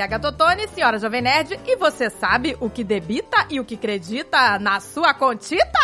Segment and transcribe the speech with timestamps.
[0.00, 3.64] Aqui é a Gatotone, senhora Jovem Nerd, e você sabe o que debita e o
[3.66, 5.78] que acredita na sua contita?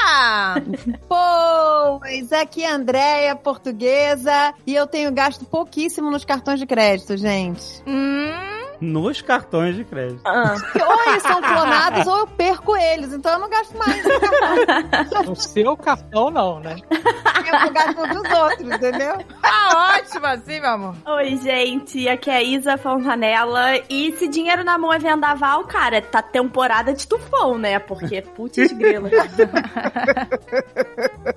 [1.06, 7.14] pois, aqui é a Andréia, portuguesa, e eu tenho gasto pouquíssimo nos cartões de crédito,
[7.14, 7.82] gente.
[7.86, 10.20] Hum nos cartões de crédito.
[10.24, 10.54] Ah.
[10.86, 14.02] Ou eles são clonados ou eu perco eles, então eu não gasto mais
[15.26, 16.76] no seu cartão, não, né?
[17.46, 19.18] Eu gasto dos outros, entendeu?
[19.40, 20.94] Tá ótimo assim, meu amor.
[21.06, 23.78] Oi, gente, aqui é a Isa Fontanella.
[23.88, 27.78] E se dinheiro na mão é vendaval, cara, tá temporada de tufão, né?
[27.78, 29.08] Porque, putz grila.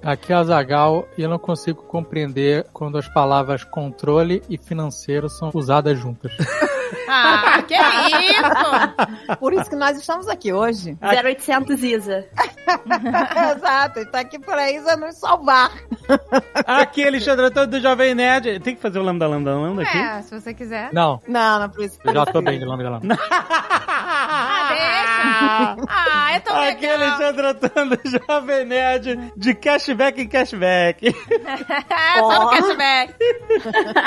[0.04, 5.30] aqui é a Zagal e eu não consigo compreender quando as palavras controle e financeiro
[5.30, 6.32] são usadas juntas.
[7.12, 9.38] Ah, que isso!
[9.40, 10.98] Por isso que nós estamos aqui hoje.
[11.02, 12.26] 0800 Isa.
[13.56, 15.72] Exato, está aqui para Isa nos salvar.
[16.66, 18.60] Aqui, Alexandre Antônio do Jovem Nerd.
[18.60, 19.98] Tem que fazer o lambda, lambda, lambda aqui?
[19.98, 20.90] É, se você quiser.
[20.94, 21.22] Não.
[21.28, 22.02] Não, não precisa.
[22.04, 23.18] Eu já tô bem de lambda, lambda.
[23.32, 25.88] ah, deixa.
[25.88, 27.08] Ah, é tão Aqui, legal.
[27.08, 29.34] Alexandre Antônio do Jovem Nerd.
[29.36, 31.12] De cashback em cashback.
[32.20, 33.14] Só no cashback.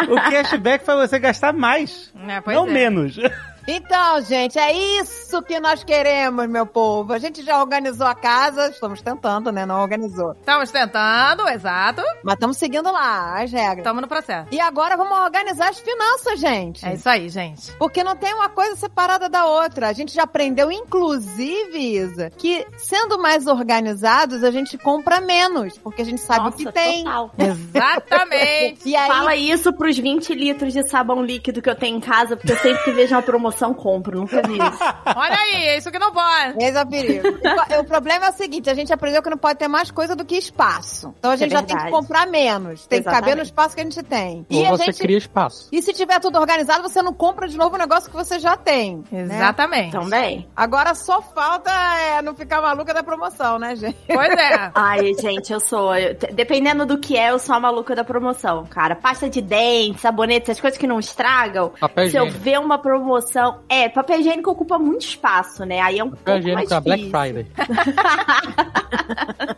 [0.08, 2.12] o cashback foi você gastar mais.
[2.28, 2.70] É, não é.
[2.70, 3.18] menos menos.
[3.66, 7.12] Então, gente, é isso que nós queremos, meu povo.
[7.12, 9.64] A gente já organizou a casa, estamos tentando, né?
[9.64, 10.32] Não organizou.
[10.32, 12.02] Estamos tentando, exato.
[12.24, 13.78] Mas estamos seguindo lá as regras.
[13.78, 14.48] Estamos no processo.
[14.50, 16.84] E agora vamos organizar as finanças, gente.
[16.84, 17.72] É isso aí, gente.
[17.76, 19.88] Porque não tem uma coisa separada da outra.
[19.88, 26.02] A gente já aprendeu, inclusive, Isa, que sendo mais organizados, a gente compra menos, porque
[26.02, 27.04] a gente sabe Nossa, o que tem.
[27.04, 27.30] Total.
[27.38, 28.88] Exatamente.
[28.88, 29.08] e aí...
[29.08, 32.58] Fala isso pros 20 litros de sabão líquido que eu tenho em casa, porque eu
[32.58, 34.20] sempre que vejo uma promoção promoção, compro.
[34.20, 34.84] Nunca vi isso.
[35.16, 36.62] Olha aí, é isso que não pode.
[36.62, 37.28] Esse é o perigo.
[37.80, 40.24] o problema é o seguinte: a gente aprendeu que não pode ter mais coisa do
[40.24, 41.14] que espaço.
[41.18, 42.86] Então a gente é já tem que comprar menos.
[42.86, 43.04] Tem Exatamente.
[43.04, 44.46] que caber no espaço que a gente tem.
[44.50, 44.98] Ou e você gente...
[44.98, 45.68] cria espaço.
[45.70, 48.56] E se tiver tudo organizado, você não compra de novo o negócio que você já
[48.56, 49.04] tem.
[49.10, 49.36] Né?
[49.36, 49.94] Exatamente.
[49.94, 50.02] Né?
[50.02, 50.48] Também.
[50.56, 53.98] Agora só falta é, não ficar maluca da promoção, né, gente?
[54.06, 54.70] Pois é.
[54.74, 55.94] Ai, gente, eu sou.
[55.94, 58.96] Eu, dependendo do que é, eu sou a maluca da promoção, cara.
[58.96, 61.72] Pasta de dente, sabonete, essas coisas que não estragam.
[61.80, 63.41] Papel se eu ver uma promoção.
[63.68, 65.80] É, papel higiênico ocupa muito espaço, né?
[65.80, 67.46] Aí é um papel pouco higiênico mais Black Friday.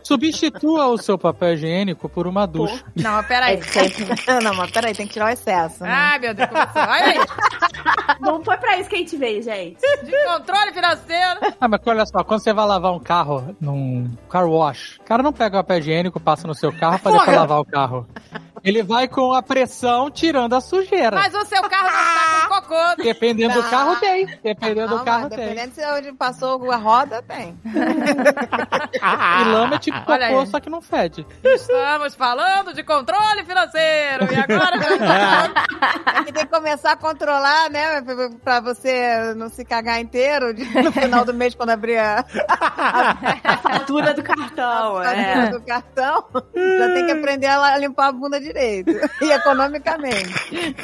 [0.03, 2.83] Substitua o seu papel higiênico por uma ducha.
[2.83, 3.01] Pô.
[3.01, 3.59] Não, mas peraí.
[4.27, 5.83] É, não, mas peraí, tem que tirar o excesso.
[5.83, 5.89] Né?
[5.91, 7.19] Ah, meu Deus, Olha aí.
[8.19, 9.79] Não foi pra isso que a gente veio, gente.
[9.79, 11.39] De controle financeiro.
[11.59, 15.23] Ah, mas olha só, quando você vai lavar um carro num car wash, o cara
[15.23, 18.07] não pega o papel higiênico, passa no seu carro pra depois lavar o carro.
[18.65, 21.15] Ele vai com a pressão tirando a sujeira.
[21.15, 22.95] Mas o seu carro não tá com cocô.
[23.03, 23.61] Dependendo não.
[23.61, 24.25] do carro, tem.
[24.43, 25.37] Dependendo não, do carro, tem.
[25.49, 27.55] Dependendo de onde passou a roda, tem.
[27.63, 30.47] e lama é tipo Olha cocô, aí.
[30.47, 31.27] só que não fede.
[31.43, 34.33] Estamos falando de controle financeiro.
[34.33, 34.79] E agora...
[36.25, 38.01] tem que começar a controlar, né?
[38.43, 42.25] Pra você não se cagar inteiro no final do mês, quando abrir a,
[43.43, 44.97] a fatura do cartão.
[44.97, 45.49] A fatura é.
[45.51, 46.25] do cartão.
[46.33, 48.91] Já tem que aprender a limpar a bunda de direito.
[49.21, 50.75] E economicamente.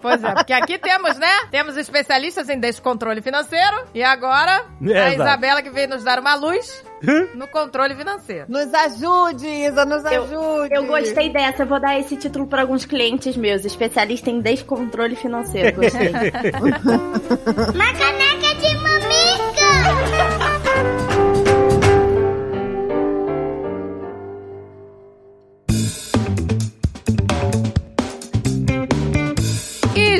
[0.00, 1.30] Pois é, porque aqui temos, né?
[1.50, 3.84] Temos especialistas em descontrole financeiro.
[3.94, 5.14] E agora, é, a.
[5.14, 6.82] Isabela que veio nos dar uma luz
[7.34, 8.46] no controle financeiro.
[8.48, 10.32] Nos ajude, Isa, nos ajude.
[10.32, 14.40] Eu, eu gostei dessa, eu vou dar esse título para alguns clientes meus, especialista em
[14.40, 15.76] descontrole financeiro.
[15.76, 16.08] Gostei.
[17.74, 20.31] Uma caneca de mamica!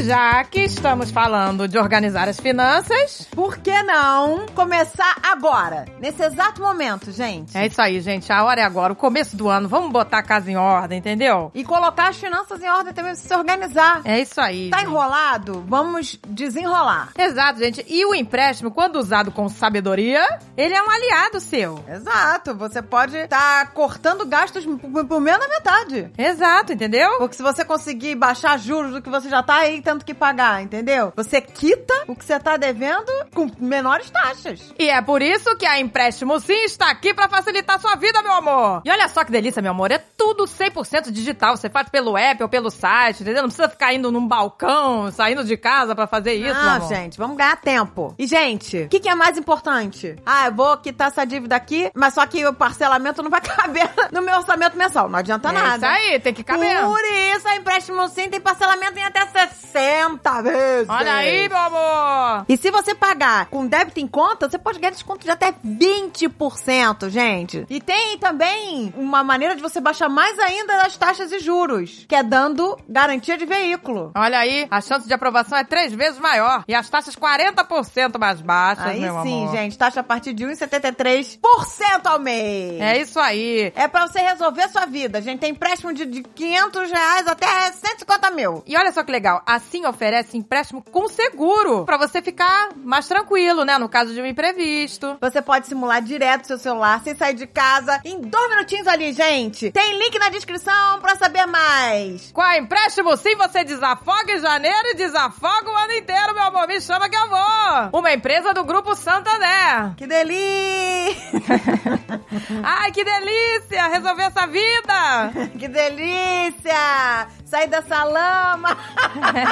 [0.01, 5.85] Já que estamos falando de organizar as finanças, por que não começar agora?
[6.01, 7.57] Nesse exato momento, gente.
[7.57, 8.33] É isso aí, gente.
[8.33, 9.69] A hora é agora, o começo do ano.
[9.69, 11.51] Vamos botar a casa em ordem, entendeu?
[11.55, 14.01] E colocar as finanças em ordem também, se organizar.
[14.05, 14.71] É isso aí.
[14.71, 14.89] Tá gente.
[14.89, 15.65] enrolado?
[15.69, 17.11] Vamos desenrolar.
[17.19, 17.85] Exato, gente.
[17.89, 20.27] E o empréstimo, quando usado com sabedoria,
[20.57, 21.85] ele é um aliado seu.
[21.89, 22.55] Exato.
[22.55, 26.11] Você pode estar tá cortando gastos por, por menos da metade.
[26.17, 27.19] Exato, entendeu?
[27.19, 30.63] Porque se você conseguir baixar juros do que você já tá aí, tendo que pagar,
[30.63, 31.13] entendeu?
[31.17, 34.73] Você quita o que você tá devendo com menores taxas.
[34.79, 38.33] E é por isso que a Empréstimo Sim está aqui para facilitar sua vida, meu
[38.33, 38.83] amor.
[38.85, 41.57] E olha só que delícia, meu amor, é tudo 100% digital.
[41.57, 43.43] Você faz pelo app ou pelo site, entendeu?
[43.43, 47.37] Não precisa ficar indo num balcão, saindo de casa para fazer isso, Ah, gente, vamos
[47.37, 48.15] ganhar tempo.
[48.19, 50.17] E, gente, o que, que, é mais importante?
[50.25, 53.91] Ah, eu vou quitar essa dívida aqui, mas só que o parcelamento não vai caber
[54.11, 55.09] no meu orçamento mensal.
[55.09, 55.77] Não adianta é nada.
[55.77, 56.83] Isso aí, tem que caber.
[56.85, 57.01] Por
[57.35, 60.89] isso, a Empréstimo Sim tem parcelamento em até 60 vezes.
[60.89, 62.45] Olha aí, meu amor.
[62.49, 67.09] E se você pagar com débito em conta, você pode ganhar desconto de até 20%,
[67.09, 67.67] gente.
[67.69, 72.15] E tem também uma maneira de você baixar mais ainda das taxas e juros, que
[72.15, 74.13] é dando garantia de veículo.
[74.15, 76.65] Olha aí, a chance de aprovação é três vezes maior.
[76.69, 79.57] E as taxas 40% mais baixas, Aí meu sim, amor.
[79.57, 82.81] gente, taxa a partir de 1,73% ao mês.
[82.81, 83.73] É isso aí.
[83.75, 85.19] É pra você resolver sua vida.
[85.19, 88.63] A gente tem empréstimo de, de 500 reais até 150 mil.
[88.67, 93.65] E olha só que legal, assim oferece empréstimo com seguro, pra você ficar mais tranquilo,
[93.65, 95.17] né, no caso de um imprevisto.
[95.21, 99.71] Você pode simular direto seu celular, sem sair de casa, em dois minutinhos ali, gente.
[99.71, 102.33] Tem link na descrição pra saber mais.
[102.33, 106.67] Com a empréstimo sim, você desafoga em janeiro e desafoga o ano inteiro, meu amor.
[106.67, 108.01] Me chama que eu vou.
[108.01, 109.95] Uma empresa do Grupo Santander.
[109.97, 111.43] Que delícia!
[112.63, 115.33] Ai, que delícia resolver essa vida.
[115.59, 117.42] que delícia!
[117.53, 118.75] Sair dessa lama!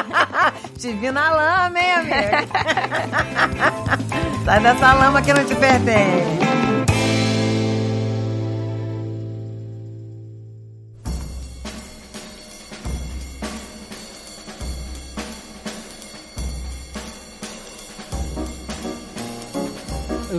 [0.81, 2.49] te vi na lama, hein, amiga?
[4.47, 6.60] Sai dessa lama que não te pertence.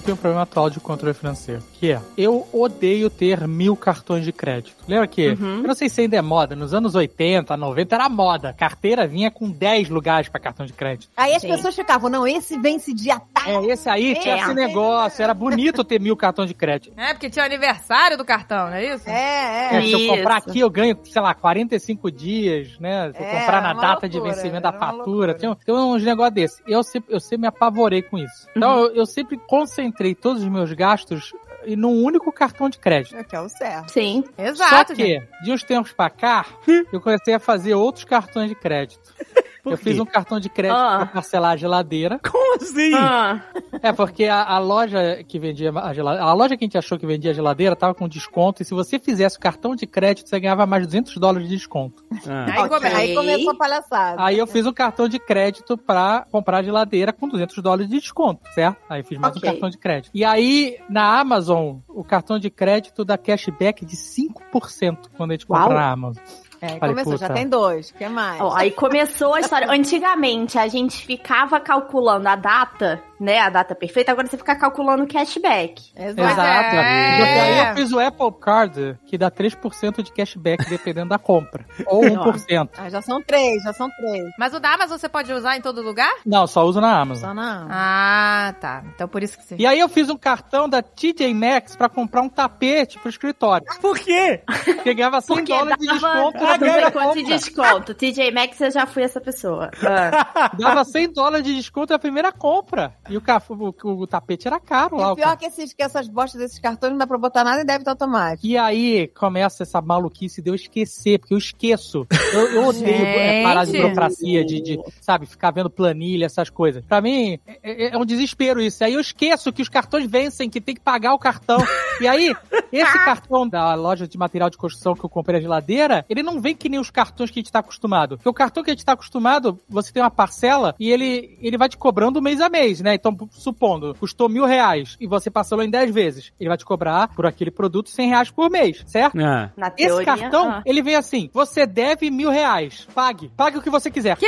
[0.01, 4.25] Eu tenho um problema atual de controle financeiro, que é, eu odeio ter mil cartões
[4.25, 4.75] de crédito.
[4.87, 8.51] Lembra que, eu não sei se ainda é moda, nos anos 80, 90 era moda.
[8.51, 11.11] Carteira vinha com 10 lugares pra cartão de crédito.
[11.15, 11.49] Aí as Sim.
[11.49, 13.63] pessoas ficavam, não, esse vence dia tal.
[13.63, 14.39] É, esse aí tinha É.
[14.41, 16.91] esse negócio, era bonito ter mil cartões de crédito.
[16.99, 19.07] É, porque tinha o aniversário do cartão, não é isso?
[19.07, 19.81] É, É, é.
[19.83, 23.11] se eu comprar aqui, eu ganho, sei lá, 45 dias, né?
[23.13, 25.35] Se eu É, comprar na data de loucura, vencimento da fatura.
[25.35, 26.63] Tem, tem uns negócios desses.
[26.67, 28.47] Eu sempre, eu sempre me apavorei com isso.
[28.57, 28.85] Então, Uhum.
[28.87, 31.33] eu, eu sempre concentrei todos os meus gastos
[31.65, 33.15] em num único cartão de crédito.
[33.15, 33.91] É que é o certo.
[33.91, 34.23] Sim.
[34.35, 35.27] Só Exato, que, gente.
[35.43, 36.45] de uns tempos pra cá,
[36.91, 39.13] eu comecei a fazer outros cartões de crédito.
[39.63, 39.83] Por eu quê?
[39.85, 40.97] fiz um cartão de crédito Ah.
[40.97, 42.19] pra parcelar a geladeira.
[42.31, 42.93] Como assim?
[42.95, 43.41] Ah,
[43.81, 46.97] É, porque a, a loja que vendia a geladeira, a loja que a gente achou
[46.97, 50.27] que vendia a geladeira tava com desconto, e se você fizesse o cartão de crédito,
[50.29, 52.03] você ganhava mais 200 dólares de desconto.
[52.27, 52.45] Ah.
[52.47, 52.89] Aí come- Ok.
[52.93, 54.23] Aí começou a palhaçada.
[54.23, 57.99] Aí eu fiz um cartão de crédito pra comprar a geladeira com 200 dólares de
[57.99, 58.77] desconto, certo?
[58.89, 59.47] Aí fiz mais Ok.
[59.47, 60.11] um cartão de crédito.
[60.13, 65.45] E aí, na Amazon, o cartão de crédito dá cashback de 5% quando a gente
[65.45, 66.23] compra na Amazon.
[66.61, 67.39] É, Falei, começou, já puta.
[67.39, 67.89] tem dois.
[67.89, 68.39] O que mais?
[68.39, 69.67] ó, aí começou a história.
[69.71, 73.39] Antigamente a gente ficava calculando a data, né?
[73.39, 75.91] A data perfeita, agora você fica calculando o cashback.
[75.95, 76.21] Exato.
[76.21, 76.75] Exato.
[76.75, 77.19] é.
[77.19, 81.63] E aí eu fiz o Apple Card, que dá 3% de cashback dependendo da compra.
[81.85, 82.69] Ou 1%.
[82.77, 84.25] Ah, já são três, já são três.
[84.39, 86.11] Mas o da Amazon você pode usar em todo lugar?
[86.25, 87.29] Não, só uso na Amazon.
[87.29, 87.67] Só não.
[87.69, 88.83] Ah, tá.
[88.95, 89.55] Então por isso que você...
[89.59, 93.67] E aí eu fiz um cartão da TJ Maxx pra comprar um tapete pro escritório.
[93.79, 94.41] Por quê?
[94.83, 97.93] Que ganhava 100 Porque dólares de dava desconto na não sei primeira quanto de desconto.
[97.93, 99.69] TJ Maxx, eu já fui essa pessoa.
[99.85, 100.51] Ah.
[100.57, 102.95] Dava 100 dólares de desconto na primeira compra.
[103.11, 103.53] E o, ca- o,
[103.83, 105.11] o- o tapete era caro lá.
[105.11, 107.65] E pior que, esses, que essas bostas desses cartões não dá pra botar nada em
[107.65, 108.45] débito automático.
[108.45, 112.07] E aí começa essa maluquice de eu esquecer, porque eu esqueço.
[112.33, 116.83] Eu, eu odeio é, parar de burocracia, de, de, sabe, ficar vendo planilha, essas coisas.
[116.85, 118.83] Pra mim, é, é um desespero isso.
[118.83, 121.59] Aí eu esqueço que os cartões vencem, que tem que pagar o cartão.
[121.99, 122.33] E aí,
[122.71, 126.39] esse cartão da loja de material de construção que eu comprei a geladeira, ele não
[126.39, 128.17] vem que nem os cartões que a gente tá acostumado.
[128.17, 131.57] Porque o cartão que a gente tá acostumado, você tem uma parcela e ele, ele
[131.57, 132.95] vai te cobrando mês a mês, né?
[133.01, 137.07] Então, supondo, custou mil reais e você parcelou em 10 vezes, ele vai te cobrar
[137.09, 139.19] por aquele produto 100 reais por mês, certo?
[139.19, 139.49] Ah.
[139.57, 140.05] Na Esse teoria.
[140.05, 140.61] cartão, ah.
[140.65, 142.87] ele vem assim: você deve mil reais.
[142.93, 143.29] Pague.
[143.35, 144.17] Pague o que você quiser.
[144.17, 144.25] Que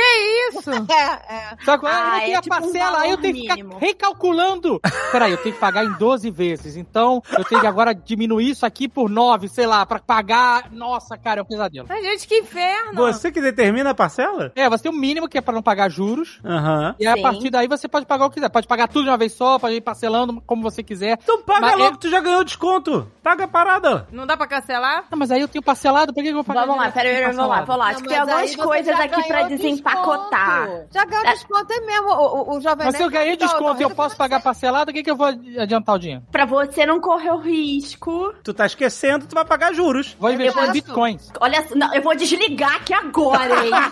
[0.50, 0.70] isso?
[0.94, 1.56] É, é.
[1.64, 3.40] Só que Ah, aí não tem é a tipo um parcela, aí eu tenho que
[3.42, 3.78] ficar mínimo.
[3.78, 4.80] recalculando.
[5.12, 6.76] Peraí, eu tenho que pagar em 12 vezes.
[6.76, 10.70] Então, eu tenho que agora diminuir isso aqui por 9, sei lá, pra pagar.
[10.72, 11.86] Nossa, cara, é um pesadelo.
[11.88, 12.94] Ai, gente, que inferno.
[12.94, 14.52] Você que determina a parcela?
[14.54, 16.40] É, você tem um mínimo que é pra não pagar juros.
[16.44, 16.94] Aham.
[16.98, 18.48] E aí, a partir daí você pode pagar o que quiser.
[18.48, 21.18] Pode pagar tudo de uma vez só, pode ir parcelando como você quiser.
[21.22, 23.10] Então paga Mas logo, é- tu já ganhou desconto.
[23.22, 24.06] Paga a parada.
[24.12, 25.04] Não dá pra cancelar?
[25.10, 26.66] Ah, mas aí eu tenho parcelado, por que eu vou pagar?
[26.66, 27.86] Vamos lá, peraí, sem vamos lá, vamos lá.
[27.90, 30.66] Acho Não, que tem mas algumas coisas aqui pra desempacotar.
[30.66, 30.88] desconto.
[30.92, 32.08] Já ganhou desconto é mesmo.
[32.10, 32.14] O,
[32.54, 34.94] o, o Jovem Mas se eu ganhei tá- desconto e eu posso pagar parcelado, o
[34.94, 36.22] que que eu vou adiantar o dinheiro?
[36.30, 38.34] Pra você não correr o risco.
[38.42, 40.16] Tu tá esquecendo, tu vai pagar juros.
[40.18, 41.30] Vou investir em bitcoins.
[41.40, 43.70] Olha, só- não, eu vou desligar aqui agora, hein?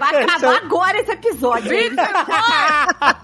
[0.00, 1.72] Vai acabar agora esse episódio.
[1.72, 1.90] hein?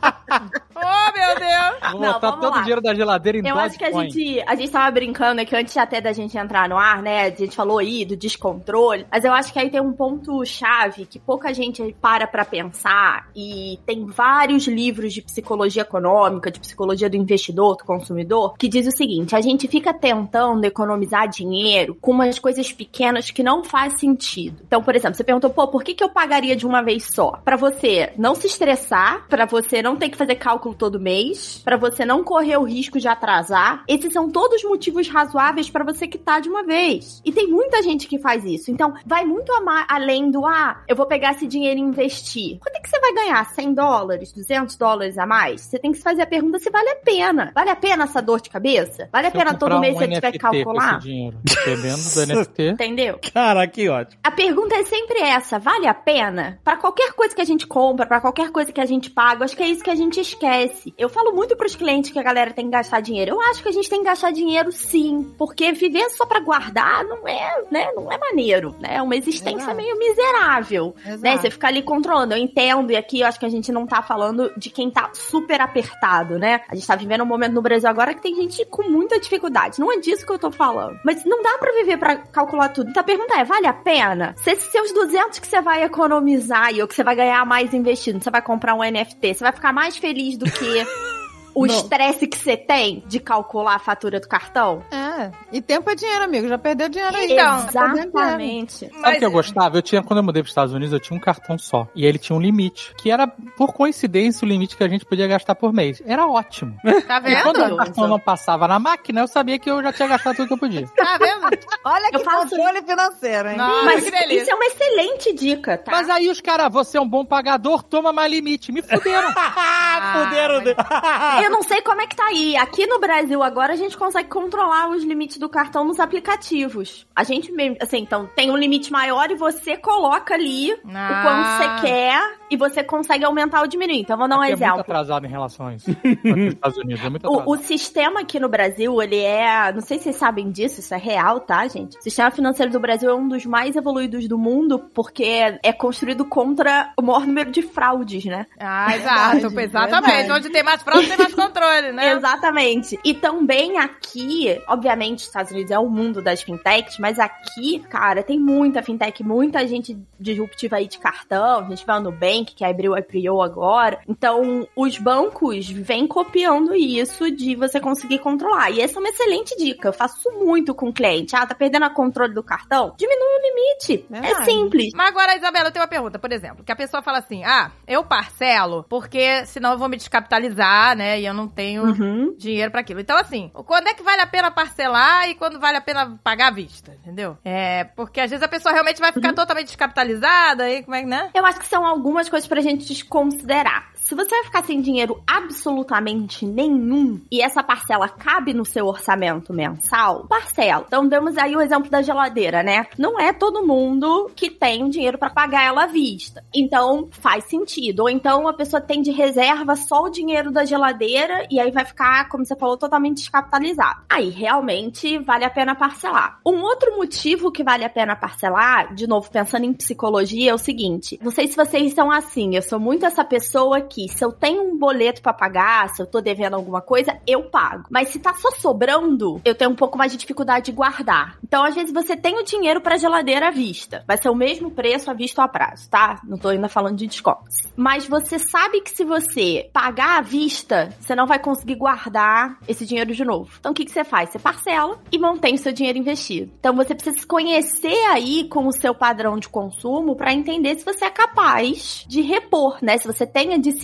[0.03, 1.93] Oh, meu Deus.
[1.93, 2.59] Vou Não, botar vamos todo lá.
[2.59, 5.55] o dinheiro da geladeira em Eu acho que a gente, a gente tava brincando aqui
[5.55, 7.27] antes até da gente entrar no ar, né?
[7.27, 11.07] A gente falou aí do descontrole, mas eu acho que aí tem um ponto chave
[11.07, 17.09] que pouca gente para pra pensar e tem vários livros de psicologia econômica, de psicologia
[17.09, 22.13] do investidor, do consumidor, que diz o seguinte: a gente fica tentando economizar dinheiro com
[22.13, 24.63] umas coisas pequenas que não faz sentido.
[24.67, 27.33] Então, por exemplo, você perguntou, pô, por que, que eu pagaria de uma vez só?
[27.45, 31.77] Pra você não se estressar, pra você não ter que fazer cálculo todo mês, pra
[31.77, 33.85] você não correr o risco de atrasar.
[33.89, 37.21] Esses são todos motivos razoáveis pra você quitar de uma vez.
[37.25, 38.71] E tem muita gente que faz isso.
[38.71, 39.53] Então, vai muito
[39.89, 42.59] além do ah, eu vou pegar esse dinheiro e investir.
[42.59, 43.45] Quanto é que você vai ganhar?
[43.45, 45.61] 100 dólares, 200 dólares a mais?
[45.63, 47.53] Você tem que se fazer a pergunta se vale a pena.
[47.55, 49.09] Vale a pena essa dor de cabeça?
[49.13, 50.99] Vale a Se pena todo mês um você tiver que calcular?
[50.99, 52.63] esse dinheiro, dependendo do NFT.
[52.71, 53.19] Entendeu?
[53.33, 54.21] Cara, que ótimo.
[54.25, 56.59] A pergunta é sempre essa: vale a pena?
[56.65, 59.57] Pra qualquer coisa que a gente compra, pra qualquer coisa que a gente paga, acho
[59.57, 60.95] que é isso que a gente esquece.
[60.97, 63.33] Eu falo muito pros clientes que a galera tem que gastar dinheiro.
[63.33, 67.05] Eu acho que a gente tem que gastar dinheiro sim, porque viver só pra guardar
[67.05, 68.97] não é, né, não é maneiro, né?
[68.97, 69.77] É uma existência Exato.
[69.77, 71.23] meio miserável, Exato.
[71.23, 71.37] né?
[71.37, 72.35] Você ficar ali controlando.
[72.35, 75.11] Eu entendo e aqui eu acho que a gente não tá falando de quem tá
[75.13, 76.61] super apertado, né?
[76.69, 79.81] A gente tá vivendo um momento no Brasil agora que tem gente com muita dificuldade.
[79.81, 80.99] Não é disso que eu tô falando.
[81.05, 82.91] Mas não dá pra viver pra calcular tudo.
[82.91, 84.35] Então a pergunta é, vale a pena?
[84.39, 87.73] Se esses seus 200 que você vai economizar e ou que você vai ganhar mais
[87.75, 90.85] investindo, você vai comprar um NFT, você vai ficar mais feliz do que
[91.55, 94.83] o estresse que você tem de calcular a fatura do cartão?
[94.91, 95.31] É.
[95.53, 96.49] E tempo é dinheiro, amigo.
[96.49, 97.33] Já perdeu dinheiro aí.
[97.33, 97.93] Então, Tá.
[97.93, 98.91] Exatamente.
[99.01, 99.77] Sabe o que eu gostava?
[99.79, 101.87] Eu tinha, quando eu mudei para os Estados Unidos, eu tinha um cartão só.
[101.95, 105.27] E ele tinha um limite, que era, por coincidência, o limite que a gente podia
[105.27, 106.03] gastar por mês.
[106.07, 106.77] Era ótimo.
[107.07, 107.75] Tá E quando vendo?
[107.75, 110.55] o cartão não passava na máquina, eu sabia que eu já tinha gastado tudo que
[110.55, 110.87] eu podia.
[110.97, 111.43] Tá vendo?
[111.85, 113.57] Olha que Eu faço- controle financeiro, hein?
[113.57, 115.93] Nossa, Mas isso é uma excelente dica, tá?
[115.93, 118.73] Mas aí os caras, você é um bom pagador, toma mais limite.
[118.73, 119.31] Me fuderam.
[120.13, 120.63] Fuderam.
[120.65, 122.57] mas- Eu não sei como é que tá aí.
[122.57, 127.07] Aqui no Brasil agora a gente consegue controlar os limites do cartão nos aplicativos.
[127.15, 131.23] A gente mesmo, assim, então tem um limite maior e você coloca ali o Ah.
[131.23, 134.01] quanto você quer e você consegue aumentar ou diminuir.
[134.01, 134.81] Então vou dar um Aqui É muito exemplo.
[134.81, 135.91] atrasado em relação a isso.
[136.25, 137.49] Estados Unidos, é muito atrasado.
[137.49, 139.73] O, o sistema aqui no Brasil, ele é.
[139.73, 141.97] Não sei se vocês sabem disso, isso é real, tá, gente?
[141.99, 145.73] O sistema financeiro do Brasil é um dos mais evoluídos do mundo, porque é, é
[145.73, 148.47] construído contra o maior número de fraudes, né?
[148.59, 149.49] Ah, exato.
[149.51, 150.13] Verdade, exatamente.
[150.17, 150.33] verdade.
[150.33, 152.13] Onde tem mais fraude, tem mais controle, né?
[152.13, 152.99] Exatamente.
[153.05, 158.23] E também aqui, obviamente, os Estados Unidos é o mundo das fintechs, mas aqui, cara,
[158.23, 161.61] tem muita fintech, muita gente disruptiva aí de cartão.
[161.61, 164.01] A gente vai no Nubank, que abriu o IPO agora.
[164.09, 168.71] Então, os bancos vêm copiando isso de você conseguir controlar.
[168.71, 169.89] E essa é uma excelente dica.
[169.89, 171.35] Eu faço muito com o cliente.
[171.35, 172.95] Ah, tá perdendo o controle do cartão?
[172.97, 174.07] Diminui o limite.
[174.13, 174.93] É simples.
[174.95, 177.71] Mas agora, Isabela, eu tenho uma pergunta, por exemplo, que a pessoa fala assim: ah,
[177.87, 181.21] eu parcelo porque senão eu vou me descapitalizar, né?
[181.23, 182.35] E eu não tenho Uhum.
[182.37, 182.99] dinheiro pra aquilo.
[183.01, 186.49] Então, assim, quando é que vale a pena parcelar e quando vale a pena pagar
[186.49, 187.39] à vista, entendeu?
[187.45, 191.07] É, porque às vezes a pessoa realmente vai ficar totalmente descapitalizada e como é que,
[191.07, 191.31] né?
[191.33, 193.92] Eu acho que são algumas coisas pra gente desconsiderar.
[194.05, 199.55] Se você vai ficar sem dinheiro absolutamente nenhum e essa parcela cabe no seu orçamento
[199.55, 200.85] mensal, parcela.
[200.87, 202.87] Então demos aí o exemplo da geladeira, né?
[202.99, 206.45] Não é todo mundo que tem dinheiro pra pagar ela à vista.
[206.55, 208.01] Então faz sentido.
[208.01, 211.85] Ou então a pessoa tem de reserva só o dinheiro da geladeira e aí vai
[211.85, 214.03] ficar, como você falou, totalmente descapitalizado.
[214.11, 216.41] Aí realmente vale a pena parcelar.
[216.45, 220.59] Um outro motivo que vale a pena parcelar, de novo pensando em psicologia, é o
[220.59, 224.33] seguinte: não sei se vocês são assim, eu sou muito essa pessoa que se eu
[224.33, 227.87] tenho um boleto pra pagar, se eu tô devendo alguma coisa, eu pago.
[227.91, 231.39] Mas se tá só sobrando, eu tenho um pouco mais de dificuldade de guardar.
[231.45, 234.05] Então, às vezes você tem o dinheiro pra geladeira à vista.
[234.07, 236.21] Vai ser o mesmo preço à vista ou a prazo, tá?
[236.25, 237.59] Não tô ainda falando de descontos.
[237.77, 242.85] Mas você sabe que se você pagar à vista, você não vai conseguir guardar esse
[242.87, 243.51] dinheiro de novo.
[243.59, 244.31] Então, o que, que você faz?
[244.31, 246.53] Você parcela e mantém o seu dinheiro investido.
[246.59, 250.85] Então, você precisa se conhecer aí com o seu padrão de consumo pra entender se
[250.85, 252.99] você é capaz de repor, né?
[252.99, 253.82] Se você tem a disciplina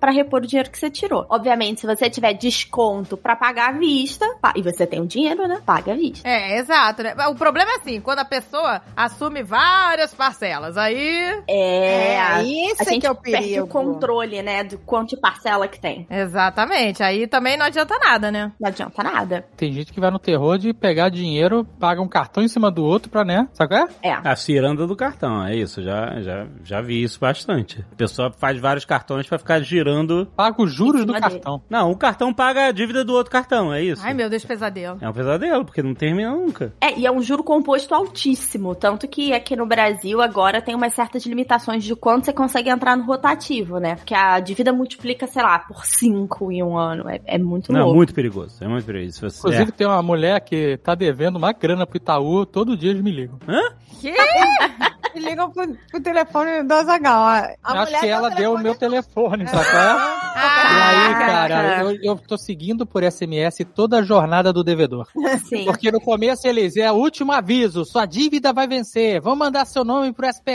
[0.00, 1.26] pra repor o dinheiro que você tirou.
[1.30, 5.60] Obviamente, se você tiver desconto pra pagar à vista, e você tem o dinheiro, né?
[5.64, 6.28] Paga à vista.
[6.28, 7.14] É, exato, né?
[7.28, 11.42] O problema é assim, quando a pessoa assume várias parcelas, aí...
[11.48, 13.64] É, É, a esse gente que é o perde perigo.
[13.64, 14.64] o controle, né?
[14.64, 16.06] Do quanto de parcela que tem.
[16.10, 18.52] Exatamente, aí também não adianta nada, né?
[18.60, 19.44] Não adianta nada.
[19.56, 22.84] Tem gente que vai no terror de pegar dinheiro, paga um cartão em cima do
[22.84, 23.48] outro pra, né?
[23.52, 24.08] Sabe qual é?
[24.08, 24.12] É.
[24.24, 25.82] A ciranda do cartão, é isso.
[25.82, 27.84] Já, já, já vi isso bastante.
[27.92, 30.26] A pessoa faz vários cartões pra ficar girando.
[30.36, 31.62] Paga os juros do cartão.
[31.68, 34.02] Não, um cartão paga a dívida do outro cartão, é isso.
[34.04, 34.98] Ai, meu Deus, pesadelo.
[35.00, 36.72] É um pesadelo, porque não termina nunca.
[36.80, 38.74] É, e é um juro composto altíssimo.
[38.74, 42.96] Tanto que aqui no Brasil agora tem umas certas limitações de quanto você consegue entrar
[42.96, 43.96] no rotativo, né?
[43.96, 47.08] Porque a dívida multiplica, sei lá, por 5 em um ano.
[47.08, 47.96] É, é muito Não, louco.
[47.96, 48.62] muito perigoso.
[48.62, 49.20] É muito perigoso.
[49.20, 49.38] Você...
[49.38, 53.10] Inclusive, tem uma mulher que tá devendo uma grana pro Itaú, todo dia eles me
[53.10, 53.38] ligam.
[54.00, 54.12] Que?
[55.18, 57.22] E ligam pro, pro telefone do Azagal.
[57.22, 59.90] A Acho mulher que ela deu o meu telefone, sabe qual é?
[59.90, 65.06] Ah, E aí, cara, eu, eu tô seguindo por SMS toda a jornada do devedor.
[65.48, 65.64] Sim.
[65.64, 69.84] Porque no começo eles é o último aviso, sua dívida vai vencer, vamos mandar seu
[69.84, 70.50] nome pro SP,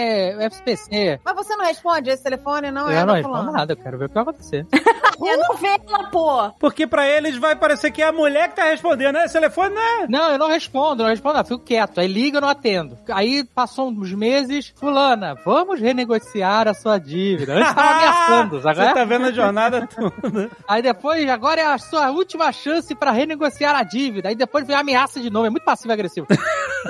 [0.51, 1.19] SPC.
[1.23, 2.89] Mas você não responde esse telefone, não?
[2.89, 4.65] eu é não do respondo nada, eu quero ver o que vai acontecer.
[5.25, 6.51] É novela, pô.
[6.59, 9.17] Porque pra eles vai parecer que é a mulher que tá respondendo.
[9.19, 10.07] Esse telefone não é.
[10.07, 11.99] Não, eu não respondo, eu não respondo, não, fico quieto.
[11.99, 12.97] Aí liga, eu não atendo.
[13.09, 17.53] Aí passou uns meses, fulana, vamos renegociar a sua dívida.
[17.53, 18.75] Antes tava ameaçando, sabe?
[18.75, 20.49] Você tá vendo a jornada toda.
[20.67, 24.29] Aí depois, agora é a sua última chance pra renegociar a dívida.
[24.29, 26.27] Aí depois vem a ameaça de novo, é muito passivo e agressivo.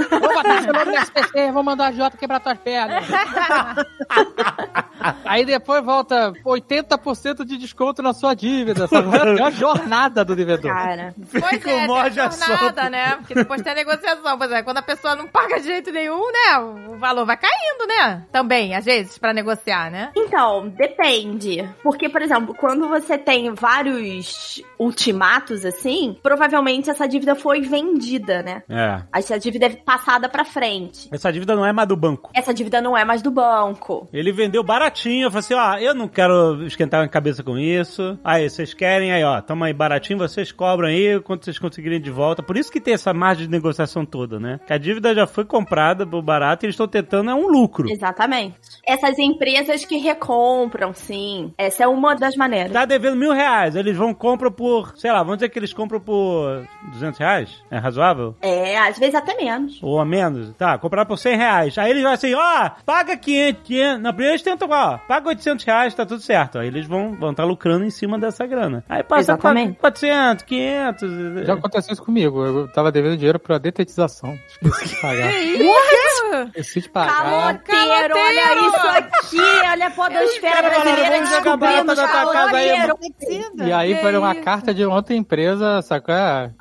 [0.10, 3.03] vou bater seu nome no SPC, vou mandar a Jota quebrar tuas pernas.
[5.26, 9.16] Aí depois volta 80% de desconto na sua dívida, sabe?
[9.18, 10.72] É uma jornada do devedor.
[10.72, 11.14] Cara.
[11.32, 13.16] Pois Fica é, tem a a jornada, né?
[13.18, 14.38] Porque depois tem a negociação.
[14.38, 16.60] Pois é, quando a pessoa não paga de jeito nenhum, né?
[16.90, 18.26] O valor vai caindo, né?
[18.32, 20.12] Também, às vezes, pra negociar, né?
[20.16, 21.68] Então, depende.
[21.84, 28.64] Porque, por exemplo, quando você tem vários ultimatos assim, provavelmente essa dívida foi vendida, né?
[28.70, 29.02] É.
[29.14, 31.10] Essa dívida é passada pra frente.
[31.12, 32.32] Essa dívida não é mais do banco.
[32.34, 34.08] Essa dívida não é mais do banco.
[34.14, 38.18] Ele vendeu baratinho, eu falei assim, ó, eu não quero esquentar a cabeça com isso.
[38.24, 42.12] Aí, vocês querem, aí, ó, toma aí baratinho, vocês cobram aí quanto vocês conseguirem de
[42.12, 42.44] volta.
[42.44, 44.60] Por isso que tem essa margem de negociação toda, né?
[44.68, 47.90] Que a dívida já foi comprada por barato e eles estão tentando é um lucro.
[47.90, 48.56] Exatamente.
[48.86, 51.52] Essas empresas que recompram, sim.
[51.58, 52.72] Essa é uma das maneiras.
[52.72, 56.00] Tá devendo mil reais, eles vão compram por, sei lá, vamos dizer que eles compram
[56.00, 57.64] por 200 reais?
[57.72, 58.36] É razoável?
[58.42, 59.80] É, às vezes até menos.
[59.82, 60.54] Ou a menos?
[60.56, 61.78] Tá, comprar por 100 reais.
[61.78, 64.02] Aí eles vão assim, ó, paga 500, 500.
[64.02, 66.60] Na primeira eles tentam, ó, paga 800 reais, tá tudo certo.
[66.60, 68.84] Aí eles vão vão tá lucrando em cima dessa grana.
[68.88, 69.80] Aí passa Exatamente.
[69.80, 71.46] 400, 500.
[71.46, 72.46] Já aconteceu isso comigo.
[72.46, 74.38] Eu tava devendo dinheiro pra detetização.
[74.48, 75.32] Esqueci de pagar.
[76.48, 77.60] Esqueci de pagar.
[77.63, 82.98] Caloteiro, olha isso aqui, olha a podosfera brasileira descobrindo na tua casa aí, caloteiro.
[82.98, 83.66] Precisa.
[83.66, 86.13] E aí Que foi uma carta de outra empresa, sacou?
[86.13, 86.52] É,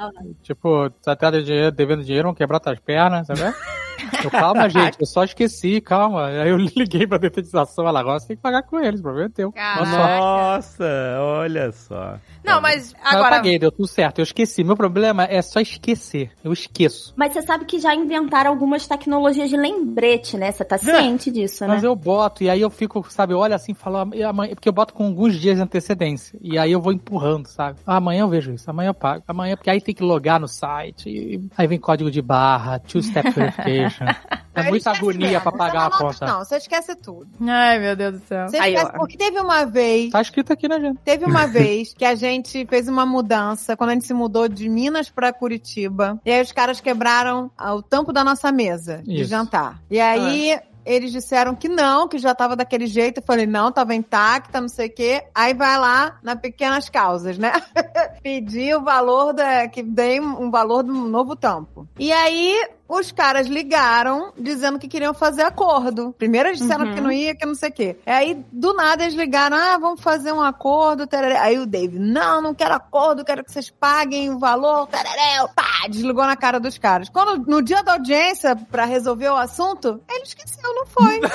[0.42, 3.40] Tipo, tá dinheiro, devendo dinheiro, vão quebrar tuas pernas, sabe?
[4.24, 6.26] Eu, calma, gente, eu só esqueci, calma.
[6.26, 9.26] Aí eu liguei pra detetização, ela agora você tem que pagar com eles, o problema
[9.26, 9.52] é teu.
[9.52, 9.86] Caraca.
[9.86, 10.84] Nossa,
[11.20, 12.18] olha só.
[12.44, 13.36] Não, mas Mas eu agora.
[13.36, 14.18] paguei, deu tudo certo.
[14.18, 14.64] Eu esqueci.
[14.64, 16.30] Meu problema é só esquecer.
[16.42, 17.12] Eu esqueço.
[17.16, 20.50] Mas você sabe que já inventaram algumas tecnologias de lembrete, né?
[20.50, 21.74] Você tá ciente disso, né?
[21.74, 24.54] Mas eu boto, e aí eu fico, sabe, eu olho assim e falo, "Ah, amanhã,
[24.54, 26.38] porque eu boto com alguns dias de antecedência.
[26.42, 27.78] E aí eu vou empurrando, sabe?
[27.86, 29.22] Ah, amanhã eu vejo isso, amanhã eu pago.
[29.28, 33.30] Amanhã, porque aí tem que logar no site, e aí vem código de barra, two-step
[33.32, 34.06] verification.
[34.54, 36.26] É muita agonia mesmo, pra pagar a conta.
[36.26, 37.26] Não, você esquece tudo.
[37.46, 38.48] Ai, meu Deus do céu.
[38.48, 38.98] Você Aí, esquece, ó.
[38.98, 41.00] porque teve uma vez Tá escrito aqui na agenda.
[41.04, 42.31] Teve uma vez que a gente
[42.68, 46.20] fez uma mudança, quando a gente se mudou de Minas pra Curitiba.
[46.24, 49.30] E aí os caras quebraram ah, o tampo da nossa mesa de Isso.
[49.30, 49.82] jantar.
[49.90, 53.18] E aí eles disseram que não, que já tava daquele jeito.
[53.18, 55.24] Eu falei, não, tava intacta, não sei o quê.
[55.34, 57.52] Aí vai lá na Pequenas Causas, né?
[58.22, 59.68] Pedir o valor da.
[59.68, 61.88] que dei um valor do novo tampo.
[61.98, 62.68] E aí.
[62.94, 66.14] Os caras ligaram dizendo que queriam fazer acordo.
[66.18, 66.94] Primeiro eles disseram Uhum.
[66.94, 67.96] que não ia, que não sei o quê.
[68.04, 71.38] Aí, do nada, eles ligaram, ah, vamos fazer um acordo, tereré.
[71.38, 75.46] Aí o Dave, não, não quero acordo, quero que vocês paguem o valor, tereré.
[75.56, 77.08] Pá, desligou na cara dos caras.
[77.08, 81.20] Quando, no dia da audiência, pra resolver o assunto, ele esqueceu, não foi.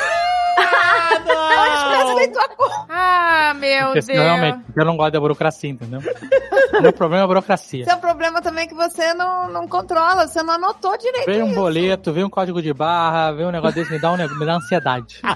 [2.18, 2.86] Feito acordo.
[2.90, 4.20] Ah, meu Porque Deus.
[4.20, 6.02] realmente, eu não gosto da burocracia, entendeu?
[6.82, 7.86] Meu problema é a burocracia.
[7.86, 11.26] Seu problema também é que você não, não controla, você não anotou direito.
[11.26, 14.18] Veio um boleto, veio um código de barra, veio um negócio desse, me dá, um,
[14.18, 15.22] me dá ansiedade.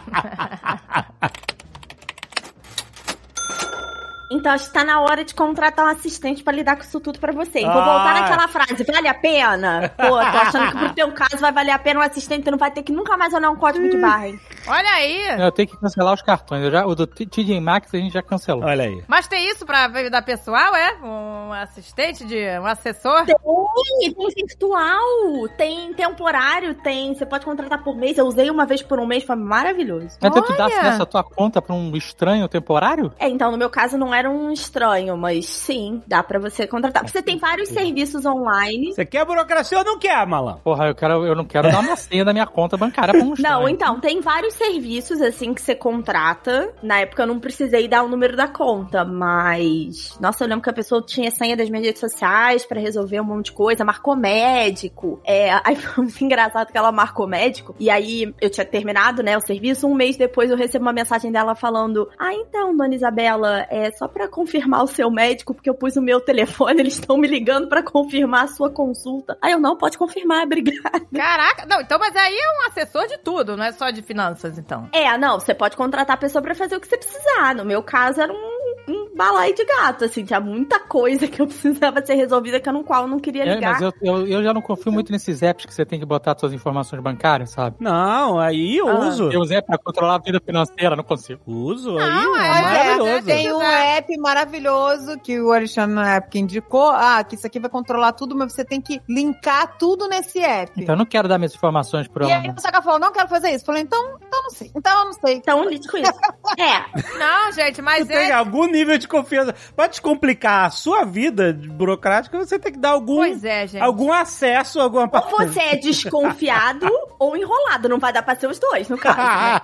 [4.34, 7.20] Então, acho que tá na hora de contratar um assistente pra lidar com isso tudo
[7.20, 7.60] pra você.
[7.60, 7.74] Vou Ah.
[7.84, 9.90] voltar naquela frase, vale a pena?
[9.98, 12.58] Pô, tô achando que pro teu caso vai valer a pena um assistente, tu não
[12.58, 14.30] vai ter que nunca mais olhar um código de barra.
[14.30, 14.40] hein?
[14.72, 15.44] Olha aí.
[15.44, 16.64] Eu tenho que cancelar os cartões.
[16.64, 18.64] Eu já, o do TJ Maxx a gente já cancelou.
[18.64, 19.04] Olha aí.
[19.08, 20.96] Mas tem isso pra vida pessoal, é?
[21.04, 22.38] Um assistente de.
[22.58, 23.26] um assessor?
[23.26, 27.14] Tem, tem virtual, tem temporário, tem.
[27.14, 28.18] Você pode contratar por mês.
[28.18, 30.16] Eu usei uma vez por um mês, foi maravilhoso.
[30.18, 33.12] Então tu dá à tua conta pra um estranho temporário?
[33.20, 37.08] É, então, no meu caso não era um estranho, mas sim, dá pra você contratar.
[37.08, 38.94] Você tem vários serviços online.
[38.94, 40.62] Você quer burocracia ou não quer, malandro?
[40.64, 43.34] Porra, eu, quero, eu não quero dar uma senha da minha conta bancária pra um
[43.34, 43.60] estranho.
[43.60, 46.74] Não, então, tem vários serviços assim que você contrata.
[46.84, 50.18] Na época eu não precisei dar o número da conta, mas.
[50.20, 53.24] Nossa, eu lembro que a pessoa tinha senha das minhas redes sociais pra resolver um
[53.24, 55.20] monte de coisa, marcou médico.
[55.26, 57.76] É, aí foi muito engraçado que ela marcou médico.
[57.80, 59.88] E aí eu tinha terminado, né, o serviço.
[59.88, 64.08] Um mês depois eu recebo uma mensagem dela falando: Ah, então, dona Isabela, é só
[64.08, 67.68] pra confirmar o seu médico, porque eu pus o meu telefone, eles estão me ligando
[67.68, 69.38] pra confirmar a sua consulta.
[69.42, 71.02] Aí eu não, pode confirmar, obrigada.
[71.14, 71.66] Caraca.
[71.66, 74.90] Não, então, mas aí é um assessor de tudo, não é só de finanças, então.
[74.94, 77.56] É, não, você pode contratar a pessoa pra fazer o que você precisar.
[77.56, 81.48] No meu caso, era um, um balaio de gato, assim, tinha muita coisa que eu
[81.48, 83.74] precisava ser resolvida que eu no qual eu não queria É, ligar.
[83.74, 86.36] mas eu, eu, eu já não confio muito nesses apps que você tem que botar
[86.38, 87.76] suas informações bancárias, sabe?
[87.80, 89.00] Não, aí eu Ah.
[89.08, 89.32] uso.
[89.32, 91.42] Eu usei pra controlar a vida financeira, não consigo.
[91.46, 93.26] Uso, Não, aí é, é maravilhoso.
[93.26, 96.90] Tem um app maravilhoso que o Alexandre na época indicou.
[96.90, 100.72] Ah, que isso aqui vai controlar tudo, mas você tem que linkar tudo nesse app.
[100.82, 103.28] Então eu não quero dar minhas informações pro E aí o Saka falou, não quero
[103.28, 103.62] fazer isso.
[103.64, 104.72] Eu falei, então, então não sei.
[104.76, 105.34] Então eu não sei.
[105.36, 106.12] Então, lide com isso.
[106.58, 108.34] É, Não, gente, mas Você tem é...
[108.34, 109.54] algum nível de confiança.
[109.76, 113.84] Pra descomplicar a sua vida burocrática, você tem que dar algum, Pois é, gente.
[113.84, 115.32] algum acesso a alguma ou parte.
[115.36, 116.88] você é desconfiado
[117.20, 117.90] ou enrolado.
[117.90, 119.18] Não vai dar pra ser os dois, no caso.
[119.18, 119.62] né?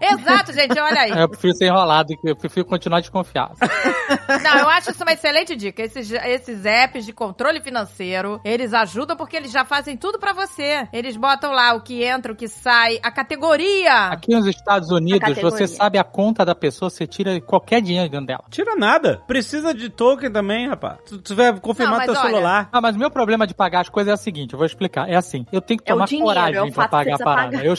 [0.00, 1.10] É, Exato, gente, olha aí.
[1.10, 3.54] Eu prefiro ser enrolado, eu prefiro continuar desconfiado.
[4.42, 5.82] Não, eu acho isso uma excelente dica.
[5.82, 10.86] Esses, esses apps de controle financeiro, eles ajudam porque eles já fazem tudo pra você.
[10.92, 14.08] Eles botam lá o que entra, o que sai, a categoria.
[14.08, 18.26] Aqui nos Estados Unidos, você sabe a conta da pessoa, você tira qualquer dinheiro dentro
[18.26, 18.44] dela.
[18.50, 19.22] Tira nada.
[19.26, 20.98] Precisa de token também, rapaz.
[21.06, 22.68] Tu, tu vai confirmar Não, teu olha- celular.
[22.72, 25.08] Ah, mas o meu problema de pagar as coisas é o seguinte, eu vou explicar.
[25.08, 27.56] É assim, eu tenho que É tomar dinheiro, é coragem o pra pagar a parada.
[27.64, 27.74] Eu,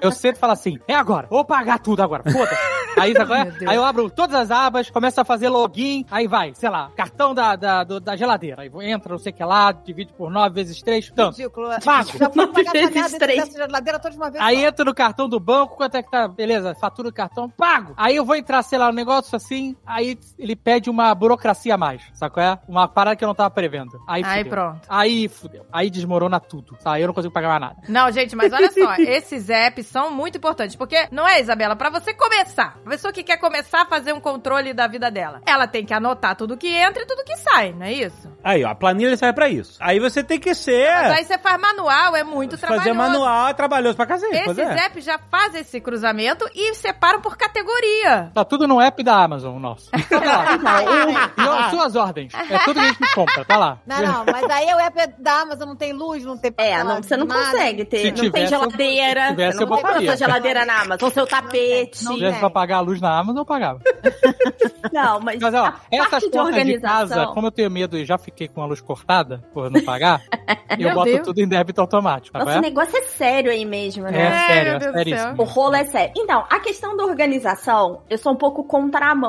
[0.00, 2.56] eu sempre falo assim, é agora, vou pagar tudo agora, foda-se.
[2.94, 3.68] Aí, é?
[3.70, 7.32] Aí eu abro todas as abas, começo a fazer login, aí vai, sei lá, cartão
[7.34, 8.60] da, da, do- da geladeira.
[8.62, 11.38] Aí vou- entra, não sei o que lá, divide por 9 vezes 3, tanto.
[11.38, 11.68] Ridículo.
[11.82, 12.10] Pago.
[12.18, 13.44] Já vou pagar essa Vezes merda desse três.
[13.46, 14.66] dessa geladeira toda de uma vez Aí só.
[14.66, 16.28] entra no cartão do banco, quanto é que tá?
[16.28, 17.94] Beleza, fatura do cartão, pago.
[17.96, 19.51] Aí eu vou entrar, sei lá, um negócio assim,
[19.86, 22.58] aí ele pede uma burocracia a mais, sabe qual é?
[22.68, 24.00] Uma parada que eu não tava prevendo.
[24.06, 24.80] Aí, Aí pronto.
[24.88, 25.66] Aí fudeu.
[25.72, 26.76] Aí desmorona tudo.
[26.82, 26.92] Tá?
[26.92, 27.76] Aí eu não consigo pagar mais nada.
[27.88, 31.90] Não, gente, mas olha só, esses apps são muito importantes, porque não é, Isabela, pra
[31.90, 35.66] você começar, a pessoa que quer começar a fazer um controle da vida dela, ela
[35.66, 38.30] tem que anotar tudo que entra e tudo que sai, não é isso?
[38.44, 39.78] Aí, ó, a planilha serve pra isso.
[39.80, 40.90] Aí você tem que ser.
[40.92, 42.88] Mas aí você faz manual, é muito trabalhoso.
[42.88, 44.36] fazer manual é trabalhoso pra cacete.
[44.36, 44.86] Esses é.
[44.86, 48.30] apps já fazem esse cruzamento e separam por categoria.
[48.34, 49.90] Tá tudo no app da Amazon, nosso.
[50.08, 51.32] Tá lá.
[51.36, 52.32] E ó, suas ordens.
[52.34, 53.78] É tudo que a gente compra, tá lá.
[53.86, 57.02] Não, não, mas aí o app da Amazon não tem luz, não tem É, não,
[57.02, 57.44] você não nada.
[57.50, 57.98] consegue ter.
[57.98, 59.20] Se não tem tivesse, eu- geladeira.
[59.22, 60.08] se tivesse, você eu não compra botaria.
[60.10, 62.04] sua geladeira na Amazon, seu tapete.
[62.04, 62.26] Não Se tem.
[62.26, 63.80] tivesse pra pagar a luz na Amazon, eu pagava.
[64.92, 67.08] Não, mas, Mas ó, a essas parte de portas de organização.
[67.08, 70.20] casa, como eu tenho medo e já fiquei com a luz cortada por não pagar,
[70.78, 71.22] eu boto Deus.
[71.26, 72.36] tudo em débito automático.
[72.36, 72.64] Nossa, tá o vendo?
[72.68, 74.20] negócio é sério aí mesmo, né?
[74.20, 75.34] É sério, é seríssimo.
[75.38, 76.12] O rolo é sério.
[76.16, 78.64] Então, a questão da organização, eu sou um pouco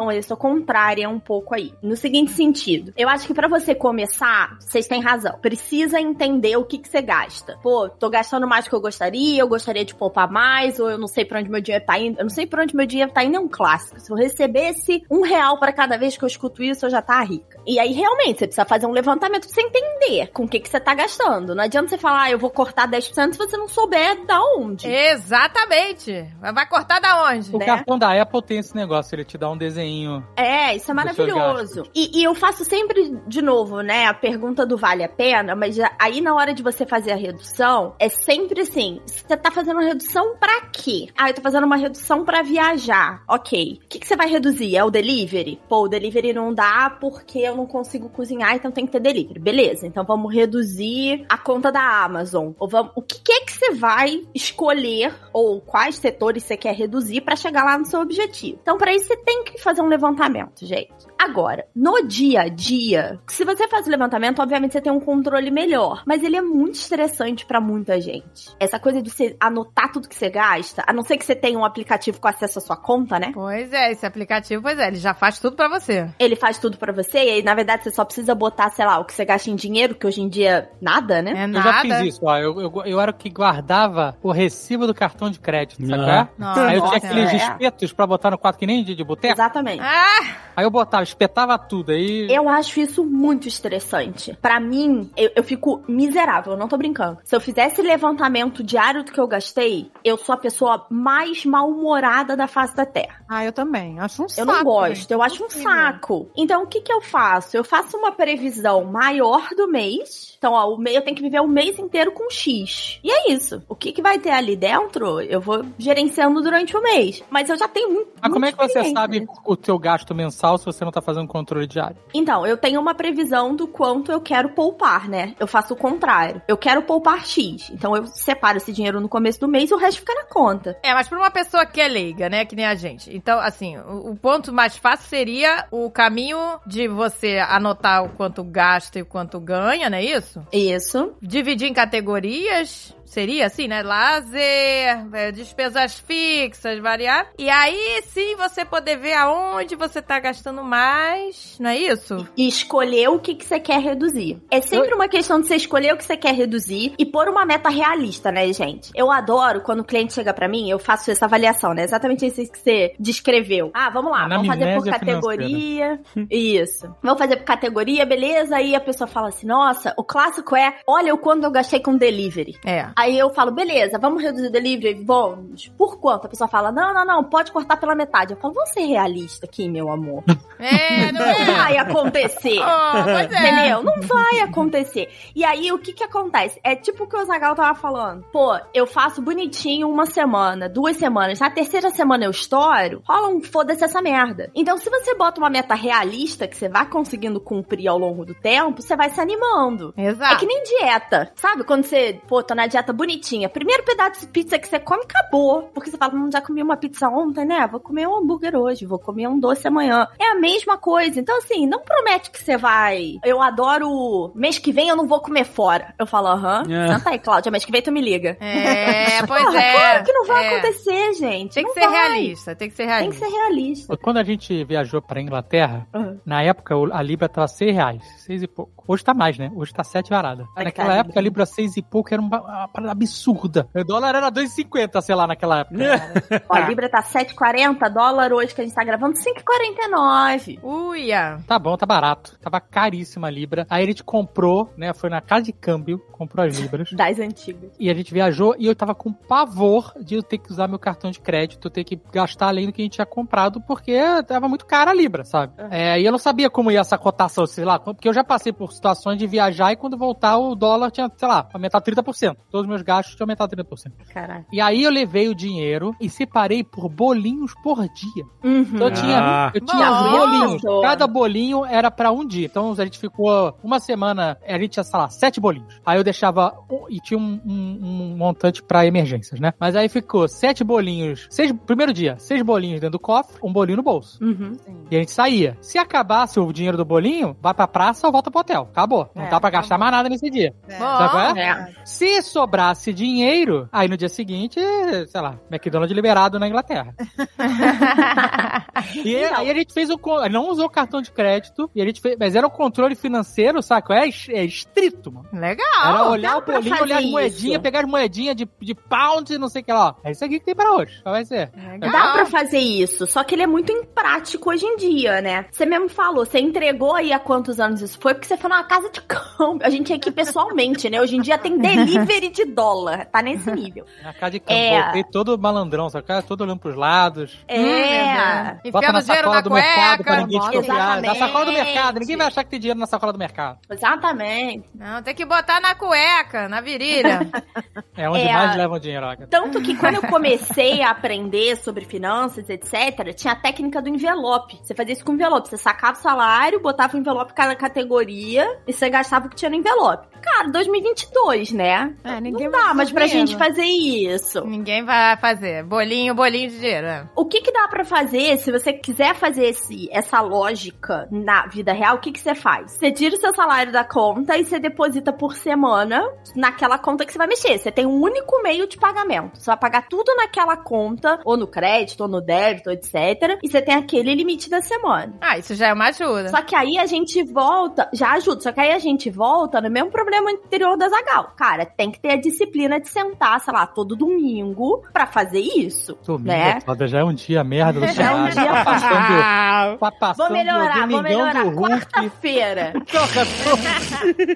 [0.03, 1.73] contramão, eu sou contrária um pouco aí.
[1.81, 5.37] No seguinte sentido, eu acho que pra você começar, vocês têm razão.
[5.39, 7.57] Precisa entender o que que você gasta.
[7.61, 10.97] Pô, tô gastando mais do que eu gostaria, eu gostaria de poupar mais, ou eu
[10.97, 12.19] não sei pra onde meu dinheiro tá indo.
[12.19, 13.99] Eu não sei pra onde meu dinheiro tá indo, é um clássico.
[13.99, 17.21] Se eu recebesse um real pra cada vez que eu escuto isso, eu já tá
[17.21, 17.52] rica.
[17.65, 20.69] E aí, realmente, você precisa fazer um levantamento pra você entender com o que que
[20.69, 21.56] você tá gastando.
[21.56, 24.88] Não adianta você falar, ah, eu vou cortar 10% se você não souber da onde.
[24.88, 26.28] Exatamente.
[26.39, 27.56] Vai cortar da onde?
[27.56, 27.65] O né?
[27.65, 30.26] cartão da Apple tem esse negócio, ele te dá um desenho.
[30.36, 31.84] É, isso é maravilhoso.
[31.95, 35.78] E, e eu faço sempre, de novo, né, a pergunta do vale a pena, mas
[35.99, 39.88] aí na hora de você fazer a redução, é sempre assim, você tá fazendo uma
[39.88, 41.08] redução pra quê?
[41.17, 43.23] Ah, eu tô fazendo uma redução pra viajar.
[43.28, 43.80] Ok.
[43.84, 44.76] O que, que você vai reduzir?
[44.76, 45.60] É o delivery?
[45.67, 49.39] Pô, o delivery não dá porque eu não consigo cozinhar, então tem que ter delivery.
[49.39, 52.51] Beleza, então vamos reduzir a conta da Amazon.
[52.59, 57.21] Ou vamos, o que, é que você vai escolher, ou quais setores você quer reduzir
[57.21, 58.59] pra chegar lá no seu objetivo?
[58.61, 60.91] Então, pra isso, você tem que fazer um levantamento, gente.
[61.23, 65.49] Agora, no dia a dia, se você faz o levantamento, obviamente você tem um controle
[65.49, 68.49] melhor, mas ele é muito estressante pra muita gente.
[68.59, 71.57] Essa coisa de você anotar tudo que você gasta, a não ser que você tenha
[71.57, 73.31] um aplicativo com acesso à sua conta, né?
[73.33, 76.09] Pois é, esse aplicativo, pois é, ele já faz tudo pra você.
[76.19, 78.99] Ele faz tudo pra você e aí, na verdade, você só precisa botar, sei lá,
[78.99, 81.31] o que você gasta em dinheiro, que hoje em dia, nada, né?
[81.38, 81.71] É Eu nada.
[81.71, 82.38] já fiz isso, ó.
[82.38, 86.03] Eu, eu, eu era o que guardava o recibo do cartão de crédito, sabe?
[86.03, 86.27] É?
[86.38, 87.36] Nossa, Aí eu Nossa, tinha aqueles é.
[87.38, 89.33] espetos pra botar no quarto que nem de, de boteco.
[89.33, 89.81] Exatamente.
[89.81, 91.91] Ah, Aí eu botava, espetava tudo.
[91.91, 94.38] Aí Eu acho isso muito estressante.
[94.41, 97.19] Pra mim, eu, eu fico miserável, eu não tô brincando.
[97.23, 102.36] Se eu fizesse levantamento diário do que eu gastei, eu sou a pessoa mais mal-humorada
[102.36, 103.23] da face da Terra.
[103.30, 103.99] Ah, eu também.
[103.99, 104.41] Acho um saco.
[104.41, 106.30] Eu não gosto, eu acho um saco.
[106.36, 107.56] Então, o que que eu faço?
[107.56, 110.32] Eu faço uma previsão maior do mês.
[110.43, 112.99] Então, ó, eu tenho que viver o mês inteiro com X.
[113.01, 113.63] E é isso.
[113.69, 117.23] O que que vai ter ali dentro, eu vou gerenciando durante o mês.
[117.29, 118.12] Mas eu já tenho muito.
[118.21, 121.29] Mas como é que você sabe o teu gasto mensal se você não tá fazendo
[121.29, 121.95] controle diário?
[122.13, 125.34] Então, eu tenho uma previsão do quanto eu quero poupar, né?
[125.39, 126.41] Eu faço o contrário.
[126.45, 127.69] Eu quero poupar X.
[127.69, 130.77] Então, eu separo esse dinheiro no começo do mês e o resto fica na conta.
[130.84, 133.15] É, mas pra uma pessoa que é leiga, né, que nem a gente.
[133.15, 138.43] Então, assim, o, o ponto mais fácil seria o caminho de você anotar o quanto
[138.43, 140.32] gasta e o quanto ganha, não é isso?
[140.51, 141.13] Isso.
[141.21, 142.95] Dividir em categorias.
[143.13, 143.84] Seria assim, né?
[143.84, 147.28] Lazer, é, despesas fixas, variar.
[147.38, 152.28] E aí sim você poder ver aonde você tá gastando mais, não é isso?
[152.36, 154.41] E escolher o que, que você quer reduzir.
[154.49, 157.45] É sempre uma questão de você escolher o que você quer reduzir e pôr uma
[157.45, 158.89] meta realista, né, gente?
[158.95, 161.84] Eu adoro quando o cliente chega pra mim, eu faço essa avaliação, né?
[161.84, 163.69] Exatamente isso que você descreveu.
[163.76, 165.99] Ah, vamos lá, vamos fazer por Anamnésia categoria.
[166.32, 166.95] Isso.
[167.04, 168.56] Vamos fazer por categoria, beleza?
[168.56, 171.95] Aí a pessoa fala assim: nossa, o clássico é: olha o quanto eu gastei com
[171.95, 172.56] delivery.
[172.65, 172.88] É.
[173.03, 175.03] Aí eu falo, beleza, vamos reduzir o delivery?
[175.03, 175.67] Vamos.
[175.77, 176.25] Por quanto?
[176.25, 178.33] A pessoa fala, não, não, não, pode cortar pela metade.
[178.33, 180.23] Eu falo, vamos ser realista aqui, meu amor.
[180.57, 181.45] É, não Não é?
[181.45, 182.59] vai acontecer.
[182.73, 183.51] Oh, pois é.
[183.51, 183.83] Entendeu?
[183.83, 185.09] Não vai acontecer.
[185.35, 186.59] E aí, o que que acontece?
[186.63, 188.23] É tipo o que o Zagal tava falando.
[188.31, 191.39] Pô, eu faço bonitinho uma semana, duas semanas.
[191.39, 194.49] Na terceira semana eu estouro, rola um foda-se essa merda.
[194.55, 198.33] Então, se você bota uma meta realista que você vai conseguindo cumprir ao longo do
[198.33, 199.93] tempo, você vai se animando.
[199.97, 200.37] É Exato.
[200.37, 201.31] que nem dieta.
[201.35, 201.63] Sabe?
[201.63, 203.47] Quando você, pô, tô na dieta bonitinha.
[203.47, 205.63] Primeiro pedaço de pizza que você come, acabou.
[205.73, 207.67] Porque você fala, hum, já comi uma pizza ontem, né?
[207.71, 210.07] Vou comer um hambúrguer hoje, vou comer um doce amanhã.
[210.19, 211.19] É a mesma coisa.
[211.19, 213.19] Então, assim, não promete que você vai.
[213.23, 214.31] Eu adoro.
[214.35, 215.93] Mês que vem eu não vou comer fora.
[215.99, 216.63] Eu falo, aham.
[216.69, 216.97] É.
[216.97, 218.35] Senta aí, Cláudia, mês que vem tu me liga.
[218.41, 219.73] É, pois Porra, é.
[219.73, 220.49] Claro que não vai É.
[220.57, 221.53] acontecer, gente.
[221.53, 221.91] Tem que Não ser vai.
[222.09, 223.25] realista, tem que ser Tem que realista.
[223.25, 223.97] ser realista.
[223.97, 226.19] Quando a gente viajou pra Inglaterra, Uhum.
[226.25, 228.72] na época a Libra tava 6 reais, seis e pouco.
[228.87, 229.49] Hoje tá mais, né?
[229.55, 230.47] Hoje tá 7 varada.
[230.55, 233.67] Ai, naquela época a Libra 6 e pouco era uma, parada absurda.
[233.73, 236.43] O dólar era 2,50, sei lá, naquela época.
[236.49, 240.59] Ó, a Libra tá 7,40, dólar hoje que a gente tá gravando 5,49.
[240.63, 241.39] Uia.
[241.47, 242.37] Tá bom, tá barato.
[242.39, 243.65] Tava caríssima a Libra.
[243.69, 244.93] Aí a gente comprou, né?
[244.93, 246.91] Foi na casa de câmbio, comprou as Libras.
[247.03, 247.71] Das antigas.
[247.79, 250.79] E a gente viajou e eu tava com pavor de eu ter que usar meu
[250.79, 254.47] cartão de crédito, ter que gastar além do que a gente tinha comprado, porque tava
[254.47, 255.53] muito cara a Libra, sabe?
[255.71, 258.53] É, e eu não sabia como ia essa cotação, sei lá, porque eu já passei
[258.53, 262.36] por situações de viajar e quando voltar o dólar tinha, sei lá, aumentado 30%.
[262.49, 263.91] Todos os meus gastos tinham aumentado 30%.
[264.13, 264.45] Caralho.
[264.51, 268.23] E aí eu levei o dinheiro e separei por bolinhos por dia.
[268.43, 268.62] Uhum.
[268.62, 269.51] Então eu tinha, Ah.
[269.53, 270.62] eu tinha bolinhos.
[270.81, 272.45] Cada bolinho era pra um dia.
[272.45, 275.79] Então a gente ficou uma semana, a gente tinha, sei lá, sete bolinhos.
[275.86, 276.53] Aí eu deixava,
[276.89, 277.79] e tinha um, um-
[278.13, 279.53] um montante pra emergências, né?
[279.59, 283.77] Mas aí ficou sete bolinhos, seis, primeiro dia, seis bolinhos dentro do cofre, um bolinho
[283.77, 284.23] no bolso.
[284.23, 284.57] Uhum.
[284.89, 285.57] E a gente saía.
[285.62, 288.62] Se acabasse o dinheiro do bolinho, vai pra praça ou volta pro hotel.
[288.63, 289.10] Acabou.
[289.15, 290.54] Não É, dá pra gastar mais nada nesse dia.
[290.67, 290.78] É.
[290.78, 291.39] Sabe qual é?
[291.41, 291.73] É.
[291.86, 294.60] Se sobrasse dinheiro, aí no dia seguinte,
[295.08, 296.93] sei lá, McDonald's liberado na Inglaterra.
[299.04, 299.38] E Então.
[299.39, 299.99] aí a gente fez o.
[300.30, 303.93] Não usou cartão de crédito, e a gente fez, mas era um controle financeiro, saco?
[303.93, 305.28] É, é estrito, mano.
[305.34, 305.65] Legal.
[305.86, 309.47] Era olhar o bolinho, olhar as moedinhas, pegar as moedinhas de, de pound e não
[309.49, 309.95] sei o que lá.
[309.97, 310.08] ó.
[310.08, 311.02] É isso aqui que tem pra hoje.
[311.02, 311.52] Qual vai ser?
[311.56, 311.91] Legal.
[311.91, 315.45] Dá pra fazer isso, só que ele é muito imprático hoje em dia, né?
[315.52, 318.13] Você mesmo falou, você entregou aí há quantos anos isso foi?
[318.13, 319.65] Porque você foi numa casa de câmbio.
[319.65, 321.01] A gente é aqui pessoalmente, né?
[321.01, 323.05] Hoje em dia tem delivery de dólar.
[323.05, 323.85] Tá nesse nível.
[324.03, 324.83] Na casa de campo, É.
[324.83, 326.05] voltei todo malandrão, sabe?
[326.27, 327.43] Todo olhando pros lados.
[327.47, 328.53] É.
[328.53, 330.21] Bota Enfiando na dinheiro sacola na do mercado pra cueca.
[330.27, 330.75] ninguém desconfiar.
[330.75, 331.19] Na Exatamente.
[331.19, 333.57] sacola do mercado, ninguém vai achar que tem dinheiro na sacola do mercado.
[333.69, 334.69] Exatamente.
[334.75, 337.19] Não, tem que botar na cueca, na virilha.
[337.95, 339.27] É onde É, mais levam dinheiro, Agatha.
[339.29, 344.59] Tanto que quando eu comecei a aprender sobre finanças, etc., tinha a técnica do envelope.
[344.63, 345.47] Você fazia isso com envelope.
[345.47, 349.36] Você sacava o salário, botava o envelope em cada categoria e você gastava o que
[349.36, 350.08] tinha no envelope.
[350.21, 351.93] Cara, 2022, né?
[352.03, 353.27] É, ninguém Não vai dá mais pra dinheiro.
[353.27, 354.45] gente fazer isso.
[354.45, 355.63] Ninguém vai fazer.
[355.63, 356.88] Bolinho, bolinho de dinheiro.
[356.88, 357.10] né?
[357.15, 361.73] O que que dá pra fazer, se você quiser fazer esse, essa lógica na vida
[361.73, 362.71] real, o que que você faz?
[362.71, 366.01] Você tira o seu salário da conta e você deposita por semana
[366.36, 367.58] naquela conta que você vai mexer.
[367.58, 369.38] Você tem um único meio de pagamento.
[369.39, 373.38] Você vai pagar tudo naquela conta, ou no crédito, ou no débito, etc.
[373.43, 375.13] E você tem aquele limite da semana.
[375.19, 376.29] Ah, isso já é uma ajuda.
[376.29, 379.69] Só que aí a gente volta, já ajuda, só que aí a gente volta no
[379.69, 381.33] mesmo problema anterior da Zagal.
[381.35, 385.97] Cara, tem que ter a disciplina de sentar, sei lá, todo domingo pra fazer isso.
[386.05, 386.61] Domingo, né?
[386.61, 390.27] foda, já é um dia merda do Já é um dia Tá passando, tá passando
[390.27, 391.45] Vou melhorar, vou melhorar.
[391.53, 392.73] Quarta-feira.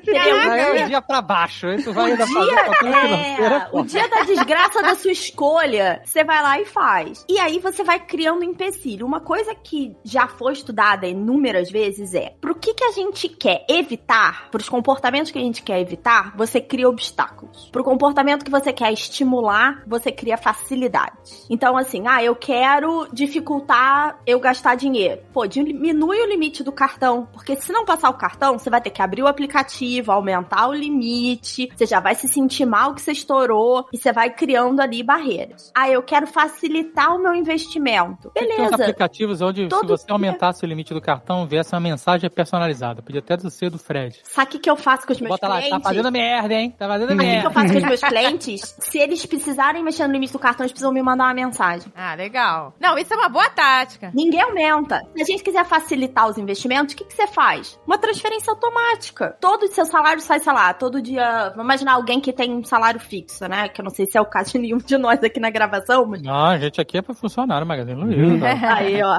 [0.06, 1.68] Já é um dia pra baixo.
[1.84, 3.56] Tu vai ainda financeira.
[3.56, 7.26] É, o dia da desgraça da sua escolha, você vai lá e faz.
[7.30, 9.06] E aí você vai criando empecilho.
[9.06, 13.66] Uma coisa que já foi estudada inúmeras vezes é, pro que que a gente quer
[13.88, 17.70] evitar, pros comportamentos que a gente quer evitar, você cria obstáculos.
[17.72, 21.16] Pro comportamento que você quer estimular, você cria facilidade.
[21.50, 25.22] Então assim, ah, eu quero dificultar eu gastar dinheiro.
[25.34, 28.90] Pô, diminui o limite do cartão, porque se não passar o cartão, você vai ter
[28.90, 33.12] que abrir o aplicativo, aumentar o limite, você já vai se sentir mal que você
[33.12, 35.72] estourou e você vai criando ali barreiras.
[35.76, 38.30] Ah, eu quero facilitar o meu investimento.
[38.34, 38.76] Tem Beleza.
[38.76, 43.02] aplicativos onde, Todo se você aumentasse o limite do cartão, viesse uma mensagem personalizada.
[43.02, 44.20] Podia até ser do Fred.
[44.24, 45.78] Sabe o que, que eu faço com os meus Bota lá, clientes?
[45.84, 46.76] tá fazendo merda, hein?
[46.78, 47.48] Tá fazendo Sabe o que, merda.
[47.48, 50.72] eu faço com os meus clientes, se eles precisarem mexer no limite do cartão, eles
[50.72, 51.92] precisam me mandar uma mensagem.
[51.96, 52.74] Ah, legal.
[52.80, 54.12] Não, isso é uma boa tática.
[54.14, 55.02] Ninguém aumenta.
[55.16, 57.80] Se a gente quiser facilitar os investimentos, o que, que você faz?
[57.86, 59.36] Uma transferência automática.
[59.40, 61.50] Todo o seu salário sai, sei lá, todo dia.
[61.50, 63.68] Vamos imaginar alguém que tem um salário fixo, né?
[63.70, 66.06] Que eu não sei se é o caso de nenhum de nós aqui na gravação,
[66.06, 66.22] mas.
[66.22, 68.40] Não, a gente aqui é pra funcionar no Magazine Luiza.
[68.40, 68.76] Tá?
[68.78, 69.18] Aí, ó.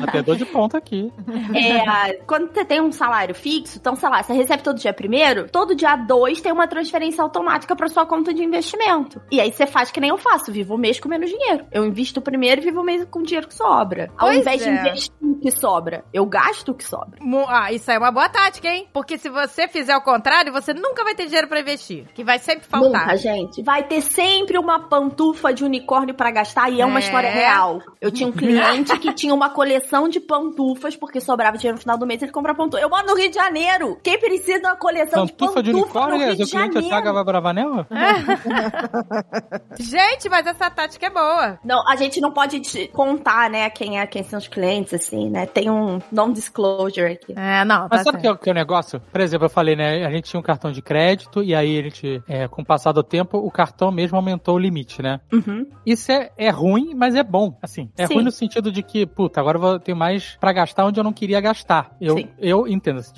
[0.00, 1.12] Batedor de ponta aqui.
[1.54, 5.48] É, quando você tem um salário fixo, então, sei lá, você recebe todo dia primeiro,
[5.48, 9.22] todo dia dois tem uma transferência automática pra sua conta de investimento.
[9.30, 11.64] E aí você faz que nem eu faço, vivo o mês com menos dinheiro.
[11.70, 14.10] Eu invisto primeiro e vivo o mês com o dinheiro que sobra.
[14.18, 14.72] Ao Pois invés de é.
[14.72, 17.20] investir o que sobra, eu gasto o que sobra.
[17.48, 18.88] Ah, isso aí é uma boa tática, hein?
[18.92, 22.06] Porque se você fizer o contrário, você nunca vai ter dinheiro pra investir.
[22.12, 23.02] Que vai sempre faltar.
[23.02, 23.62] Nunca, gente.
[23.62, 27.02] Vai ter sempre uma pantufa de unicórnio pra gastar e é uma É.
[27.02, 27.80] história real.
[28.00, 31.96] Eu tinha um cliente que tinha uma coleção de pantufas porque sobrava dinheiro no final
[31.96, 32.82] do mês ele comprava pantufa.
[32.82, 33.75] Eu moro no Rio de Janeiro.
[34.02, 36.80] Quem precisa de uma coleção Pantufa de de pantufa unicórnio, no Rio de cliente é
[36.82, 36.88] Janeiro?
[37.06, 37.86] Saga Bravanel?
[39.78, 41.58] Gente, mas essa tática é boa.
[41.64, 45.28] Não, a gente não pode te contar, né, quem é, quem são os clientes, assim,
[45.30, 45.46] né?
[45.46, 47.34] Tem um non-disclosure aqui.
[47.36, 49.00] É, não, tá Mas sabe o que, é o- que é o negócio?
[49.12, 50.04] Por exemplo, eu falei, né?
[50.06, 52.92] A gente tinha um cartão de crédito e aí a gente, é, com o passar
[52.92, 55.20] do tempo, o cartão mesmo aumentou o limite, né?
[55.32, 55.66] Uhum.
[55.84, 57.56] Isso é, é ruim, mas é bom.
[57.62, 58.14] Assim, é Sim.
[58.14, 61.04] ruim no sentido de que, puta, agora eu vou ter mais pra gastar onde eu
[61.04, 61.90] não queria gastar.
[62.00, 62.28] Eu, Sim.
[62.38, 63.12] eu entendo, se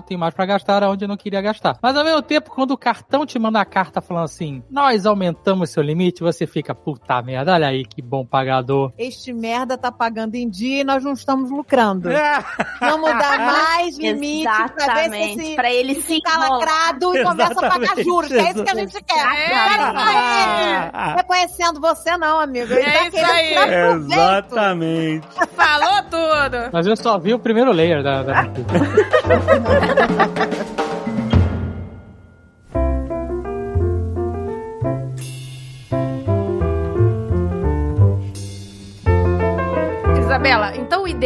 [0.00, 1.76] tem mais pra gastar onde eu não queria gastar.
[1.82, 5.70] Mas ao mesmo tempo, quando o cartão te manda a carta falando assim, nós aumentamos
[5.70, 8.92] seu limite, você fica, puta merda, olha aí que bom pagador.
[8.96, 12.08] Este merda tá pagando em dia e nós não estamos lucrando.
[12.80, 16.50] Vamos dar mais limite pra ver se esse Pra ele se fica enrolar.
[16.52, 18.28] lacrado e começa a pagar juros.
[18.28, 19.26] que É isso que a gente quer.
[19.26, 22.72] É, tá reconhecendo você não, amigo.
[22.72, 23.54] Ele É tá isso querendo aí.
[24.12, 25.26] Exatamente.
[25.54, 26.70] Falou tudo.
[26.72, 28.22] Mas eu só vi o primeiro layer da.
[28.22, 28.42] da...
[29.24, 30.81] Isabela, então o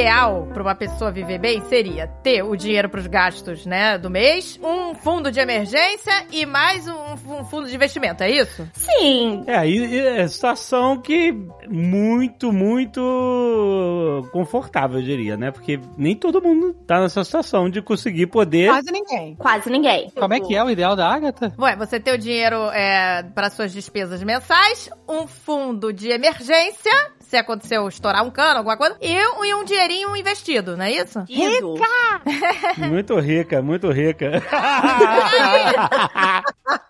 [0.07, 4.59] ideal pra uma pessoa viver bem seria ter o dinheiro pros gastos, né, do mês,
[4.63, 8.69] um fundo de emergência e mais um, um fundo de investimento, é isso?
[8.73, 9.43] Sim.
[9.49, 11.35] É, aí é situação que
[11.69, 15.51] muito, muito confortável, eu diria, né?
[15.51, 18.69] Porque nem todo mundo tá nessa situação de conseguir poder.
[18.69, 19.35] Quase ninguém.
[19.35, 20.11] Quase ninguém.
[20.11, 21.53] Como é que é o ideal da Agatha?
[21.59, 26.93] Ué, você ter o dinheiro é, para suas despesas mensais, um fundo de emergência,
[27.29, 30.93] se aconteceu estourar um cano, alguma coisa, e um, e um dinheirinho investido, não é
[30.93, 31.21] isso?
[31.29, 31.87] Rica!
[32.89, 34.43] Muito rica, muito rica.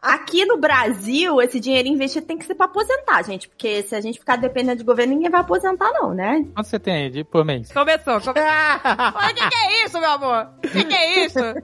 [0.02, 3.48] Aqui no Brasil, esse dinheiro investido tem que ser pra aposentar, gente.
[3.48, 6.44] Porque se a gente ficar dependendo de governo, ninguém vai aposentar, não, né?
[6.54, 7.70] Quanto você tem aí de por mês?
[7.72, 8.34] Começou, começou.
[8.36, 10.48] Ué, o que, que é isso, meu amor?
[10.64, 11.38] O que, que é isso?
[11.38, 11.54] Ué,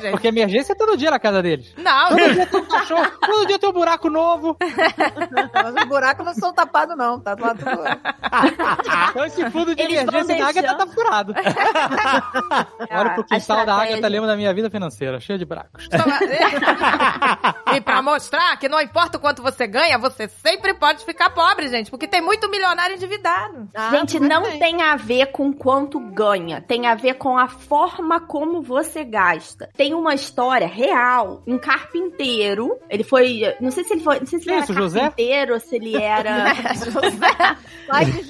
[0.00, 0.10] gente.
[0.12, 1.74] Porque emergência é todo dia na casa deles.
[1.76, 4.56] Não, Todo dia tem um cachorro, todo dia tem um buraco novo.
[4.60, 7.18] Mas os buracos não são tapados, não.
[7.20, 7.70] Tá lá tudo.
[9.10, 11.34] Então esse fundo de Eles emergência da Agatha tá furado.
[12.90, 13.74] Olha pro a quintal da.
[13.74, 15.88] Agatha, lembra da minha vida financeira, cheia de buracos.
[17.74, 21.68] e pra mostrar que não importa o quanto você ganha, você sempre pode ficar pobre,
[21.68, 23.68] gente, porque tem muito milionário endividado.
[23.74, 24.58] Ah, Gente, não tem.
[24.58, 29.68] tem a ver com quanto ganha, tem a ver com a forma como você gasta.
[29.76, 34.38] Tem uma história real, um carpinteiro, ele foi, não sei se ele foi, não sei
[34.38, 35.00] se ele Isso, era José?
[35.00, 36.39] carpinteiro ou se ele era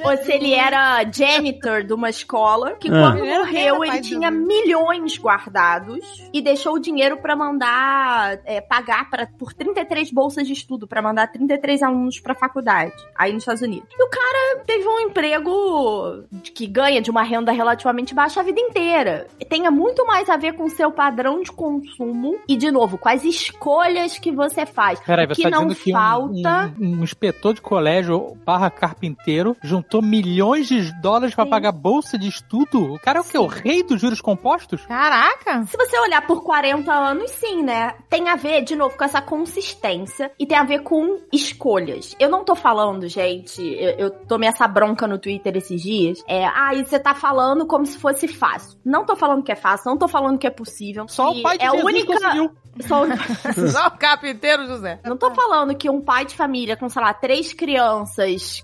[0.05, 2.93] Ou se ele era janitor de uma escola, que Ah.
[2.93, 6.01] quando morreu ele tinha milhões guardados
[6.33, 11.03] e deixou o dinheiro pra mandar é, pagar para por 33 bolsas de estudo pra
[11.03, 13.89] mandar 33 alunos pra faculdade aí nos Estados Unidos.
[13.93, 18.43] E o cara teve um emprego de- que ganha de uma renda relativamente baixa a
[18.43, 19.27] vida inteira.
[19.49, 23.09] Tenha muito mais a ver com o seu padrão de consumo e de novo com
[23.09, 24.99] as escolhas que você faz.
[25.01, 28.00] Peraí, você que tá não dizendo que um- falta um, um inspetor de colégio
[28.45, 31.51] barra carpinteiro juntou milhões de dólares pra Sim.
[31.51, 32.95] pagar bolsa de estudo?
[32.95, 33.39] O cara é o quê?
[33.39, 34.85] O rei dos juros compostos?
[34.87, 35.65] Caraca!
[35.67, 37.95] Se você olhar por 40 anos, sim, né?
[38.09, 42.15] Tem a ver, de novo, com essa consistência e tem a ver com escolhas.
[42.19, 46.23] Eu não tô falando, gente, eu, eu tomei essa bronca no Twitter esses dias.
[46.27, 48.79] É, ah, e você tá falando como se fosse fácil.
[48.85, 51.07] Não tô falando que é fácil, não tô falando que é possível.
[51.09, 52.13] Só o pai de é Jesus única.
[52.13, 52.51] conseguiu.
[52.81, 53.09] Só o-
[53.71, 55.01] Só o carpinteiro, José.
[55.05, 57.90] Não tô falando que um pai de família com, sei lá, três crianças,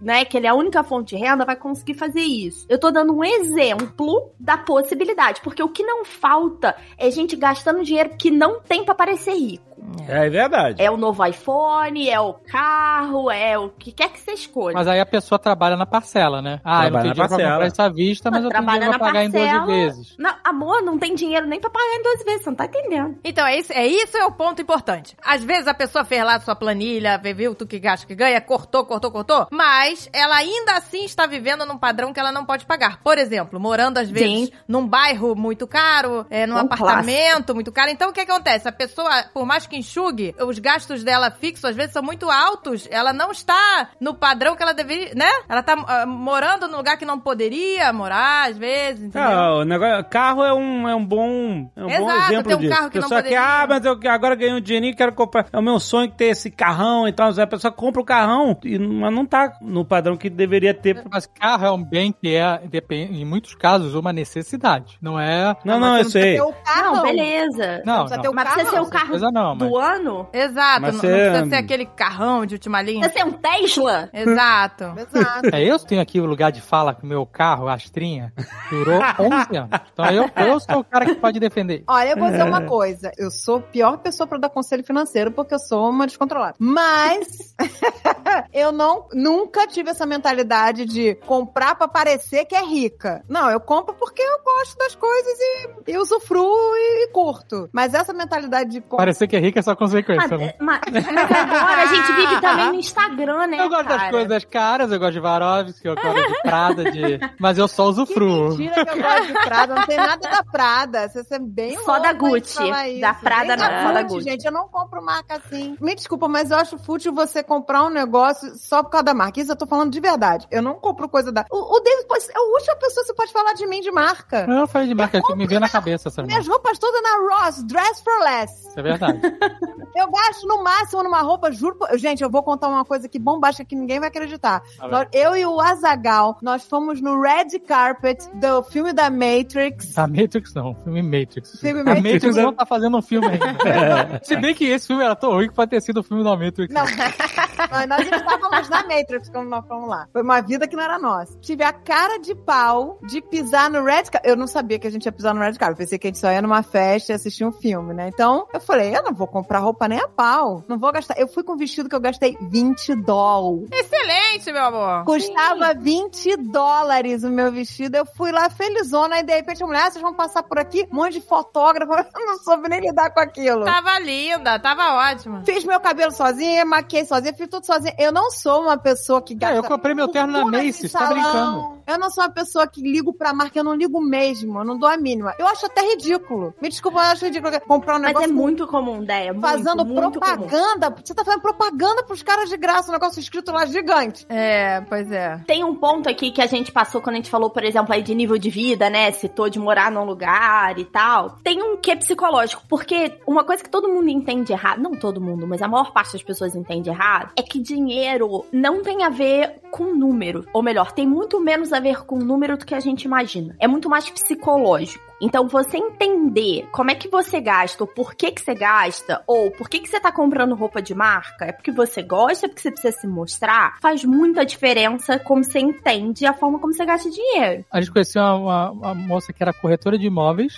[0.01, 2.67] né, que ele é a única fonte de renda, vai conseguir fazer isso.
[2.69, 7.85] Eu tô dando um exemplo da possibilidade, porque o que não falta é gente gastando
[7.85, 9.76] dinheiro que não tem pra parecer rico.
[10.09, 10.83] É verdade.
[10.83, 14.75] É o novo iPhone, é o carro, é o que quer que você escolha.
[14.75, 16.61] Mas aí a pessoa trabalha na parcela, né?
[16.65, 17.53] Ah, eu não Trabalha tenho na dinheiro pra parcela.
[17.53, 19.67] comprar isso à vista, mas eu tenho Trabalha dinheiro pra na pagar em parcela.
[19.67, 20.15] 12 vezes.
[20.19, 23.19] Não, amor, não tem dinheiro nem pra pagar em duas vezes, você não tá entendendo.
[23.25, 25.17] Então, é isso, é isso é o ponto importante.
[25.25, 28.41] Às vezes a pessoa fez lá a sua planilha, viu tu que gasta, que ganha,
[28.41, 32.67] cortou, cortou, cortou, mas ela ainda assim está vivendo num padrão que ela não pode
[32.67, 33.01] pagar.
[33.03, 34.53] Por exemplo, morando às vezes Sim.
[34.67, 37.91] num bairro muito caro, é, num Um apartamento muito caro.
[37.91, 38.69] Então, o que acontece?
[38.69, 42.89] A pessoa, por mais que enxugue, os gastos dela fixos às vezes são muito altos,
[42.91, 45.29] ela não está no padrão que ela deveria, né?
[45.49, 49.29] Ela tá ah, morando num lugar que não poderia morar, às vezes, entendeu?
[49.31, 52.57] É, o negócio, carro é um, é um bom, é um bom Exato, exemplo tem
[52.57, 52.75] um disso.
[52.75, 53.39] carro que a não pessoa poderia.
[53.39, 55.47] quer, ah, mas eu agora ganhei um dinheirinho e quero comprar.
[55.53, 57.31] É o meu sonho ter esse carrão e tal.
[57.39, 61.03] A pessoa compra o carrão, e, mas não tá no padrão que deveria ter.
[61.11, 64.99] Mas carro é um bem que é, depende, em muitos casos, uma necessidade.
[65.01, 65.57] Não é.
[65.65, 66.35] Não, não, você eu precisa sei.
[66.35, 66.97] ter o carro.
[66.97, 67.83] Não, beleza.
[67.85, 68.23] Não, precisa não.
[68.23, 68.55] ter o Mas carro.
[68.57, 70.29] precisa ser o carro não, mas- do ano?
[70.33, 73.09] Exato, Mas não, você- não precisa ser aquele carrão de última linha.
[73.09, 74.11] Precisa ser um Tesla?
[74.13, 74.85] Exato.
[74.99, 75.49] Exato.
[75.55, 78.33] É, eu tenho aqui o lugar de fala que o meu carro, a Astrinha,
[78.71, 79.81] durou 11 anos.
[79.93, 81.85] Então eu, eu sou o cara que pode defender.
[81.89, 82.45] Olha, eu vou dizer É.
[82.45, 83.11] uma coisa.
[83.17, 86.55] Eu sou a pior pessoa pra dar conselho financeiro porque eu sou uma descontrolada.
[86.59, 87.55] Mas
[88.53, 93.23] eu não nunca tive essa mentalidade de comprar pra parecer que é rica.
[93.29, 95.39] Não, eu compro porque eu gosto das coisas
[95.87, 97.69] e, e usufruo e, curto.
[97.73, 100.55] Mas essa mentalidade de comprar Parecer que é rico é só consequência, né?
[100.61, 104.11] Mas, mas agora a gente vive também no Instagram, né, Eu gosto das cara?
[104.11, 107.21] coisas caras, eu gosto de Varovski, eu gosto de Prada, de...
[107.39, 108.51] mas eu só usufruo.
[108.51, 111.09] Mentira que eu gosto de Prada, não tem nada da Prada.
[111.09, 113.01] Você é bem Só da Gucci.
[113.01, 114.45] Da Prada não, da só da Gucci, gente.
[114.45, 115.77] Eu não compro marca assim.
[115.81, 119.41] Me desculpa, mas eu acho fútil você comprar um negócio só por causa da marca.
[119.41, 120.47] Isso eu tô falando de verdade.
[120.51, 121.45] Eu não compro coisa da.
[121.51, 122.25] O, o David pode...
[122.25, 124.47] é a última pessoa que você pode falar de mim de marca.
[124.49, 127.63] Eu falei de marca que me veio na cabeça essa Minhas roupas todas na Ross,
[127.65, 128.69] dress for less.
[128.69, 129.21] Isso é verdade.
[129.97, 131.79] Eu gasto no máximo numa roupa, juro.
[131.95, 134.63] Gente, eu vou contar uma coisa que bombástica que ninguém vai acreditar.
[134.91, 139.97] Nós- eu e o Azagal, nós fomos no red carpet do filme da Matrix.
[139.97, 141.59] A Matrix não, filme Matrix.
[141.59, 142.13] Filme a Matrix.
[142.13, 144.21] Matrix não tá fazendo um filme ainda.
[144.23, 146.37] Se bem que esse filme era tão ruim que pode ter sido o filme da
[146.37, 146.75] Matrix.
[146.75, 146.85] Não,
[147.71, 150.07] nós, nós estávamos na Matrix quando nós fomos lá.
[150.13, 151.39] Foi uma vida que não era nossa.
[151.41, 154.29] Tive a cara de pau de pisar no Red Carpet.
[154.31, 155.71] Eu não sabia que a gente ia pisar no Red Carpet.
[155.73, 158.09] Eu pensei que a gente só ia numa festa e assistir um filme, né?
[158.13, 160.65] Então, eu falei, eu não vou comprar roupa nem a pau.
[160.69, 161.19] Não vou gastar.
[161.19, 163.69] Eu fui com um vestido que eu gastei 20 dólares.
[163.73, 165.05] Excelente, meu amor.
[165.05, 167.97] Custava 20 dólares o meu vestido.
[167.97, 170.87] Eu fui lá felizona e de repente a mulher, ah, vocês vão passar por aqui?
[170.91, 171.93] Um monte de fotógrafo.
[172.17, 173.65] Eu não soube nem lidar com aquilo.
[173.65, 175.43] Tava linda, tava ótima.
[175.45, 177.95] Fiz meu cabelo sozinha, maquiei sozinha, fiz tudo sozinha.
[177.99, 179.57] Eu não sou uma pessoa que gasta.
[179.57, 181.76] É, eu comprei meu terno na Macy's, tá brincando.
[181.87, 184.79] Eu não sou uma pessoa que ligo pra marca, eu não ligo mesmo, eu não
[184.79, 185.35] dou a mínima.
[185.39, 186.55] Eu acho até ridículo.
[186.61, 189.33] Me desculpa, eu acho ridículo comprar um Mas negócio é muito comum, ideia.
[189.33, 190.37] Muito, fazendo muito comum.
[190.37, 190.95] propaganda.
[191.05, 194.27] Você tá fazendo propaganda pros caras de graça, um negócio escrito lá gigante.
[194.29, 195.41] É, pois é.
[195.47, 198.03] Tem um ponto aqui que a gente passou quando a gente falou, por exemplo, aí
[198.03, 199.11] de nível de vida, né?
[199.13, 201.39] Citou de morar num lugar e tal.
[201.43, 205.47] Tem um quê psicológico, porque uma coisa que todo mundo entende errado, não todo mundo,
[205.47, 209.61] mas a maior parte das pessoas entende errado, é que dinheiro não tem a ver
[209.71, 210.45] com número.
[210.53, 213.55] Ou melhor, tem muito menos a ver com número do que a gente imagina.
[213.59, 215.06] É muito mais psicológico.
[215.21, 219.51] Então, você entender como é que você gasta, ou por que que você gasta, ou
[219.51, 222.61] por que que você tá comprando roupa de marca, é porque você gosta, é porque
[222.63, 227.09] você precisa se mostrar, faz muita diferença como você entende a forma como você gasta
[227.11, 227.65] dinheiro.
[227.73, 230.55] A gente conheceu uma, uma- uma moça que era corretora de imóveis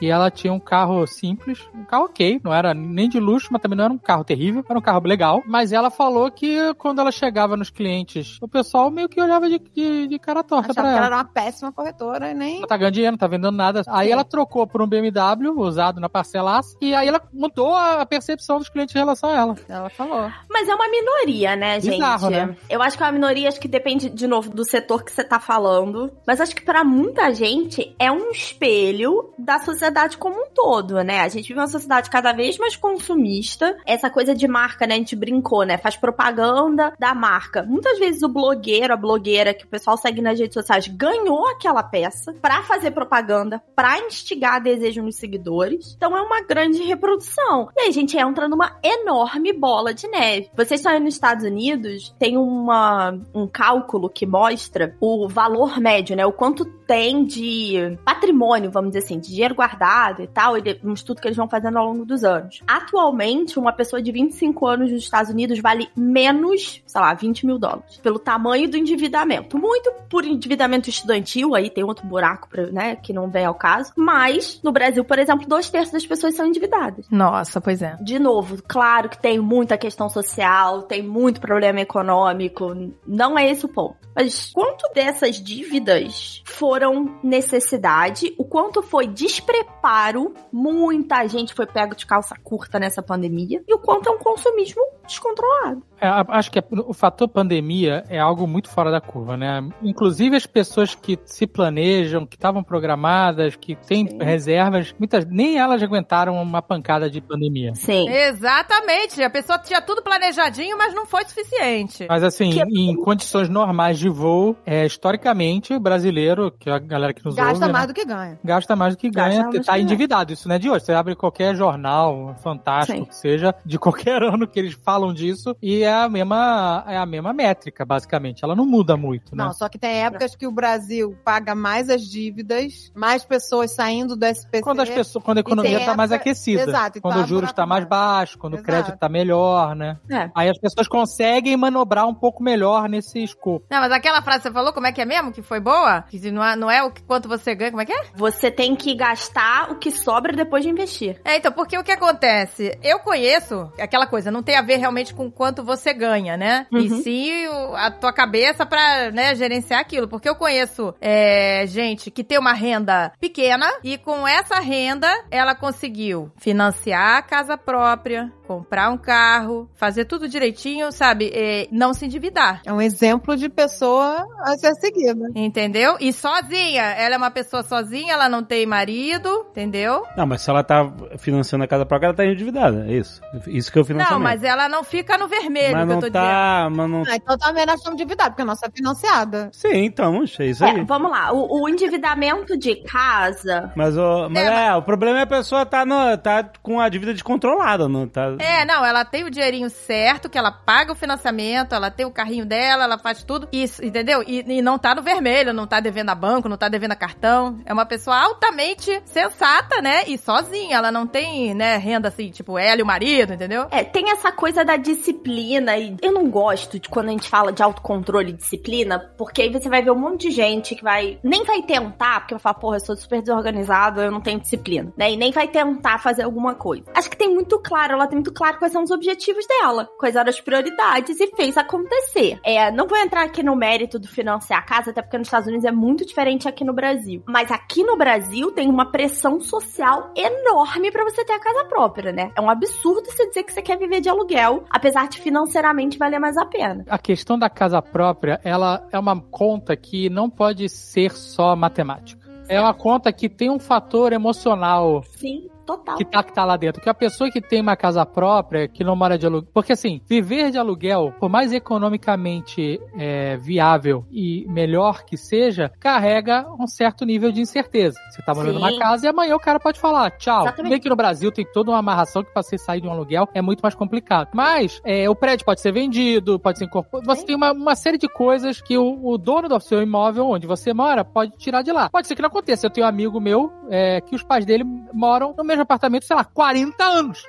[0.00, 3.60] e ela tinha um carro simples, um carro ok, não era nem de luxo, mas
[3.60, 5.42] também não era um carro terrível, era um carro legal.
[5.46, 9.58] Mas ela falou que quando ela chegava nos clientes, o pessoal meio que olhava de,
[9.58, 11.06] de, de cara torta Achava pra ela ela.
[11.06, 12.60] era uma péssima corretora e nem.
[12.60, 13.82] Não tá ganhando dinheiro, não tá vendendo nada.
[13.88, 14.12] Aí Sim.
[14.12, 18.68] ela trocou por um BMW usado na parcelaça e aí ela mudou a percepção dos
[18.68, 19.56] clientes em relação a ela.
[19.68, 20.30] Ela falou.
[20.48, 21.94] Mas é uma minoria, né, gente?
[21.94, 22.56] Bizarro, né?
[22.68, 25.24] Eu acho que é uma minoria, acho que depende, de novo, do setor que você
[25.24, 26.12] tá falando.
[26.26, 31.20] Mas acho que pra muita gente é um espelho da sociedade como um todo, né?
[31.20, 33.76] A gente vive uma sociedade cada vez mais consumista.
[33.86, 34.94] Essa coisa de marca, né?
[34.94, 35.78] A gente brincou, né?
[35.78, 37.62] Faz propaganda da marca.
[37.62, 41.82] Muitas vezes o blogueiro, a blogueira que o pessoal segue nas redes sociais ganhou aquela
[41.82, 45.94] peça pra fazer propaganda, pra instigar desejo nos seguidores.
[45.96, 47.68] Então é uma grande reprodução.
[47.76, 50.50] E aí a gente entra numa enorme bola de neve.
[50.56, 56.16] Vocês estão aí nos Estados Unidos, tem uma, um cálculo que mostra o valor médio,
[56.16, 56.26] né?
[56.26, 60.94] O quanto tem de patrimônio, vamos dizer assim, de dinheiro guardado e tal, e um
[60.94, 62.60] estudo que eles vão fazendo ao longo dos anos.
[62.66, 67.60] Atualmente, uma pessoa de 25 anos nos Estados Unidos vale menos, sei lá, 20 mil
[67.60, 69.56] dólares, pelo tamanho do endividamento.
[69.56, 73.67] Muito por endividamento estudantil, aí tem outro buraco, pra, né, que não vem ao caso
[73.68, 73.92] caso.
[73.96, 77.06] Mas, no Brasil, por exemplo, dois terços das pessoas são endividadas.
[77.10, 77.96] Nossa, pois é.
[78.00, 82.74] De novo, claro que tem muita questão social, tem muito problema econômico,
[83.06, 83.96] não é esse o ponto.
[84.14, 92.06] Mas quanto dessas dívidas foram necessidade, o quanto foi despreparo, muita gente foi pego de
[92.06, 95.82] calça curta nessa pandemia, e o quanto é um consumismo descontrolado.
[96.00, 99.60] É, acho que é- o fator pandemia é algo muito fora da curva, né?
[99.82, 104.18] Inclusive as pessoas que se planejam, que estavam programadas, que têm Sim.
[104.20, 107.74] reservas, muitas nem elas aguentaram uma pancada de pandemia.
[107.74, 108.08] Sim.
[108.08, 109.22] Exatamente.
[109.22, 112.06] A pessoa tinha tudo planejadinho, mas não foi suficiente.
[112.08, 116.78] Mas assim, Que- em condições normais de voo, é, historicamente, o brasileiro, que é a
[116.78, 118.38] galera que nos Gasta ouve, mais né, do que ganha.
[118.44, 120.32] gasta mais do que Gasta ganha, do tá endividado.
[120.32, 120.84] Isso não é de hoje.
[120.84, 123.04] Você abre qualquer jornal fantástico Sim.
[123.04, 127.06] que seja, de qualquer ano que eles falam disso, e é a mesma, é a
[127.06, 128.44] mesma métrica, basicamente.
[128.44, 129.44] Ela não muda muito, né?
[129.44, 134.16] Não, só que tem épocas que o Brasil paga mais as dívidas, mais pessoas saindo
[134.16, 134.62] do SPC.
[134.62, 136.62] Quando, as pessoas, quando a economia está mais aquecida.
[136.62, 138.38] Exato, e quando tá o juros está mais baixo.
[138.38, 138.66] quando o Exato.
[138.66, 139.98] crédito está melhor, né?
[140.10, 140.30] É.
[140.34, 143.66] Aí as pessoas conseguem manobrar um pouco melhor nesse escopo.
[143.70, 145.32] Não, mas aquela frase que você falou, como é que é mesmo?
[145.32, 146.02] Que foi boa?
[146.02, 148.02] Que se não é, não é o que, quanto você ganha, como é que é?
[148.14, 151.20] Você tem que gastar o que sobra depois de investir.
[151.24, 152.78] É, então, porque o que acontece?
[152.82, 156.66] Eu conheço aquela coisa, não tem a ver realmente com quanto você ganha, né?
[156.72, 157.02] E Uhum.
[157.02, 160.08] sim o- a tua cabeça pra, né, gerenciar aquilo.
[160.08, 165.54] Porque eu conheço é, gente que tem uma renda pequena e com essa renda ela
[165.54, 171.30] conseguiu financiar a casa própria, comprar um carro, fazer tudo direitinho, sabe?
[171.34, 172.62] É, não se endividar.
[172.64, 175.28] É um exemplo de pessoa a ser seguida.
[175.34, 175.96] Entendeu?
[176.00, 176.82] E sozinha.
[176.82, 180.02] Ela é uma pessoa sozinha, ela não tem marido, entendeu?
[180.16, 182.86] Não, mas se ela tá financiando a casa própria, ela tá endividada.
[182.88, 183.20] É isso.
[183.46, 184.18] Isso que é o financiamento.
[184.18, 186.22] Não, mas ela não fica no vermelho, Mas que eu não tô dizendo.
[186.22, 186.68] tá.
[186.70, 187.02] Mas não...
[187.06, 189.50] Ah, então também nós estamos endividados, porque a nossa é financiada.
[189.52, 190.84] Sim, então, é isso É, aí.
[190.84, 191.32] vamos lá.
[191.32, 193.70] O, o endividamento de casa.
[193.76, 196.88] Mas, o, mas É, é, o problema é a pessoa tá, no, tá com a
[196.88, 198.37] dívida descontrolada, não tá?
[198.38, 202.10] É, não, ela tem o dinheirinho certo, que ela paga o financiamento, ela tem o
[202.10, 203.48] carrinho dela, ela faz tudo.
[203.52, 204.22] Isso, entendeu?
[204.26, 206.96] E, e não tá no vermelho, não tá devendo a banco, não tá devendo a
[206.96, 207.60] cartão.
[207.64, 210.04] É uma pessoa altamente sensata, né?
[210.06, 210.76] E sozinha.
[210.76, 213.66] Ela não tem, né, renda assim, tipo ela e o marido, entendeu?
[213.70, 217.52] É, tem essa coisa da disciplina e eu não gosto de quando a gente fala
[217.52, 221.18] de autocontrole e disciplina, porque aí você vai ver um monte de gente que vai
[221.22, 224.92] nem vai tentar, porque vai falar, porra, eu sou super desorganizado, eu não tenho disciplina,
[224.96, 225.12] né?
[225.12, 226.84] E nem vai tentar fazer alguma coisa.
[226.94, 230.16] Acho que tem muito claro, ela tem muito claro quais são os objetivos dela, quais
[230.16, 232.38] eram as prioridades e fez acontecer.
[232.44, 235.48] É, não vou entrar aqui no mérito do financiar a casa, até porque nos Estados
[235.48, 237.22] Unidos é muito diferente aqui no Brasil.
[237.26, 242.12] Mas aqui no Brasil tem uma pressão social enorme pra você ter a casa própria,
[242.12, 242.30] né?
[242.36, 246.18] É um absurdo você dizer que você quer viver de aluguel, apesar de financeiramente valer
[246.18, 246.84] mais a pena.
[246.88, 252.28] A questão da casa própria, ela é uma conta que não pode ser só matemática.
[252.48, 255.96] É uma conta que tem um fator emocional Sim, total.
[255.96, 256.80] que tá, que tá lá dentro.
[256.80, 259.50] Que a pessoa que tem uma casa própria, que não mora de aluguel.
[259.52, 266.46] Porque assim, viver de aluguel, por mais economicamente é, viável e melhor que seja, carrega
[266.58, 267.98] um certo nível de incerteza.
[268.10, 268.60] Você tá morando Sim.
[268.60, 270.42] numa casa e amanhã o cara pode falar, tchau.
[270.42, 270.70] Exatamente.
[270.70, 273.28] Bem que no Brasil tem toda uma amarração que pra você sair de um aluguel
[273.34, 274.30] é muito mais complicado.
[274.32, 277.06] Mas é, o prédio pode ser vendido, pode ser incorporado.
[277.06, 277.26] Você Sim.
[277.26, 280.72] tem uma, uma série de coisas que o, o dono do seu imóvel, onde você
[280.72, 281.90] mora, pode tirar de lá.
[281.90, 282.66] Pode ser que não aconteça.
[282.66, 286.16] Eu tenho um amigo meu é, que os pais dele moram no mesmo apartamento, sei
[286.16, 287.24] lá, 40 anos.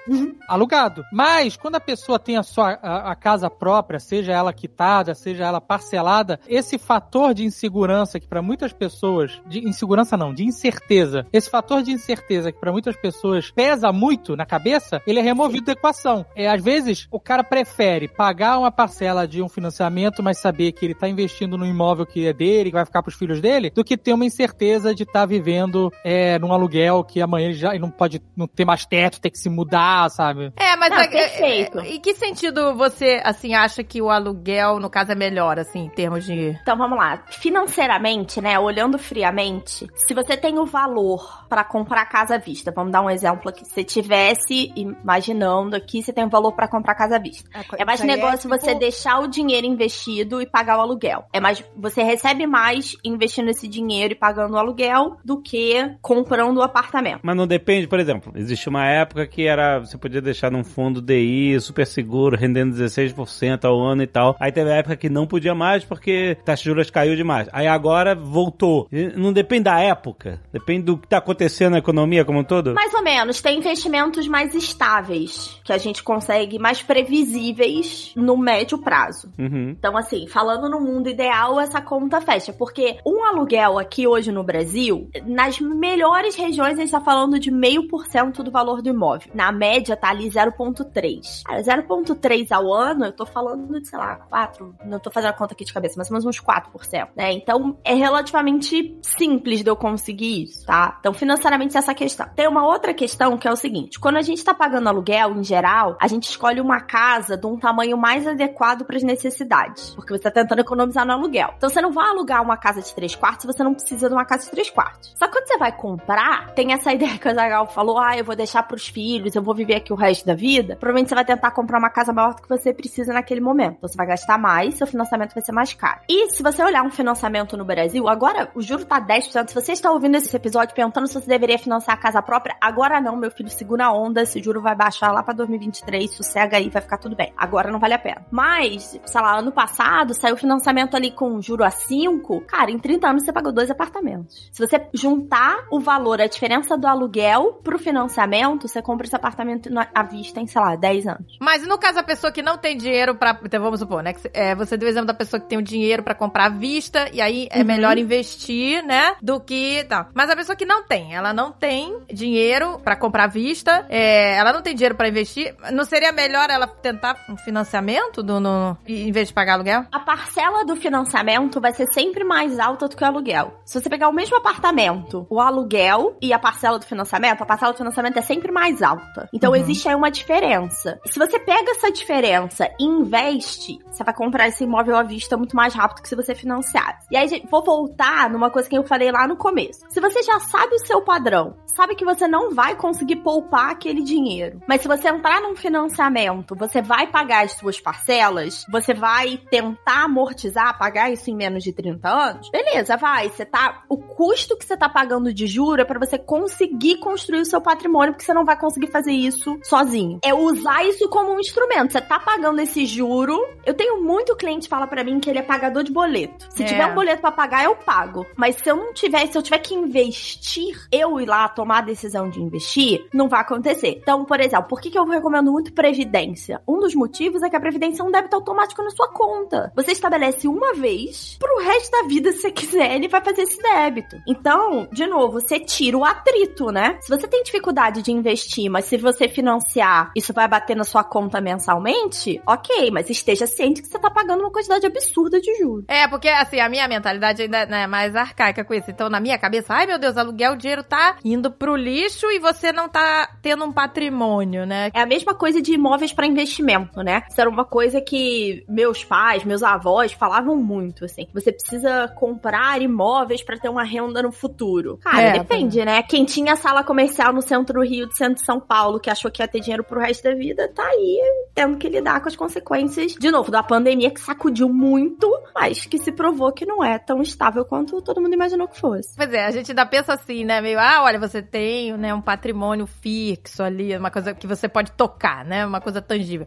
[0.48, 1.04] Alugado.
[1.12, 5.46] Mas, quando a pessoa tem a sua a, a casa própria, seja ela quitada, seja
[5.46, 11.26] ela parcelada, esse fator de insegurança que para muitas pessoas, de insegurança não, de incerteza,
[11.32, 15.66] esse fator de incerteza que para muitas pessoas pesa muito na cabeça, ele é removido
[15.66, 16.26] da equação.
[16.36, 20.86] É, às vezes, o cara prefere pagar uma parcela de um financiamento, mas saber que
[20.86, 23.84] ele tá investindo no imóvel que é dele, que vai ficar pros filhos dele, do
[23.84, 27.80] que ter uma incerteza de estar vivendo é, num aluguel que amanhã ele já ele
[27.80, 30.52] não pode não ter mais teto, ter que se mudar, sabe?
[30.58, 31.80] É, mas Não, é- perfeito.
[31.80, 35.60] é- é- em que sentido você, assim, acha que o aluguel, no caso, é melhor,
[35.60, 36.58] assim, em termos de.
[36.62, 37.24] Então vamos lá.
[37.30, 42.92] Financeiramente, né, olhando friamente, se você tem o valor pra comprar casa à vista, vamos
[42.92, 43.66] dar um exemplo aqui.
[43.66, 47.50] Se você tivesse imaginando aqui, você tem o valor pra comprar casa à vista.
[47.78, 51.26] É mais Isso aí negócio tipo- você deixar o dinheiro investido e pagar o aluguel.
[51.34, 56.58] É mais você recebe mais investindo esse dinheiro e pagando o aluguel do que comprando
[56.58, 57.20] o apartamento.
[57.24, 60.64] Mas não depende, por por exemplo, existe uma época que era você podia deixar num
[60.64, 64.38] fundo DI super seguro, rendendo 16% ao ano e tal.
[64.40, 67.50] Aí teve a época que não podia mais porque taxa de juros caiu demais.
[67.52, 68.88] Aí agora voltou.
[69.18, 72.74] Não depende da época, depende do que tá acontecendo na economia como um todo.
[72.74, 78.78] Mais ou menos, tem investimentos mais estáveis, que a gente consegue, mais previsíveis no médio
[78.78, 79.30] prazo.
[79.38, 79.76] Uhum.
[79.78, 82.54] Então, assim, falando no mundo ideal, essa conta fecha.
[82.54, 87.52] Porque um aluguel aqui hoje no Brasil, nas melhores regiões, a gente tá falando de
[87.52, 89.32] meio por cento do valor do imóvel.
[89.34, 91.44] Na média, tá ali 0,3.
[91.44, 94.76] Cara, 0,3 ao ano, eu tô falando de, sei lá, 4.
[94.86, 97.34] Não tô fazendo a conta aqui de cabeça, mas menos uns 4%, né?
[97.34, 100.98] Então, é relativamente simples de eu conseguir isso, tá?
[101.00, 102.28] Então, financeiramente, essa questão.
[102.36, 105.44] Tem uma outra questão que é o seguinte: quando a gente tá pagando aluguel, em
[105.44, 109.96] geral, a gente escolhe uma casa de um tamanho mais adequado para as necessidades.
[109.96, 111.54] Porque você tá tentando economizar no aluguel.
[111.58, 114.14] Então, você não vai alugar uma casa de 3 quartos se você não precisa de
[114.14, 115.14] uma casa de 3 quartos.
[115.18, 118.26] Só que quando você vai comprar, tem essa ideia que o Zagal falou: ah, eu
[118.26, 120.76] vou deixar pros filhos, eu vou viver aqui o resto da vida.
[120.76, 123.78] Provavelmente você vai tentar comprar uma casa maior do que você precisa naquele momento.
[123.78, 126.02] Então, você vai gastar mais, seu financiamento vai ser mais caro.
[126.10, 129.48] E se você olhar um financiamento no Brasil, agora o juro tá 10%.
[129.48, 133.00] Se você está ouvindo esse episódio perguntando se você deveria financiar a casa própria, agora
[133.00, 136.70] não, meu filho, segura a onda, esse juro vai baixar lá pra 2023, sossega aí,
[136.70, 137.32] vai ficar tudo bem.
[137.38, 138.26] Agora não vale a pena.
[138.30, 143.08] Mas, sei lá, ano passado saiu financiamento ali com juro a 5, cara, em 30
[143.08, 144.50] anos você pagou dois apartamentos.
[144.52, 149.70] Se você juntar o valor, a diferença do aluguel pro financiamento, você compra esse apartamento
[149.94, 151.38] à vista em, sei lá, 10 anos.
[151.40, 153.40] Mas no caso da pessoa que não tem dinheiro pra.
[153.46, 154.14] Então vamos supor, né?
[154.14, 156.50] Que é, você deu o exemplo da pessoa que tem o dinheiro pra comprar à
[156.50, 157.66] vista, e aí é Uhum.
[157.66, 159.16] melhor investir, né?
[159.22, 159.84] Do que.
[159.88, 160.08] Tal.
[160.16, 164.36] Mas a pessoa que não tem, ela não tem dinheiro pra comprar à vista, é,
[164.36, 168.76] ela não tem dinheiro pra investir, não seria melhor ela tentar um financiamento do, no,
[168.88, 169.86] em vez de pagar aluguel?
[169.92, 173.60] A parcela do financiamento vai ser sempre mais alta do que o aluguel.
[173.66, 177.74] Se você pegar o mesmo apartamento, o aluguel e a parcela do financiamento, a parcela
[177.74, 179.28] do financiamento é sempre mais alta.
[179.34, 179.58] Então Uhum.
[179.58, 181.00] existe aí uma diferença.
[181.06, 185.56] Se você pega essa diferença e investe, você vai comprar esse imóvel à vista muito
[185.56, 187.00] mais rápido que se você financiar.
[187.12, 189.82] E aí, gente, vou voltar numa coisa que eu falei lá no começo.
[189.90, 194.02] Se você já sabe o seu padrão, sabe que você não vai conseguir poupar aquele
[194.04, 199.38] dinheiro, mas se você entrar num financiamento, você vai pagar as suas parcelas, você vai
[199.50, 203.30] tentar amortizar, pagar isso em menos de 30 anos, beleza, vai.
[203.30, 203.84] Você tá.
[203.90, 207.62] O custo que você tá pagando de juro é pra você conseguir construir o seu
[207.62, 210.20] patrimônio, porque você não vai conseguir fazer isso sozinho.
[210.24, 211.92] É usar isso como um instrumento.
[211.94, 213.38] Você tá pagando esse juro.
[213.66, 216.46] Eu tenho muito cliente que fala pra mim que ele é pagador de boleto.
[216.50, 216.66] Se É.
[216.66, 218.26] tiver um boleto pra pagar, eu pago.
[218.36, 221.82] Mas se eu não tiver, se eu tiver que investir, eu ir lá tomar a
[221.82, 224.00] decisão de investir, não vai acontecer.
[224.02, 226.62] Então, por exemplo, por que, que eu recomendo muito previdência?
[226.68, 229.72] Um dos motivos é que a previdência é um débito automático na sua conta.
[229.76, 233.62] Você estabelece uma vez, pro resto da vida, se você quiser, ele vai fazer esse
[233.62, 234.18] débito.
[234.28, 236.98] Então, de novo, você tira o atrito, né?
[237.02, 241.04] Se você tem dificuldade de investir, mas se você financiar, isso vai bater na sua
[241.04, 245.86] conta mensalmente, ok, mas esteja ciente que você tá pagando uma quantidade absurda de juros.
[245.88, 248.90] É, porque assim, a minha mentalidade ainda né, é mais arcaica com isso.
[248.92, 252.40] Então, na minha cabeça, ai meu Deus, aluguel, o dinheiro tá indo pro lixo e
[252.40, 254.90] você não tá tendo um patrimônio, né?
[254.94, 257.24] É a mesma coisa de imóveis para investimento, né?
[257.30, 261.28] Isso era uma coisa que meus pais, meus avós falavam muito, assim.
[261.34, 264.98] Você precisa comprar imóveis para ter uma renda no futuro.
[264.98, 266.04] Cara, É, depende, né?
[266.04, 269.32] Quem tinha sala comercial no centro do Rio, de centro de São Paulo, que achou
[269.32, 271.22] que ia ter dinheiro pro resto da vida, tá aí
[271.54, 275.98] tendo que lidar com as consequências, de novo, da pandemia que sacudiu muito, mas que
[275.98, 279.16] se provou que não é tão estável quanto todo mundo imaginou que fosse.
[279.16, 280.62] Pois é, a gente ainda pensa assim, né?
[280.62, 284.92] Meio, ah, olha, você tem né, um patrimônio fixo ali, uma coisa que você pode
[284.94, 285.66] tocar, né?
[285.66, 286.46] Uma coisa tangível.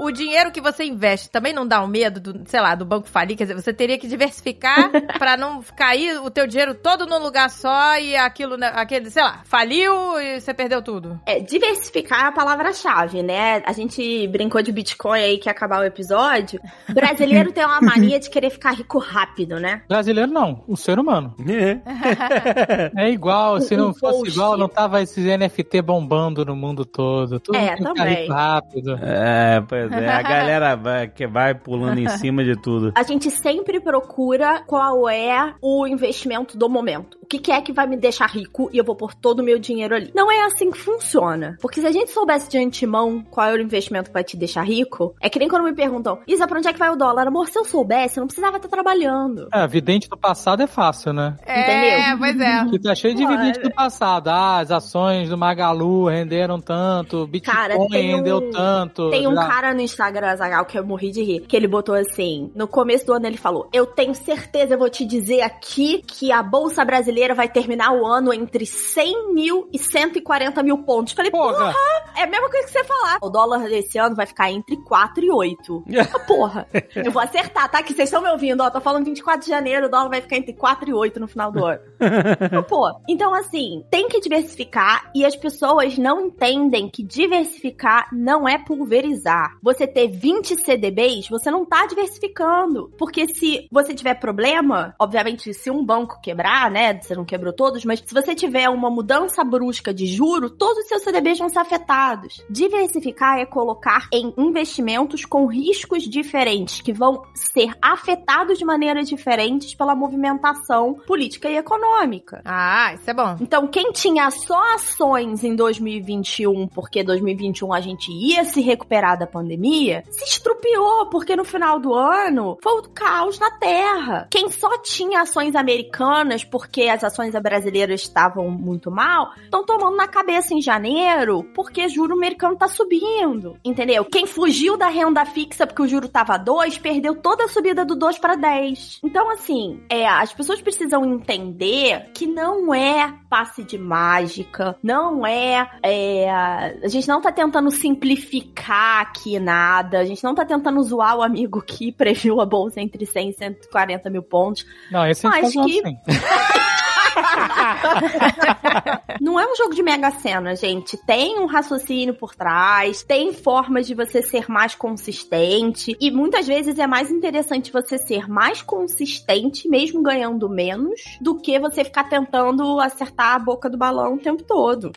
[0.00, 3.08] O dinheiro que você investe também não dá um medo do, sei lá, do banco
[3.08, 3.36] falir?
[3.36, 7.50] Quer dizer, você teria que diversificar pra não cair o teu dinheiro todo num lugar
[7.50, 11.18] só e aquilo, né, aquele, sei lá, faliu e você perdeu tudo.
[11.26, 13.62] É, diversificar é a palavra-chave, né?
[13.66, 16.60] A gente brincou de Bitcoin aí que ia acabar o episódio.
[16.88, 19.82] O brasileiro tem uma mania de querer ficar rico rápido, né?
[19.88, 21.34] Brasileiro não, o ser humano.
[21.58, 22.90] É.
[22.96, 27.40] É igual, se não fosse igual, não tava esses NFT bombando no mundo todo.
[27.40, 28.22] Tudo É, também.
[28.22, 28.98] rico rápido.
[29.02, 30.08] É, pois é.
[30.08, 32.92] A galera vai, que vai pulando em cima de tudo.
[32.94, 37.17] A gente sempre procura qual é o investimento do momento.
[37.28, 39.42] O que, que é que vai me deixar rico e eu vou pôr todo o
[39.42, 40.10] meu dinheiro ali.
[40.14, 41.58] Não é assim que funciona.
[41.60, 44.62] Porque se a gente soubesse de antemão qual é o investimento que vai te deixar
[44.62, 47.26] rico, é que nem quando me perguntam, Isa, pra onde é que vai o dólar?
[47.28, 49.46] Amor, se eu soubesse, eu não precisava estar trabalhando.
[49.52, 51.36] É, vidente do passado é fácil, né?
[51.44, 52.64] É, pois é.
[52.70, 53.36] Que tá cheio de Olha.
[53.36, 54.28] vidente do passado.
[54.28, 59.10] Ah, as ações do Magalu renderam tanto, Bitcoin Cara, tem um- rendeu tanto.
[59.10, 61.94] Tem um Já- cara no Instagram, Zagal, que eu morri de rir, que ele botou
[61.94, 66.02] assim, no começo do ano ele falou, eu tenho certeza, eu vou te dizer aqui,
[66.06, 71.12] que a Bolsa Brasileira vai terminar o ano entre 100 mil e 140 mil pontos.
[71.12, 71.52] Falei, Porra.
[71.52, 73.18] porra, é a mesma coisa que você falar.
[73.22, 75.84] O dólar desse ano vai ficar entre 4 e 8.
[75.98, 77.82] Ah, porra, eu vou acertar, tá?
[77.82, 80.36] Que vocês estão me ouvindo, ó, tô falando 24 de janeiro, o dólar vai ficar
[80.36, 81.80] entre 4 e 8 no final do ano.
[82.00, 88.48] Ah, Pô, então assim, tem que diversificar e as pessoas não entendem que diversificar não
[88.48, 89.56] é pulverizar.
[89.62, 92.92] Você ter 20 CDBs, você não tá diversificando.
[92.98, 96.94] Porque se você tiver problema, obviamente, se um banco quebrar, né?
[97.08, 100.88] Você não quebrou todos, mas se você tiver uma mudança brusca de juro, todos os
[100.88, 102.44] seus CDBs vão ser afetados.
[102.50, 109.74] Diversificar é colocar em investimentos com riscos diferentes, que vão ser afetados de maneiras diferentes
[109.74, 112.42] pela movimentação política e econômica.
[112.44, 113.38] Ah, isso é bom.
[113.40, 119.26] Então, quem tinha só ações em 2021, porque 2021 a gente ia se recuperar da
[119.26, 124.28] pandemia, se estrupiou, porque no final do ano foi o caos na Terra.
[124.30, 130.08] Quem só tinha ações americanas, porque as ações brasileiras estavam muito mal, estão tomando na
[130.08, 133.56] cabeça em janeiro, porque juro americano tá subindo.
[133.64, 134.04] Entendeu?
[134.04, 137.94] Quem fugiu da renda fixa porque o juro tava 2, perdeu toda a subida do
[137.96, 139.00] 2 para 10.
[139.04, 145.68] Então, assim, é, as pessoas precisam entender que não é passe de mágica, não é,
[145.82, 151.16] é, A gente não tá tentando simplificar aqui nada, a gente não tá tentando zoar
[151.16, 154.66] o amigo que previu a bolsa entre 100 e 140 mil pontos.
[154.90, 155.96] Não, esse gente Mas que- assim.
[159.20, 160.96] Não é um jogo de mega sena, gente.
[160.96, 165.96] Tem um raciocínio por trás, tem formas de você ser mais consistente.
[166.00, 171.58] E muitas vezes é mais interessante você ser mais consistente, mesmo ganhando menos, do que
[171.58, 174.92] você ficar tentando acertar a boca do balão o tempo todo.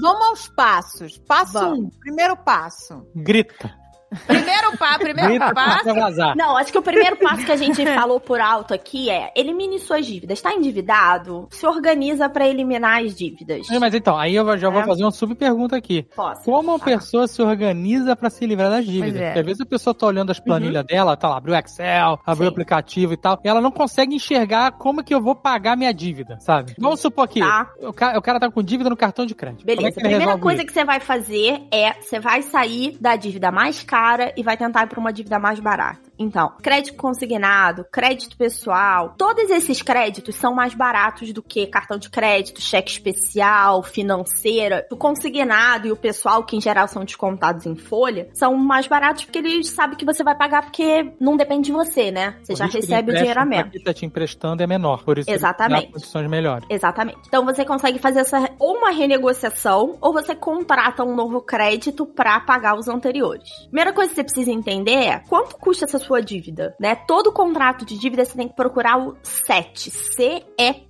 [0.00, 1.18] Vamos aos passos.
[1.18, 1.78] Passo Vamos.
[1.78, 1.90] um.
[2.00, 3.06] Primeiro passo.
[3.14, 3.85] Grita.
[4.26, 6.36] Primeiro passo, primeiro passo.
[6.36, 9.78] Não, acho que o primeiro passo que a gente falou por alto aqui é elimine
[9.78, 10.40] suas dívidas.
[10.40, 11.48] Tá endividado?
[11.50, 13.68] Se organiza pra eliminar as dívidas.
[13.70, 14.86] É, Mas então, aí eu já vou É.
[14.86, 16.06] fazer uma sub pergunta aqui.
[16.14, 16.42] Posso?
[16.44, 19.20] Como a pessoa se organiza pra se livrar das dívidas?
[19.20, 19.24] É.
[19.26, 22.18] Porque às vezes a pessoa tá olhando as planilhas dela, tá lá, abriu o Excel,
[22.24, 25.76] abriu o aplicativo e tal, e ela não consegue enxergar como que eu vou pagar
[25.76, 26.74] minha dívida, sabe?
[26.78, 27.70] Vamos supor que Tá.
[27.80, 29.64] o, ca- o cara tá com dívida no cartão de crédito.
[29.66, 30.66] Beleza, é a que ele primeira coisa isso?
[30.66, 33.95] que você vai fazer é você vai sair da dívida mais cara
[34.36, 36.00] e vai tentar ir pra uma dívida mais barata.
[36.18, 42.08] Então, crédito consignado, crédito pessoal, todos esses créditos são mais baratos do que cartão de
[42.08, 44.86] crédito, cheque especial, financeira.
[44.90, 49.24] O consignado e o pessoal, que em geral são descontados em folha, são mais baratos
[49.24, 52.36] porque eles sabem que você vai pagar porque não depende de você, né?
[52.42, 53.72] Você O já recebe o dinheiro a menos.
[53.72, 55.92] quem tá te emprestando é menor, por isso Exatamente.
[55.92, 56.66] condições melhores.
[56.70, 57.18] Exatamente.
[57.26, 62.40] Então você consegue fazer essa ou uma renegociação ou você contrata um novo crédito pra
[62.40, 63.48] pagar os anteriores.
[63.66, 66.94] Primeira coisa que você precisa entender é quanto custa essa sua dívida, né?
[66.94, 70.85] Todo contrato de dívida você tem que procurar o CET, CET,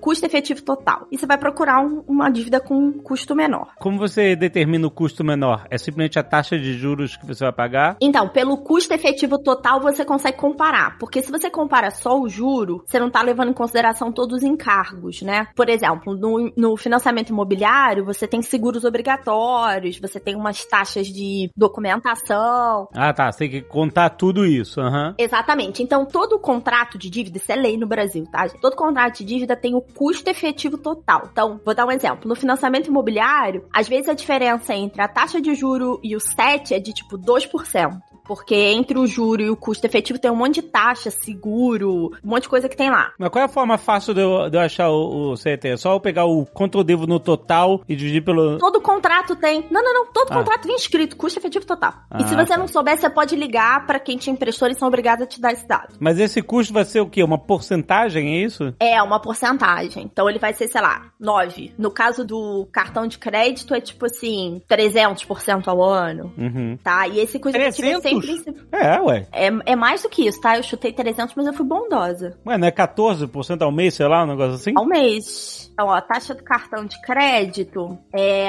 [0.00, 1.06] custo efetivo total.
[1.10, 3.72] E você vai procurar um- uma dívida com custo menor.
[3.78, 5.66] Como você determina o custo menor?
[5.70, 7.96] É simplesmente a taxa de juros que você vai pagar?
[8.00, 10.98] Então, pelo custo efetivo total, você consegue comparar.
[10.98, 14.42] Porque se você compara só o juro, você não tá levando em consideração todos os
[14.42, 15.48] encargos, né?
[15.54, 21.50] Por exemplo, no, no financiamento imobiliário, você tem seguros obrigatórios, você tem umas taxas de
[21.56, 22.88] documentação.
[22.94, 23.30] Ah, tá.
[23.30, 24.80] Você tem que contar tudo isso.
[24.80, 25.14] Aham.
[25.18, 25.82] Exatamente.
[25.82, 28.48] Então, todo contrato de dívida, isso é lei no Brasil, tá?
[28.60, 31.28] Todo contrato de dívida tem o custo efetivo total.
[31.32, 32.28] Então, vou dar um exemplo.
[32.28, 36.74] No financiamento imobiliário, às vezes a diferença entre a taxa de juro e o SET
[36.74, 38.00] é de tipo 2%.
[38.30, 42.28] Porque entre o juro e o custo efetivo tem um monte de taxa, seguro, um
[42.30, 43.12] monte de coisa que tem lá.
[43.18, 45.66] Mas qual é a forma fácil de eu, de eu achar o, o CET?
[45.66, 48.56] É só eu pegar o quanto eu devo no total e dividir pelo.
[48.58, 49.66] Todo contrato tem.
[49.68, 50.12] Não, não, não.
[50.12, 50.34] Todo Ah.
[50.36, 51.92] contrato vem escrito, custo efetivo total.
[52.20, 52.56] e se Ah, você tá.
[52.58, 55.52] não souber, você pode ligar pra quem te emprestou, eles são obrigados a te dar
[55.52, 55.94] esse dado.
[55.98, 57.24] Mas esse custo vai ser o quê?
[57.24, 58.72] Uma porcentagem, é isso?
[58.78, 60.04] É, uma porcentagem.
[60.04, 61.72] Então ele vai ser, sei lá, 9.
[61.76, 66.78] No caso do cartão de crédito, é tipo assim, 300% ao ano, Uhum.
[66.82, 67.08] tá?
[67.08, 68.44] E esse custo efetivo é 300?
[68.44, 68.66] sempre.
[68.72, 69.26] É, ué.
[69.32, 70.56] É, é mais do que isso, tá?
[70.56, 72.38] Eu chutei 300, mas eu fui bondosa.
[72.46, 74.72] Ué, não é 14% ao mês, sei lá, um negócio assim?
[74.76, 75.70] Ao mês.
[75.72, 78.48] Então, ó, a taxa do cartão de crédito é.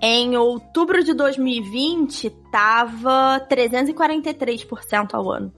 [0.00, 5.52] Em outubro de 2020, tava 343% ao ano.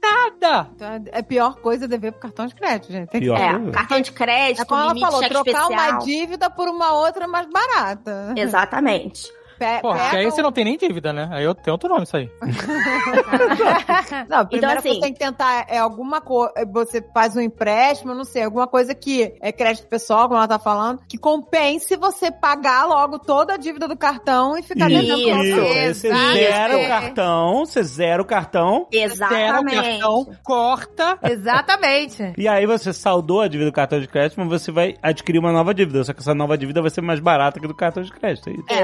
[0.00, 0.70] Nada!
[0.74, 3.08] Então, é a pior coisa dever pro cartão de crédito, gente.
[3.10, 3.26] Tem que...
[3.26, 3.38] Pior.
[3.38, 3.70] É, coisa.
[3.72, 5.70] cartão de crédito, É como ela falou, trocar especial.
[5.70, 8.32] uma dívida por uma outra mais barata.
[8.36, 9.30] Exatamente.
[9.58, 11.28] Pe Porra, pega porque aí o- você não tem nem dívida, né?
[11.32, 12.28] Aí eu tenho outro nome isso aí.
[14.28, 16.52] Não, primeiro assim- você tem que tentar é alguma coisa.
[16.72, 20.58] Você faz um empréstimo, não sei, alguma coisa que é crédito pessoal, como ela tá
[20.58, 25.16] falando, que compense você pagar logo toda a dívida do cartão e ficar pra Isso,
[25.16, 25.60] você.
[25.60, 26.32] aí você Exato.
[26.34, 26.88] zera o É.
[26.88, 29.74] cartão, você zera o cartão, Zero o Exatamente.
[29.74, 31.18] cartão, corta.
[31.22, 32.32] Exatamente.
[32.36, 35.52] e aí você saldou a dívida do cartão de crédito, mas você vai adquirir uma
[35.52, 36.02] nova dívida.
[36.04, 38.48] Só que essa nova dívida vai ser mais barata que do cartão de crédito.
[38.48, 38.62] É isso.
[38.68, 38.82] É,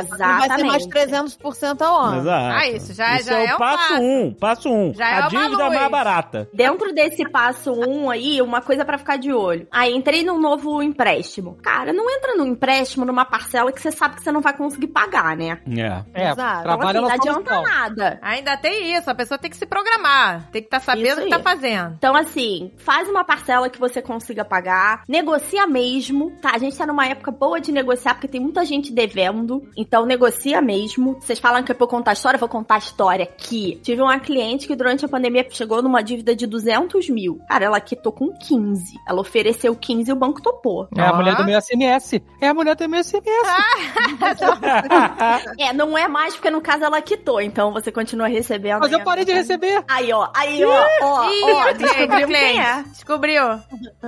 [0.66, 1.38] mais Exatamente.
[1.38, 2.20] 300% ao ano.
[2.20, 2.56] Exato.
[2.56, 4.02] Ah, isso já- Isso já é, é o um passo passo.
[4.02, 4.34] um.
[4.34, 4.94] Passo um.
[4.94, 5.74] Já é a uma dívida luz.
[5.78, 6.48] mais barata.
[6.52, 9.66] Dentro desse passo 1 um aí, uma coisa pra ficar de olho.
[9.70, 11.56] Aí entrei num novo empréstimo.
[11.62, 14.88] Cara, não entra num empréstimo numa parcela que você sabe que você não vai conseguir
[14.88, 15.58] pagar, né?
[15.68, 16.24] É.
[16.24, 16.62] É, Exato.
[16.62, 18.18] trabalha então, assim, não adianta nada.
[18.22, 20.48] Ainda tem isso, a pessoa tem que se programar.
[20.50, 21.94] Tem que estar sabendo Isso o que tá fazendo.
[21.98, 26.52] Então, assim, faz uma parcela que você consiga pagar, negocia mesmo, tá?
[26.54, 30.53] A gente tá numa época boa de negociar, porque tem muita gente devendo, então negocia
[30.60, 31.14] mesmo.
[31.20, 33.80] Vocês falam que é pra eu contar a história, eu vou contar a história aqui.
[33.82, 37.40] Tive uma cliente que durante a pandemia chegou numa dívida de 200 mil.
[37.48, 38.94] Cara, ela quitou com 15.
[39.08, 40.88] Ela ofereceu 15 e o banco topou.
[40.96, 42.20] É a mulher do meu SMS.
[42.40, 43.24] É a mulher do meu SMS.
[45.58, 48.80] É, não é mais porque no caso ela quitou, então você continua recebendo.
[48.80, 49.82] Mas eu parei de a- receber.
[49.88, 52.82] Aí, ó, aí, ó, ó, Ih, ó, descobriu quem é.
[52.84, 53.42] Descobriu.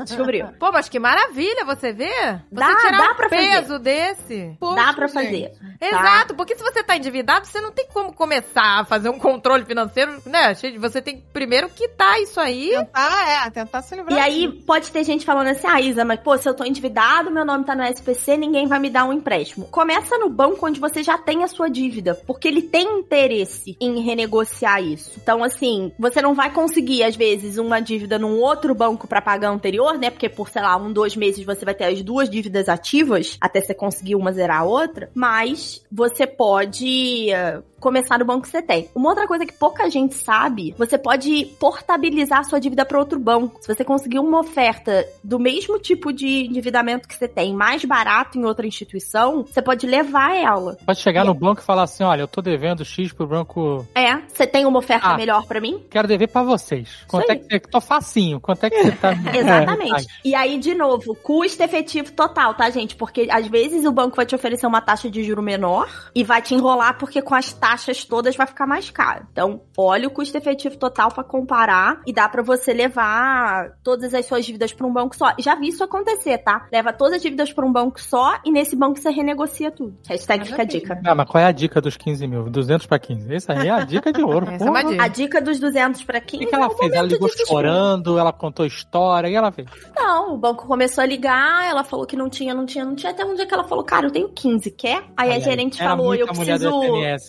[0.04, 0.46] Descobriu.
[0.58, 2.10] Pô, mas que maravilha você vê.
[2.10, 4.56] Você Dá- tirar dá um pra peso desse.
[4.74, 5.52] Dá pra fazer.
[5.78, 5.86] Tá?
[5.86, 9.64] Exato, porque se você tá endividado, você não tem como começar a fazer um controle
[9.64, 10.54] financeiro, né?
[10.54, 12.70] Você tem que primeiro quitar isso aí.
[12.70, 16.20] Tentar, é, tentar se livrar E aí, pode ter gente falando assim, ah, Isa, mas
[16.20, 19.12] pô, se eu tô endividado, meu nome tá no SPC, ninguém vai me dar um
[19.12, 19.66] empréstimo.
[19.66, 24.00] Começa no banco onde você já tem a sua dívida, porque ele tem interesse em
[24.00, 25.12] renegociar isso.
[25.22, 29.48] Então, assim, você não vai conseguir, às vezes, uma dívida num outro banco pra pagar
[29.48, 30.10] a anterior, né?
[30.10, 33.60] Porque por, sei lá, um, dois meses você vai ter as duas dívidas ativas, até
[33.60, 35.10] você conseguir uma zerar a outra.
[35.14, 38.90] Mas você pode eh, começar no banco que você tem.
[38.96, 43.58] Uma outra coisa que pouca gente sabe, você pode portabilizar sua dívida para outro banco.
[43.60, 48.38] Se você conseguir uma oferta do mesmo tipo de endividamento que você tem, mais barato
[48.38, 50.76] em outra instituição, você pode levar ela.
[50.84, 53.86] Pode chegar no banco e falar assim: olha, eu tô devendo X pro banco.
[53.94, 55.16] É, você tem uma oferta Ah.
[55.16, 55.84] melhor para mim?
[55.88, 57.04] Quero dever pra vocês.
[57.06, 57.60] Quanto é que você.
[57.60, 58.40] Tô facinho.
[58.40, 59.12] Quanto é que você tá.
[59.32, 60.06] Exatamente.
[60.24, 62.96] E aí, de novo, custo efetivo total, tá, gente?
[62.96, 66.42] Porque às vezes o banco vai te oferecer uma taxa de juro menor e vai
[66.42, 67.75] te enrolar porque com as taxas
[68.08, 69.26] todas vai ficar mais caro.
[69.30, 74.26] Então, olha o custo efetivo total pra comparar e dá pra você levar todas as
[74.26, 75.32] suas dívidas pra um banco só.
[75.38, 76.66] Já vi isso acontecer, tá?
[76.72, 79.96] Leva todas as dívidas pra um banco só e nesse banco você renegocia tudo.
[80.08, 81.00] Hashtag fica a dica.
[81.04, 82.44] Ah, mas qual é a dica dos 15 mil?
[82.44, 83.34] 200 pra 15.
[83.34, 84.48] Essa aí é a dica de ouro.
[84.50, 85.02] Essa é uma dica.
[85.02, 86.92] A dica dos 200 pra O 15 que, que ela é o fez?
[86.92, 89.68] Ela ligou chorando, ela contou história, e ela fez.
[89.94, 93.12] Não, o banco começou a ligar, ela falou que não tinha, não tinha, não tinha,
[93.12, 95.04] até um dia que ela falou, cara, eu tenho 15, quer?
[95.16, 96.68] Aí a Ai, ai, gerente falou, eu preciso,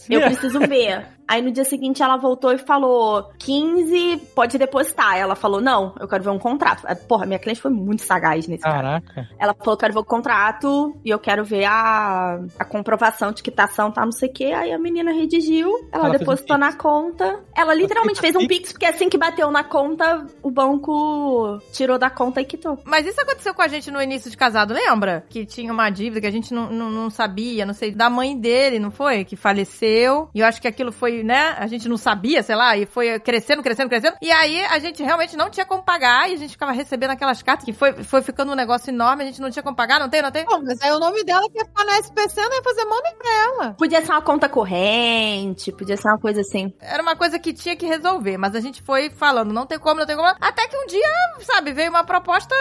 [0.09, 0.36] eu preciso
[0.69, 1.16] ver.
[1.28, 5.17] Aí no dia seguinte ela voltou e falou, 15, pode depositar.
[5.17, 6.84] Ela falou, não, eu quero ver um contrato.
[6.86, 8.75] Ah, Porra, minha cliente foi muito sagaz nesse caso.
[8.75, 9.30] Caraca.
[9.39, 13.91] Ela falou, quero ver o contrato e eu quero ver a, a comprovação de quitação,
[13.91, 14.51] tá, não sei o que.
[14.53, 16.59] Aí a menina redigiu, ela, Ela um depositou pix.
[16.59, 17.39] na conta.
[17.55, 18.57] Ela literalmente fez um pix?
[18.57, 22.80] pix, porque assim que bateu na conta, o banco tirou da conta e quitou.
[22.86, 25.25] Mas isso aconteceu com a gente no início de casado, lembra?
[25.30, 28.38] Que tinha uma dívida que a gente não, não, não sabia, não sei, da mãe
[28.38, 29.23] dele, não foi?
[29.25, 30.30] Que faleceu.
[30.34, 31.55] E eu acho que aquilo foi, né?
[31.57, 34.18] A gente não sabia, sei lá, e foi crescendo, crescendo, crescendo.
[34.22, 37.41] E aí a gente realmente não tinha como pagar e a gente ficava recebendo aquelas
[37.41, 40.09] cartas que foi, foi ficando um negócio enorme, a gente não tinha como pagar, não
[40.09, 40.45] tem, não tem?
[40.45, 43.01] Pô, mas aí o nome dela que ia ficar na SPC não ia fazer mal
[43.03, 43.74] nem pra ela.
[43.74, 46.74] Podia ser uma conta corrente, podia ser uma coisa assim.
[46.80, 49.99] Era uma coisa que tinha que resolver, mas a gente foi falando, não tem como,
[49.99, 50.28] não tem como.
[50.39, 51.09] Até que um dia,
[51.41, 52.55] sabe, veio uma proposta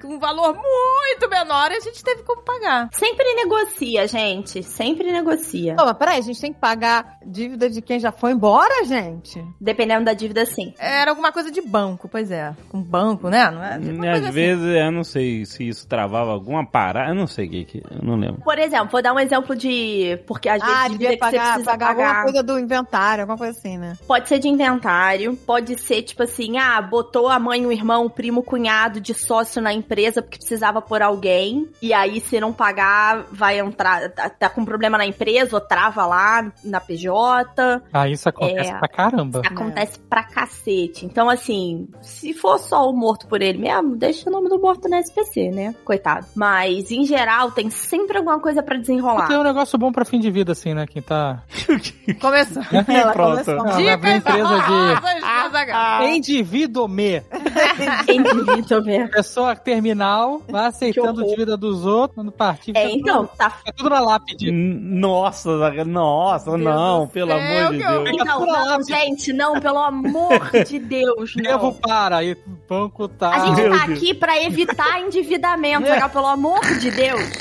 [0.00, 2.88] com um valor muito menor e a gente teve como pagar.
[2.92, 4.62] Sempre negocia, gente.
[4.62, 5.74] Sempre negocia.
[5.76, 9.44] Pô, mas peraí, a gente tem que pagar dívida de quem já foi embora, gente?
[9.60, 10.74] Dependendo da dívida, sim.
[10.78, 12.54] Era alguma coisa de banco, pois é.
[12.70, 13.50] Com banco, né?
[13.50, 13.62] Não
[14.04, 14.12] é?
[14.12, 14.30] Às assim.
[14.30, 17.10] vezes, eu não sei se isso travava alguma parada.
[17.10, 18.42] Eu não sei o que, que eu não lembro.
[18.42, 20.18] Por exemplo, vou dar um exemplo de.
[20.26, 22.06] Porque às vezes Ah, devia que você pagar, precisa pagar pagar.
[22.08, 23.96] alguma coisa do inventário, alguma coisa assim, né?
[24.06, 28.10] Pode ser de inventário, pode ser tipo assim, ah, botou a mãe, o irmão, o
[28.10, 32.52] primo, o cunhado de sócio na empresa porque precisava por alguém, e aí se não
[32.52, 37.82] pagar, vai entrar, tá, tá com problema na empresa ou trava lá na PJ.
[37.92, 38.78] Ah, isso acontece É.
[38.78, 39.42] pra caramba.
[39.44, 41.06] Acontece pra cacete.
[41.06, 44.88] Então, assim, se for só o morto por ele mesmo, deixa o nome do morto
[44.88, 45.74] na SPC, né?
[45.84, 46.26] Coitado.
[46.34, 49.28] Mas, em geral, tem sempre alguma coisa pra desenrolar.
[49.28, 50.86] Tem um negócio bom pra fim de vida, assim, né?
[50.86, 51.42] Quem tá.
[52.20, 52.62] Começou.
[52.88, 53.30] Ela Pronto.
[53.30, 53.54] começou.
[53.56, 56.08] Não, na empresa de.
[56.10, 56.16] de...
[56.16, 57.22] Endivido-me.
[58.06, 59.10] Quem divide, mesmo.
[59.10, 62.72] Pessoa terminal, vai aceitando dívida dos outros, quando partir.
[62.76, 63.50] É, fica então, tá.
[63.50, 64.50] Tudo, fica tudo na lápide.
[64.50, 65.50] Nossa,
[65.84, 68.46] nossa, não, do pelo amor de que Deus.
[68.46, 71.74] Não, gente, não, pelo amor de Deus, Devo não.
[71.74, 73.30] para, aí o banco tá.
[73.30, 73.98] A gente Meu tá Deus.
[73.98, 76.10] aqui pra evitar endividamento, legal?
[76.10, 77.22] Pelo amor de Deus.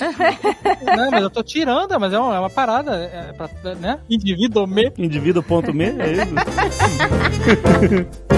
[0.96, 4.00] Não, mas eu tô tirando, mas é uma, é uma parada, é pra, né?
[4.10, 4.92] Indivíduo me.
[4.98, 6.34] Indivíduo.me, é isso?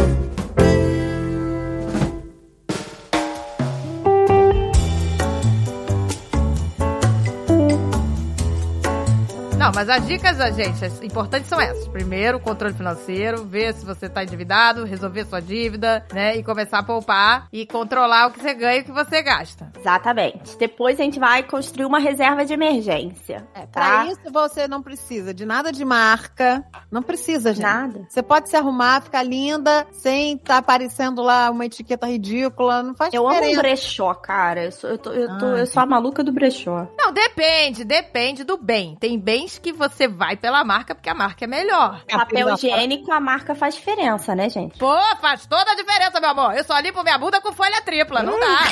[9.65, 11.87] Não, mas as dicas, gente, as importantes são essas.
[11.87, 16.35] Primeiro, controle financeiro, ver se você tá endividado, resolver sua dívida, né?
[16.37, 19.71] E começar a poupar e controlar o que você ganha e o que você gasta.
[19.77, 20.57] Exatamente.
[20.57, 23.47] Depois a gente vai construir uma reserva de emergência.
[23.55, 24.05] É, pra Tá.
[24.05, 26.63] isso você não precisa de nada de marca.
[26.91, 27.63] Não precisa, gente.
[27.63, 28.05] Nada.
[28.09, 32.83] Você pode se arrumar, ficar linda, sem estar aparecendo lá uma etiqueta ridícula.
[32.83, 33.61] Não faz Eu amo um diferença.
[33.61, 34.65] brechó, cara.
[34.65, 36.87] Eu sou, eu tô- eu tô- Ah, eu sou a maluca do brechó.
[36.97, 38.95] Não, depende, depende do bem.
[38.99, 42.01] Tem bens que você vai pela marca porque a marca é melhor.
[42.09, 44.77] Papel da- higiênico, a marca faz diferença, né, gente?
[44.77, 46.53] Pô, faz toda a diferença, meu amor.
[46.55, 48.45] Eu só limpo minha bunda com folha tripla, não dá.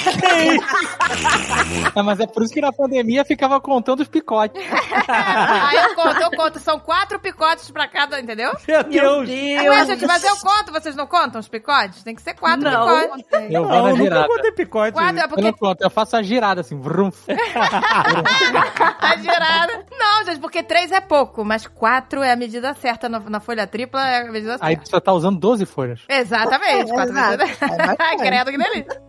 [1.95, 4.61] É, mas é por isso que na pandemia ficava contando os picotes.
[5.07, 6.59] Aí eu conto, eu conto.
[6.59, 8.51] São quatro picotes pra cada, entendeu?
[8.67, 9.29] Meu Deus.
[9.29, 12.03] Ué, gente, mas eu conto, vocês não contam os picotes?
[12.03, 12.87] Tem que ser quatro Não.
[13.07, 13.25] picotes.
[13.49, 14.27] Eu vou Não, na nunca girada.
[14.27, 14.93] contei picote.
[14.93, 17.11] Quatro é Eu porque não conto, eu faço a girada assim, vrum.
[18.99, 19.85] tá girada.
[19.97, 23.07] Não, gente, porque três é pouco, mas quatro é a medida certa.
[23.07, 24.89] Na, na folha tripla é a medida Aí certa.
[24.89, 26.01] você tá usando 12 folhas.
[26.09, 27.37] Exatamente, É, quatro exato.
[27.37, 27.61] medidas.
[27.61, 28.15] É.
[28.17, 29.03] Credo que delícia.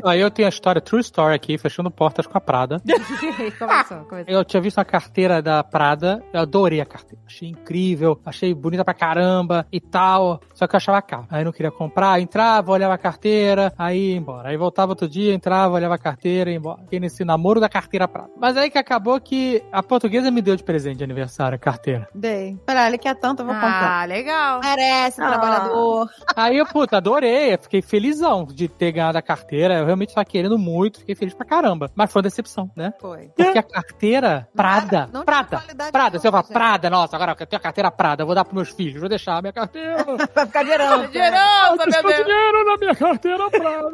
[0.08, 2.80] Aí eu tenho a história True Story aqui, fechando portas com a Prada.
[3.58, 4.24] começou, começou.
[4.34, 7.22] Eu tinha visto a carteira da Prada, eu adorei a carteira.
[7.26, 10.40] Achei incrível, achei bonita pra caramba e tal.
[10.54, 11.26] Só que eu achava caro.
[11.30, 14.48] Aí não queria comprar, entrava, olhava a carteira, aí ia embora.
[14.48, 16.80] Aí voltava outro dia, entrava, olhava a carteira e ia embora.
[16.84, 18.30] Fiquei nesse namoro da carteira Prada.
[18.40, 22.08] Mas aí que acabou que a portuguesa me deu de presente de aniversário a carteira.
[22.14, 22.56] Dei.
[22.68, 24.02] Olha, ele quer tanto, eu vou comprar.
[24.02, 24.60] Ah, legal.
[24.60, 25.28] Merece, Ah.
[25.28, 26.08] trabalhador.
[26.36, 27.54] Aí eu, puta, adorei.
[27.54, 29.78] Eu fiquei felizão de ter ganhado a carteira.
[29.78, 31.90] Eu realmente tava querendo muito, fiquei feliz pra caramba.
[31.94, 32.92] Mas foi uma decepção, né?
[33.00, 33.30] Foi.
[33.36, 37.46] Porque a carteira Prada, não tinha Prada, Prada, você nenhuma, fala, Prada, nossa, agora eu
[37.46, 40.04] tenho a carteira Prada, eu vou dar pros meus filhos, vou deixar a minha carteira.
[40.34, 41.06] Vai ficar dinheirão.
[41.10, 42.24] Dinheirão, meu Estou Deus.
[42.24, 43.92] dinheiro na minha carteira Prada.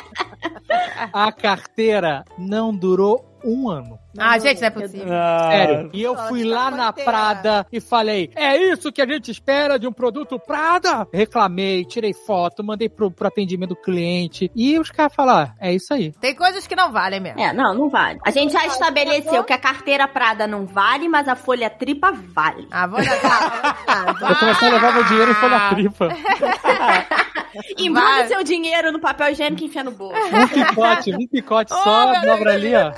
[1.12, 3.98] a carteira não durou um ano.
[4.18, 5.12] Ah, gente, não é possível.
[5.12, 5.90] Ah, Sério.
[5.92, 6.92] E eu fui lá na.
[6.92, 11.06] Prada e falei: é isso que a gente espera de um produto Prada?
[11.12, 14.50] Reclamei, tirei foto, mandei pro, pro atendimento do cliente.
[14.54, 16.12] E os caras falaram: é isso aí.
[16.20, 17.40] Tem coisas que não valem mesmo.
[17.40, 18.18] É, não, não vale.
[18.24, 22.66] A gente já estabeleceu que a carteira Prada não vale, mas a folha tripa vale.
[22.70, 23.76] Ah, vou levar.
[24.30, 26.08] Eu comecei a levar meu dinheiro e foi na tripa.
[27.78, 30.16] Embrulha seu dinheiro no papel higiênico e enfia no bolso.
[30.16, 32.92] Um picote, um picote só, meu dobra ali, ó.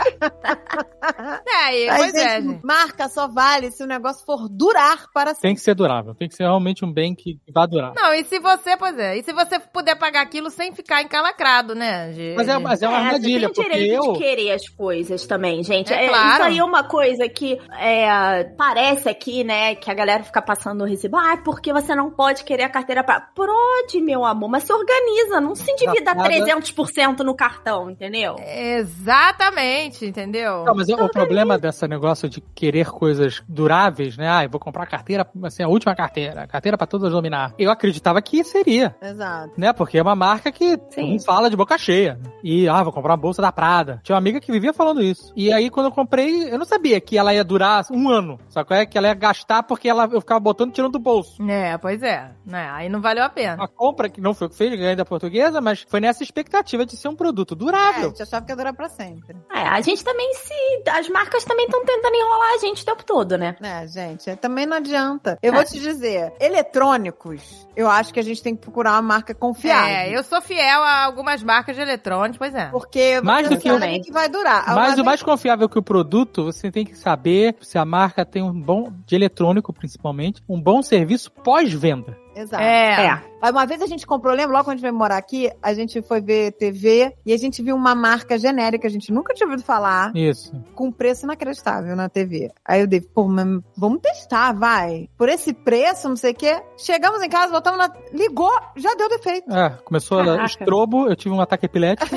[1.46, 5.42] É, e, Aí, pois é, marca só vale se o negócio for durar para sempre.
[5.42, 7.92] Tem que ser durável, tem que ser realmente um bem que vá durar.
[7.94, 11.74] Não, e se você, pois é, e se você puder pagar aquilo sem ficar encalacrado,
[11.74, 12.10] né?
[12.10, 14.12] de- Mas é, mas é uma É, armadilha, você tem porque direito eu.
[14.12, 15.92] de querer as coisas também, gente.
[15.92, 16.32] É É, claro.
[16.34, 20.82] Isso aí é uma coisa que é, parece aqui, né, que a galera fica passando
[20.82, 21.16] o recibo.
[21.16, 23.20] Ah, porque você não pode querer a carteira pra...
[23.20, 26.28] Pode, meu amor, mas se organiza, não se endivida Safada.
[26.28, 28.36] 300% no cartão, entendeu?
[28.38, 30.64] Exatamente, entendeu?
[30.64, 34.28] Não, mas o problema desse negócio de querer coisas duráveis, né?
[34.28, 37.54] Ah, eu vou comprar a carteira, assim, a última carteira, a carteira pra todos dominar.
[37.58, 39.52] Eu acreditava que seria, Exato.
[39.56, 39.72] né?
[39.72, 41.12] Porque é uma marca que Sim.
[41.12, 42.18] não fala de boca cheia.
[42.42, 44.00] E, ah, vou comprar uma bolsa da Prada.
[44.02, 45.32] Tinha uma amiga que vivia falando isso.
[45.36, 48.38] E aí, quando eu comprei, eu não sabia que ela ia durar um ano.
[48.48, 50.98] Só que é que ela ia gastar porque ela, eu ficava botando e tirando do
[50.98, 51.42] bolso.
[51.48, 52.30] É, pois é.
[52.44, 52.68] Né?
[52.72, 53.56] Aí não valeu a pena.
[53.56, 56.84] Uma compra que não foi o que fez, ganhei da portuguesa, mas foi nessa expectativa
[56.86, 58.08] de ser um produto É, a durável.
[58.10, 59.36] gente achava que ia durar pra sempre.
[59.52, 60.54] É, a gente também se...
[60.90, 63.56] As marcas também estão tentando enrolar a gente o tempo todo, né?
[63.62, 65.38] É, gente, é, também não adianta.
[65.42, 69.34] Eu vou te dizer, eletrônicos, eu acho que a gente tem que procurar uma marca
[69.34, 69.88] confiável.
[69.94, 72.66] É, eu sou fiel a algumas marcas de eletrônicos, pois é.
[72.66, 74.64] Porque Mais do que sabe o- que vai durar.
[74.74, 78.24] Mas o vez- mais confiável que o produto, você tem que saber se a marca
[78.24, 82.16] tem um bom, de eletrônico principalmente, um bom serviço pós-venda.
[82.36, 82.62] Exato.
[82.62, 83.06] É.
[83.06, 83.50] É.
[83.50, 84.52] Uma vez a gente comprou, lembra?
[84.52, 87.62] Logo quando a gente veio morar aqui, a gente foi ver TV e a gente
[87.62, 90.52] viu uma marca genérica, a gente nunca tinha ouvido falar, Isso.
[90.74, 92.50] com preço inacreditável na TV.
[92.64, 95.08] Aí eu dei, pô, mas vamos testar, vai.
[95.16, 96.60] Por esse preço, não sei o quê.
[96.76, 97.90] Chegamos em casa, voltamos na.
[98.12, 99.50] Ligou, já deu defeito.
[99.52, 100.42] É, começou Caraca.
[100.42, 102.14] o estrobo, eu tive um ataque epilético.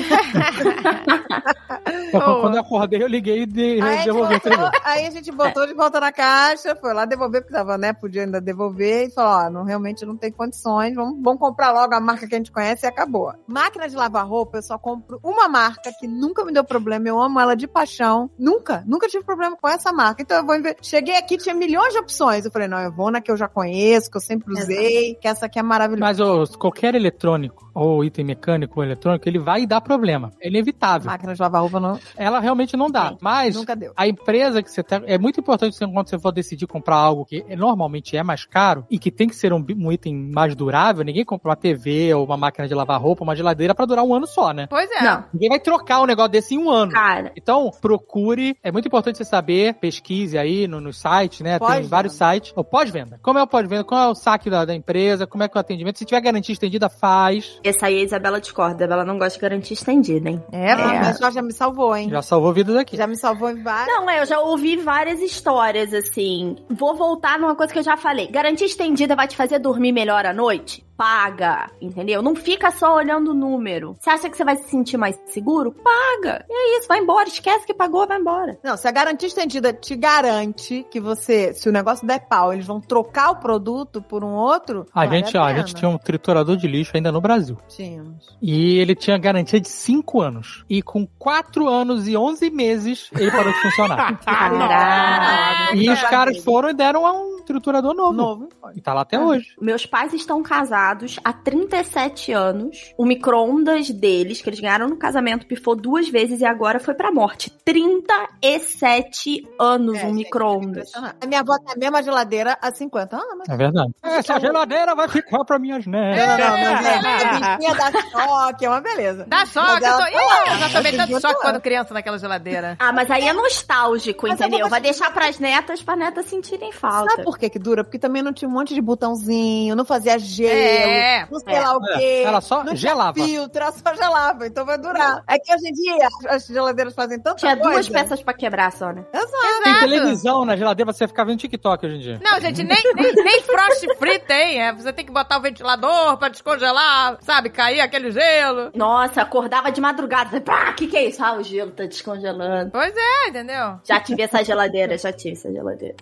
[2.10, 5.66] Quando eu acordei, eu liguei e de, a, devolvi o botou, aí a gente botou
[5.66, 9.46] de volta na caixa, foi lá devolver, porque tava, né, podia ainda devolver, e falou,
[9.46, 12.52] ó, não, realmente não tem condições, vamos, vamos comprar logo a marca que a gente
[12.52, 13.32] conhece e acabou.
[13.46, 17.20] Máquina de lavar roupa, eu só compro uma marca que nunca me deu problema, eu
[17.20, 18.30] amo ela de paixão.
[18.38, 20.22] Nunca, nunca tive problema com essa marca.
[20.22, 22.44] Então eu vou inve- Cheguei aqui, tinha milhões de opções.
[22.44, 25.28] Eu falei, não, eu vou na que eu já conheço, que eu sempre usei, que
[25.28, 26.00] essa aqui é maravilhosa.
[26.00, 30.32] Mas ô, qualquer eletrônico, ou item mecânico ou eletrônico, ele vai dar problema.
[30.40, 31.10] É inevitável.
[31.10, 33.10] Máquina de lavar roupa não, Ela realmente não dá.
[33.10, 33.92] Sim, Mas nunca deu.
[33.96, 35.02] a empresa que você tem.
[35.06, 38.84] É muito importante quando você for decidir comprar algo que é- normalmente é mais caro
[38.90, 41.04] e que tem que ser um, um item mais durável.
[41.04, 44.14] Ninguém compra uma TV ou uma máquina de lavar roupa, uma geladeira pra durar um
[44.14, 44.66] ano só, né?
[44.68, 45.02] Pois é.
[45.02, 45.24] Não.
[45.32, 46.92] Ninguém vai trocar um negócio desse em um ano.
[46.92, 48.56] Cara, Então, procure.
[48.62, 51.58] É muito importante você saber, pesquise aí no, no site, né?
[51.58, 52.52] Tem vários sites.
[52.56, 53.18] O pós-venda.
[53.22, 53.84] Como é o pós-venda?
[53.84, 55.26] Qual é o saque da, da empresa?
[55.26, 55.98] Como é que é o atendimento?
[55.98, 57.58] Se tiver garantia estendida, faz.
[57.70, 58.84] Essa aí a Isabela discorda.
[58.84, 60.42] Ela não gosta de garantia estendida, hein?
[60.52, 60.76] É, é.
[60.76, 62.08] mas já, já me salvou, hein?
[62.10, 62.96] Já salvou vidas aqui.
[62.96, 63.86] Já me salvou em várias.
[63.86, 66.56] Não, é, eu já ouvi várias histórias assim.
[66.68, 68.28] Vou voltar numa coisa que eu já falei.
[68.28, 70.84] Garantia estendida vai te fazer dormir melhor à noite?
[71.00, 72.20] Paga, entendeu?
[72.20, 73.96] Não fica só olhando o número.
[73.98, 75.72] Você acha que você vai se sentir mais seguro?
[75.72, 76.44] Paga.
[76.46, 77.26] E é isso, vai embora.
[77.26, 78.58] Esquece que pagou, vai embora.
[78.62, 82.66] Não, se a garantia estendida te garante que você, se o negócio der pau, eles
[82.66, 84.84] vão trocar o produto por um outro.
[84.94, 87.56] A gente, ó, a gente tinha um triturador de lixo ainda no Brasil.
[87.66, 88.36] Tínhamos.
[88.42, 90.66] E ele tinha garantia de 5 anos.
[90.68, 94.20] E com 4 anos e 11 meses, ele parou de funcionar.
[94.20, 95.74] Caraca.
[95.76, 98.12] e os caras foram e deram a um triturador novo.
[98.12, 98.48] Novo.
[98.74, 99.54] E tá lá até hoje.
[99.60, 102.92] Meus pais estão casados há 37 anos.
[102.96, 107.10] O micro-ondas deles, que eles ganharam no casamento, pifou duas vezes e agora foi pra
[107.12, 107.50] morte.
[107.50, 110.68] 37 anos É, um micro-ondas.
[110.88, 111.16] impressionante.
[111.22, 113.48] A minha avó tem a mesma geladeira há 50 anos.
[113.48, 113.90] É verdade.
[114.02, 116.38] Essa geladeira vai ficar pra minhas Não, netas.
[116.38, 119.24] não, mas é, a bichinha da choque, é uma beleza.
[119.28, 119.98] Dá choque, eu, tô...
[119.98, 122.76] tá Ih, eu já tomei tanto choque quando criança naquela geladeira.
[122.78, 124.68] Ah, mas aí é nostálgico, Mas entendeu?
[124.68, 127.10] Vai deixar pras netas, pra netas sentirem falta.
[127.10, 127.82] Sabe por que que dura?
[127.82, 131.26] Porque também não tinha um monte de botãozinho, não fazia gelo, É.
[131.30, 131.60] não sei É.
[131.60, 132.22] lá o quê.
[132.24, 133.14] Ela só não gelava.
[133.14, 135.22] Tinha filtro, ela só gelava, então vai durar.
[135.28, 137.72] É que hoje em dia as geladeiras fazem tanta Tinha coisa.
[137.72, 139.04] duas peças pra quebrar só, né?
[139.12, 139.30] Exato.
[139.62, 139.88] Tem Exato.
[139.88, 142.20] televisão na geladeira, você ficar vendo TikTok hoje em dia.
[142.22, 144.60] Não, gente, nem, nem, nem frost free tem.
[144.62, 147.50] É, você tem que botar o ventilador pra descongelar, sabe?
[147.50, 148.70] Cair aquele gelo.
[148.74, 150.40] Nossa, acordava de madrugada.
[150.40, 151.22] Pá, que que é isso?
[151.24, 152.70] Ah, o gelo tá descongelando.
[152.70, 153.78] Pois é, entendeu?
[153.84, 155.96] Já tive essa geladeira, já tive essa geladeira.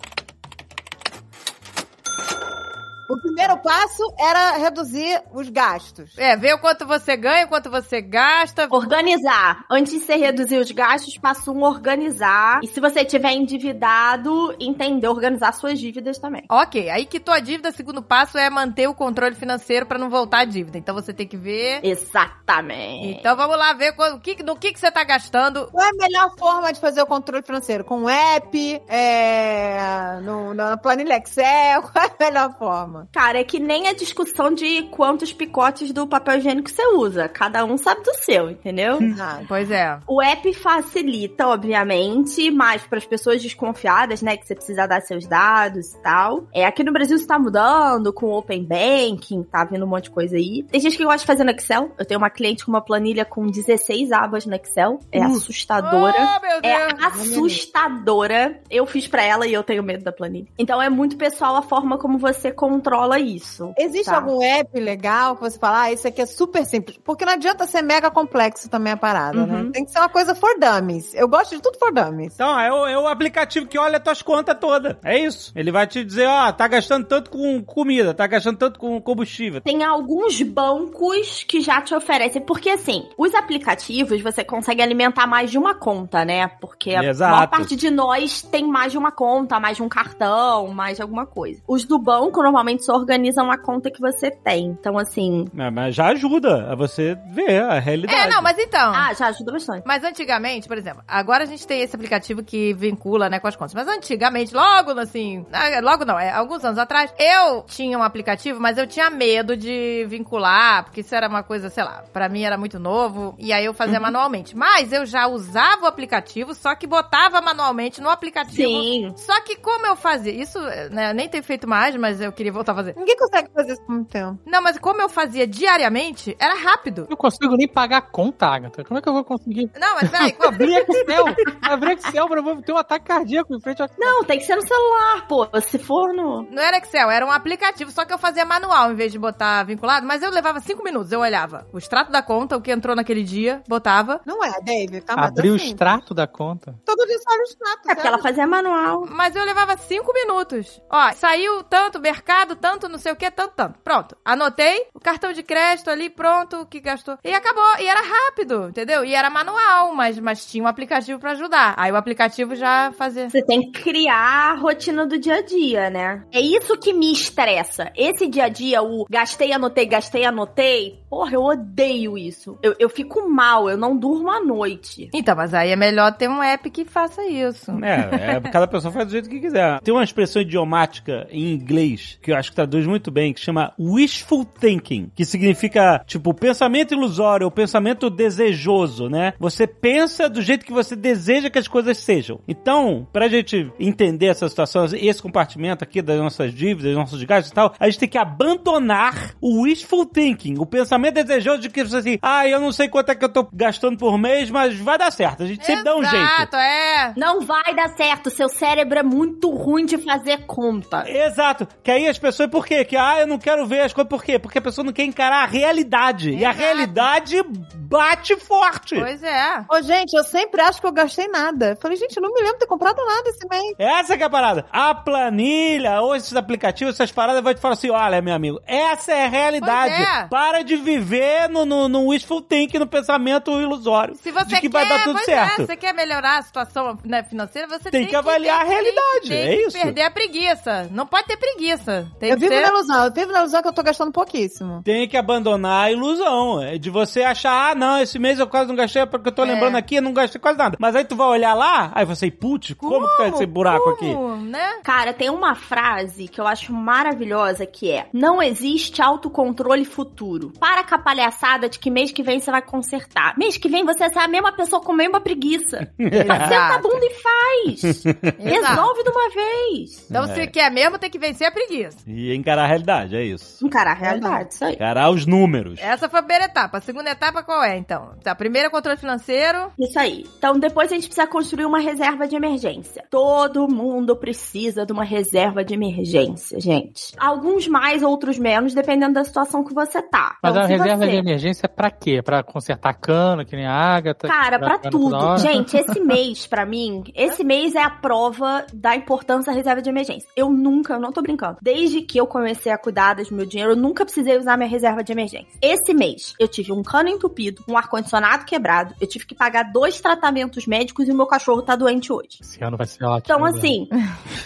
[3.09, 6.11] O primeiro passo era reduzir os gastos.
[6.17, 8.67] É, ver o quanto você ganha, o quanto você gasta.
[8.69, 9.65] Organizar.
[9.69, 12.59] Antes de você reduzir os gastos, passo um organizar.
[12.63, 16.43] E se você tiver endividado, entender organizar suas dívidas também.
[16.49, 20.39] Ok, aí quitou a dívida, segundo passo é manter o controle financeiro pra não voltar
[20.39, 20.77] a dívida.
[20.77, 21.79] Então você tem que ver.
[21.83, 23.17] Exatamente.
[23.19, 25.67] Então vamos lá ver qual- o que, no que, que você tá gastando.
[25.71, 27.83] Qual é a melhor forma de fazer o controle financeiro?
[27.83, 31.81] Com o app, é, no, na planilha Excel?
[31.91, 32.98] Qual é a melhor forma?
[33.11, 37.27] Cara, é que nem a discussão de quantos picotes do papel higiênico você usa.
[37.27, 38.99] Cada um sabe do seu, entendeu?
[39.01, 39.45] Nada.
[39.49, 39.99] Pois é.
[40.07, 45.25] O app facilita, obviamente, mas para as pessoas desconfiadas, né, que você precisa dar seus
[45.27, 46.47] dados e tal.
[46.53, 50.11] É, aqui no Brasil está mudando com o Open Banking, tá vindo um monte de
[50.11, 50.63] coisa aí.
[50.63, 51.91] Tem gente que gosta de fazer no Excel.
[51.97, 54.99] Eu tenho uma cliente com uma planilha com 16 abas no Excel.
[55.11, 56.15] É assustadora.
[56.37, 57.03] Oh, meu É Deus.
[57.03, 58.59] assustadora.
[58.69, 60.47] Eu fiz pra ela e eu tenho medo da planilha.
[60.57, 62.51] Então é muito pessoal a forma como você
[62.89, 63.73] controla isso.
[63.77, 64.15] Existe Tá.
[64.15, 66.97] algum app legal que você fala, ah, isso aqui é super simples?
[67.03, 69.61] Porque não adianta ser mega complexo também a parada, né?
[69.61, 69.71] Uhum.
[69.71, 71.13] Tem que ser uma coisa for dummies.
[71.13, 72.33] Eu gosto de tudo for dummies.
[72.33, 74.97] Então, é o, é o aplicativo que olha as tuas contas todas.
[75.03, 75.51] É isso.
[75.55, 79.61] Ele vai te dizer, ó, tá gastando tanto com comida, tá gastando tanto com combustível.
[79.61, 85.51] Tem alguns bancos que já te oferecem, porque assim, os aplicativos você consegue alimentar mais
[85.51, 86.47] de uma conta, né?
[86.59, 87.35] Porque a Exato.
[87.35, 91.01] maior parte de nós tem mais de uma conta, mais de um cartão, mais de
[91.01, 91.61] alguma coisa.
[91.67, 94.67] Os do banco normalmente só organizam a conta que você tem.
[94.67, 95.45] Então, assim.
[95.57, 98.19] É, mas já ajuda a você ver a realidade.
[98.19, 98.93] É, não, mas então.
[98.93, 99.83] Ah, já ajuda bastante.
[99.85, 103.55] Mas antigamente, por exemplo, agora a gente tem esse aplicativo que vincula, né, com as
[103.55, 103.73] contas.
[103.73, 108.59] Mas antigamente, logo assim, ah, logo não, é alguns anos atrás, eu tinha um aplicativo,
[108.59, 112.43] mas eu tinha medo de vincular, porque isso era uma coisa, sei lá, pra mim
[112.43, 114.55] era muito novo, e aí eu fazia manualmente.
[114.55, 118.69] Mas eu já usava o aplicativo, só que botava manualmente no aplicativo.
[118.69, 119.13] Sim.
[119.15, 120.59] Só que como eu fazia, isso,
[120.91, 122.95] né, eu nem tenho feito mais, mas eu queria voltar a fazer.
[122.95, 124.39] Ninguém consegue fazer isso muito tempo.
[124.45, 127.01] Não, mas como eu fazia diariamente, era rápido.
[127.03, 128.83] Eu não consigo nem pagar a conta, Agatha.
[128.83, 129.69] Como é que eu vou conseguir?
[129.79, 131.25] Não, mas peraí, Abrir Excel.
[131.61, 134.55] Abrir Excel pra eu ter um ataque cardíaco em frente ao Não, tem que ser
[134.55, 135.47] no celular, pô.
[135.61, 136.43] Se for no.
[136.43, 139.63] Não era Excel, era um aplicativo, só que eu fazia manual em vez de botar
[139.63, 142.95] vinculado, mas eu levava cinco minutos, eu olhava o extrato da conta, o que entrou
[142.95, 144.21] naquele dia, botava.
[144.25, 145.01] Não é, David?
[145.01, 146.75] Tá, mas Abrir o assim, extrato da conta.
[146.85, 147.89] Todo dia sai o extrato.
[147.89, 149.05] É porque ela fazia manual.
[149.09, 150.81] Mas eu levava cinco minutos.
[150.89, 153.79] Ó, saiu tanto mercado, tanto, não sei o que, tanto, tanto.
[153.79, 154.15] Pronto.
[154.23, 157.17] Anotei o cartão de crédito ali, pronto, o que gastou.
[157.23, 157.63] E acabou.
[157.79, 159.03] E era rápido, entendeu?
[159.03, 161.73] E era manual, mas, mas tinha um aplicativo pra ajudar.
[161.77, 163.29] Aí o aplicativo já fazia.
[163.29, 166.23] Você tem que criar a rotina do dia a dia, né?
[166.31, 167.91] É isso que me estressa.
[167.95, 170.99] Esse dia a dia, o gastei, anotei, gastei, anotei.
[171.09, 172.57] Porra, eu odeio isso.
[172.61, 175.09] Eu, eu fico mal, eu não durmo à noite.
[175.13, 177.71] Então, mas aí é melhor ter um app que faça isso.
[177.83, 179.79] É, é, cada pessoa faz do jeito que quiser.
[179.81, 183.73] Tem uma expressão idiomática em inglês que eu acho que traduz muito bem, que chama
[183.79, 189.33] wishful thinking, que significa, tipo, pensamento ilusório, ou pensamento desejoso, né?
[189.39, 192.39] Você pensa do jeito que você deseja que as coisas sejam.
[192.47, 197.51] Então, pra gente entender essa situação, esse compartimento aqui das nossas dívidas, dos nossos gastos
[197.51, 201.83] e tal, a gente tem que abandonar o wishful thinking, o pensamento desejoso de que
[201.83, 204.77] você assim, ah, eu não sei quanto é que eu tô gastando por mês, mas
[204.77, 205.43] vai dar certo.
[205.43, 206.15] A gente sempre dá um jeito.
[206.15, 207.13] Exato, é.
[207.15, 211.03] Não vai dar certo, seu cérebro é muito ruim de fazer conta.
[211.09, 211.67] Exato.
[211.83, 212.83] Que aí as pessoas, por quê?
[212.85, 214.37] Que, ah, eu não quero ver as coisas, por quê?
[214.39, 216.31] Porque a pessoa não quer encarar a realidade.
[216.31, 216.57] E a Exato.
[216.59, 217.43] realidade
[217.75, 218.95] bate forte.
[218.95, 219.65] Pois é.
[219.69, 221.77] Ô, gente, eu sempre acho que eu gastei nada.
[221.81, 223.75] Falei, gente, eu não me lembro de ter comprado nada esse mês.
[223.77, 224.65] Essa que é a parada.
[224.71, 229.11] A planilha, ou esses aplicativos, essas paradas, vai te falar assim, olha, meu amigo, essa
[229.11, 229.93] é a realidade.
[229.95, 230.27] Pois é.
[230.27, 234.15] Para de viver no, no, no wishful thinking, no pensamento ilusório.
[234.15, 235.61] Se você de que quer, vai dar tudo pois certo.
[235.61, 238.67] É, você quer melhorar a situação né, financeira, você Tem tem, que avaliar ter- a
[238.67, 239.77] realidade, tem é que isso.
[239.77, 240.87] perder a preguiça.
[240.91, 242.07] Não pode ter preguiça.
[242.19, 242.61] Tem eu vivo ser...
[242.61, 244.81] na ilusão, eu vivo na ilusão que eu tô gastando pouquíssimo.
[244.83, 246.61] Tem que abandonar a ilusão.
[246.61, 249.43] É de você achar, ah, não, esse mês eu quase não gastei, porque eu tô
[249.43, 249.45] É.
[249.45, 250.77] lembrando aqui, eu não gastei quase nada.
[250.79, 254.13] Mas aí tu vai olhar lá, aí você, putz, como, que tá esse buraco aqui?
[254.13, 254.79] Como, Né?
[254.83, 260.51] Cara, tem uma frase que eu acho maravilhosa que é: Não existe autocontrole futuro.
[260.59, 263.37] Para com a palhaçada de que mês que vem você vai consertar.
[263.37, 265.89] Mês que vem você é a mesma pessoa com a mesma preguiça.
[265.97, 268.03] Senta a bunda e faz.
[268.37, 270.05] Resolve de uma vez.
[270.09, 270.33] Então, É.
[270.35, 271.97] se quer mesmo, tem que vencer a preguiça.
[272.11, 273.65] E encarar a realidade, é isso.
[273.65, 274.73] Encarar a realidade, isso aí.
[274.73, 275.79] Encarar os números.
[275.79, 276.77] Essa foi a primeira etapa.
[276.79, 278.13] A segunda etapa qual é, então?
[278.25, 279.71] A primeira é controle financeiro.
[279.79, 280.25] Isso aí.
[280.37, 283.03] Então, depois a gente precisa construir uma reserva de emergência.
[283.11, 287.13] Todo mundo precisa de uma reserva de emergência, gente.
[287.17, 290.37] Alguns mais, outros menos, dependendo da situação que você tá.
[290.41, 292.21] Mas Então, a se reserva você- de emergência é pra quê?
[292.23, 294.27] Pra consertar cano, que nem a Agatha?
[294.27, 295.37] Cara, pra toda tudo.
[295.37, 299.89] Gente, esse mês, pra mim, esse mês é a prova da importância da reserva de
[299.89, 300.27] emergência.
[300.35, 301.57] Eu nunca, eu não tô brincando.
[301.61, 305.03] Desde que eu comecei a cuidar do meu dinheiro, eu nunca precisei usar minha reserva
[305.03, 305.47] de emergência.
[305.61, 309.99] Esse mês, eu tive um cano entupido, um ar-condicionado quebrado, eu tive que pagar dois
[309.99, 312.39] tratamentos médicos e o meu cachorro tá doente hoje.
[312.41, 313.35] Esse ano vai ser ótimo.
[313.35, 313.49] Então, né?
[313.49, 313.89] assim,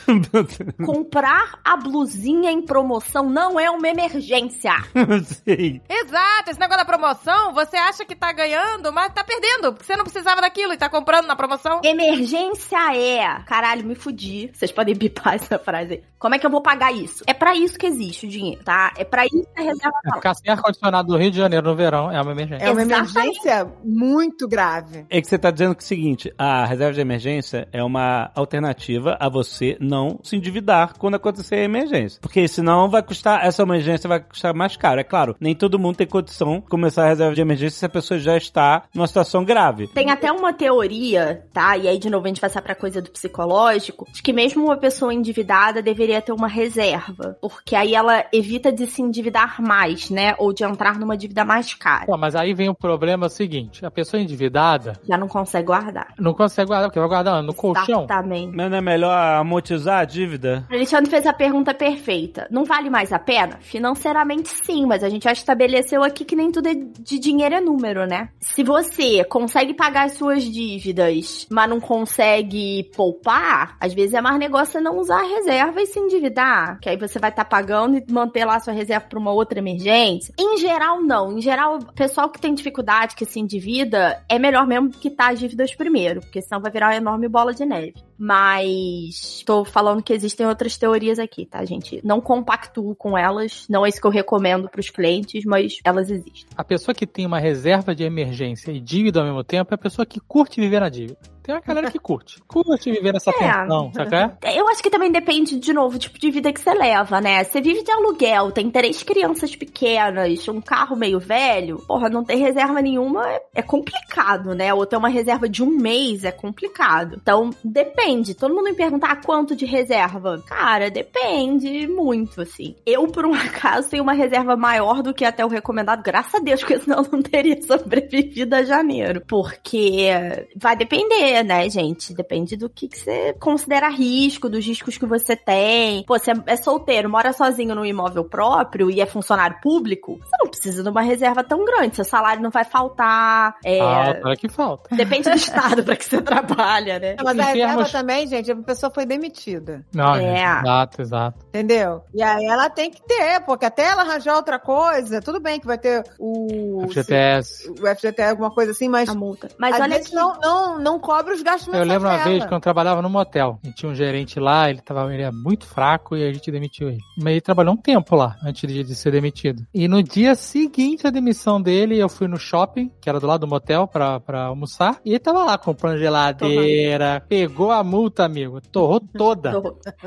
[0.86, 4.74] comprar a blusinha em promoção não é uma emergência.
[5.46, 5.82] Sim.
[5.90, 9.96] Exato, esse negócio da promoção, você acha que tá ganhando, mas tá perdendo, porque você
[9.96, 11.82] não precisava daquilo e tá comprando na promoção.
[11.84, 13.44] Emergência é.
[13.46, 14.52] Caralho, me fudi.
[14.54, 16.04] Vocês podem bipar essa frase aí.
[16.20, 17.24] Como é que eu vou pagar isso?
[17.28, 18.94] É pra isso que existe o dinheiro, tá?
[18.98, 20.16] É pra isso que a reserva É, tá lá.
[20.16, 22.64] Ficar sem ar-condicionado no Rio de Janeiro no verão é uma emergência.
[22.64, 23.18] É uma Exatamente.
[23.18, 25.06] emergência muito grave.
[25.10, 28.32] É que você tá dizendo que é o seguinte, a reserva de emergência é uma
[28.34, 32.18] alternativa a você não se endividar quando acontecer a emergência.
[32.22, 35.02] Porque senão vai custar, essa emergência vai custar mais caro.
[35.02, 37.90] É claro, nem todo mundo tem condição de começar a reserva de emergência se a
[37.90, 39.88] pessoa já está numa situação grave.
[39.90, 41.76] Tem até uma teoria, tá?
[41.76, 44.64] E aí, de novo, a gente vai passar pra coisa do psicológico, de que mesmo
[44.64, 47.33] uma pessoa endividada deveria ter uma reserva.
[47.40, 50.36] Porque aí ela evita de se endividar mais, né?
[50.38, 52.06] Ou de entrar numa dívida mais cara.
[52.06, 56.14] Pô, mas aí vem o problema seguinte: a pessoa endividada Já não consegue guardar.
[56.20, 58.04] não consegue guardar, porque vai guardar no colchão.
[58.04, 58.56] Exatamente.
[58.56, 60.66] Mas não é melhor amortizar a dívida?
[60.70, 62.48] O Alexandre fez a pergunta perfeita.
[62.52, 63.58] Não vale mais a pena?
[63.62, 67.62] Financeiramente, sim, mas a gente já estabeleceu aqui que nem tudo é de dinheiro é
[67.62, 68.30] número, né?
[68.40, 74.38] Se você consegue pagar as suas dívidas, mas não consegue poupar, às vezes é mais
[74.40, 76.80] negócio não usar a reserva e se endividar.
[76.80, 80.34] Que aí você vai estar pagando e manter lá sua reserva para uma outra emergência.
[80.40, 81.38] Em geral, não.
[81.38, 85.40] Em geral, o pessoal que tem dificuldade, que se endivida, é melhor mesmo quitar as
[85.40, 87.94] dívidas primeiro, porque senão vai virar uma enorme bola de neve.
[88.18, 92.02] Mas tô falando que existem outras teorias aqui, tá, gente?
[92.04, 96.46] Não compactuo com elas, não é isso que eu recomendo pros clientes, mas elas existem.
[96.56, 99.78] A pessoa que tem uma reserva de emergência e dívida ao mesmo tempo é a
[99.78, 101.18] pessoa que curte viver na dívida.
[101.44, 102.42] Tem uma galera que curte.
[102.48, 103.34] Curte viver nessa É.
[103.34, 104.10] tensão, sabe?
[104.10, 104.58] qual é?
[104.58, 107.44] Eu acho que também depende, de novo, do tipo de vida que você leva, né?
[107.44, 112.36] Você vive de aluguel, tem três crianças pequenas, um carro meio velho, porra, não ter
[112.36, 114.74] reserva nenhuma é, é complicado, né?
[114.74, 117.18] Ou ter uma reserva de um mês é complicado.
[117.22, 118.03] Então, depende.
[118.38, 120.42] Todo mundo me pergunta, ah, quanto de reserva?
[120.46, 122.76] Cara, depende muito, assim.
[122.86, 126.40] Eu, por um acaso, tenho uma reserva maior do que até o recomendado, graças a
[126.40, 129.22] Deus, porque senão eu não teria sobrevivido a janeiro.
[129.28, 130.10] Porque
[130.56, 132.14] vai depender, né, gente?
[132.14, 136.04] Depende do que, que você considera risco, do dos riscos que você tem.
[136.04, 140.48] Pô, você é solteiro, mora sozinho num imóvel próprio e é funcionário público, você não
[140.50, 141.96] precisa de uma reserva tão grande.
[141.96, 143.56] Seu salário não vai faltar.
[143.66, 144.96] É, Ah, para que falta.
[144.96, 147.16] Depende do estado para que você trabalha, né?
[147.24, 149.86] Mas Em termos- também, gente, a pessoa foi demitida.
[149.94, 150.60] Não, É.
[150.60, 151.46] exato, exato.
[151.50, 152.02] Entendeu?
[152.14, 155.68] E aí ela tem que ter, porque até ela arranjar outra coisa, tudo bem que
[155.68, 156.82] vai ter o.
[156.90, 157.70] FGTS.
[157.70, 159.08] O FGTS, alguma coisa assim, mas.
[159.08, 159.48] A multa.
[159.60, 160.14] Mas olha aqui.
[160.14, 162.30] não, não, não cobre os gastos Eu lembro uma dela.
[162.30, 163.60] vez que eu trabalhava num motel.
[163.64, 166.90] E tinha um gerente lá, ele tava ele era muito fraco e a gente demitiu
[166.90, 167.00] ele.
[167.18, 169.64] Mas ele trabalhou um tempo lá, antes de, de ser demitido.
[169.74, 173.42] E no dia seguinte à demissão dele, eu fui no shopping, que era do lado
[173.42, 174.98] do motel, pra, pra almoçar.
[175.06, 177.24] E ele tava lá comprando geladeira.
[177.28, 178.62] Pegou a multa, amigo.
[178.62, 179.54] Torrou toda.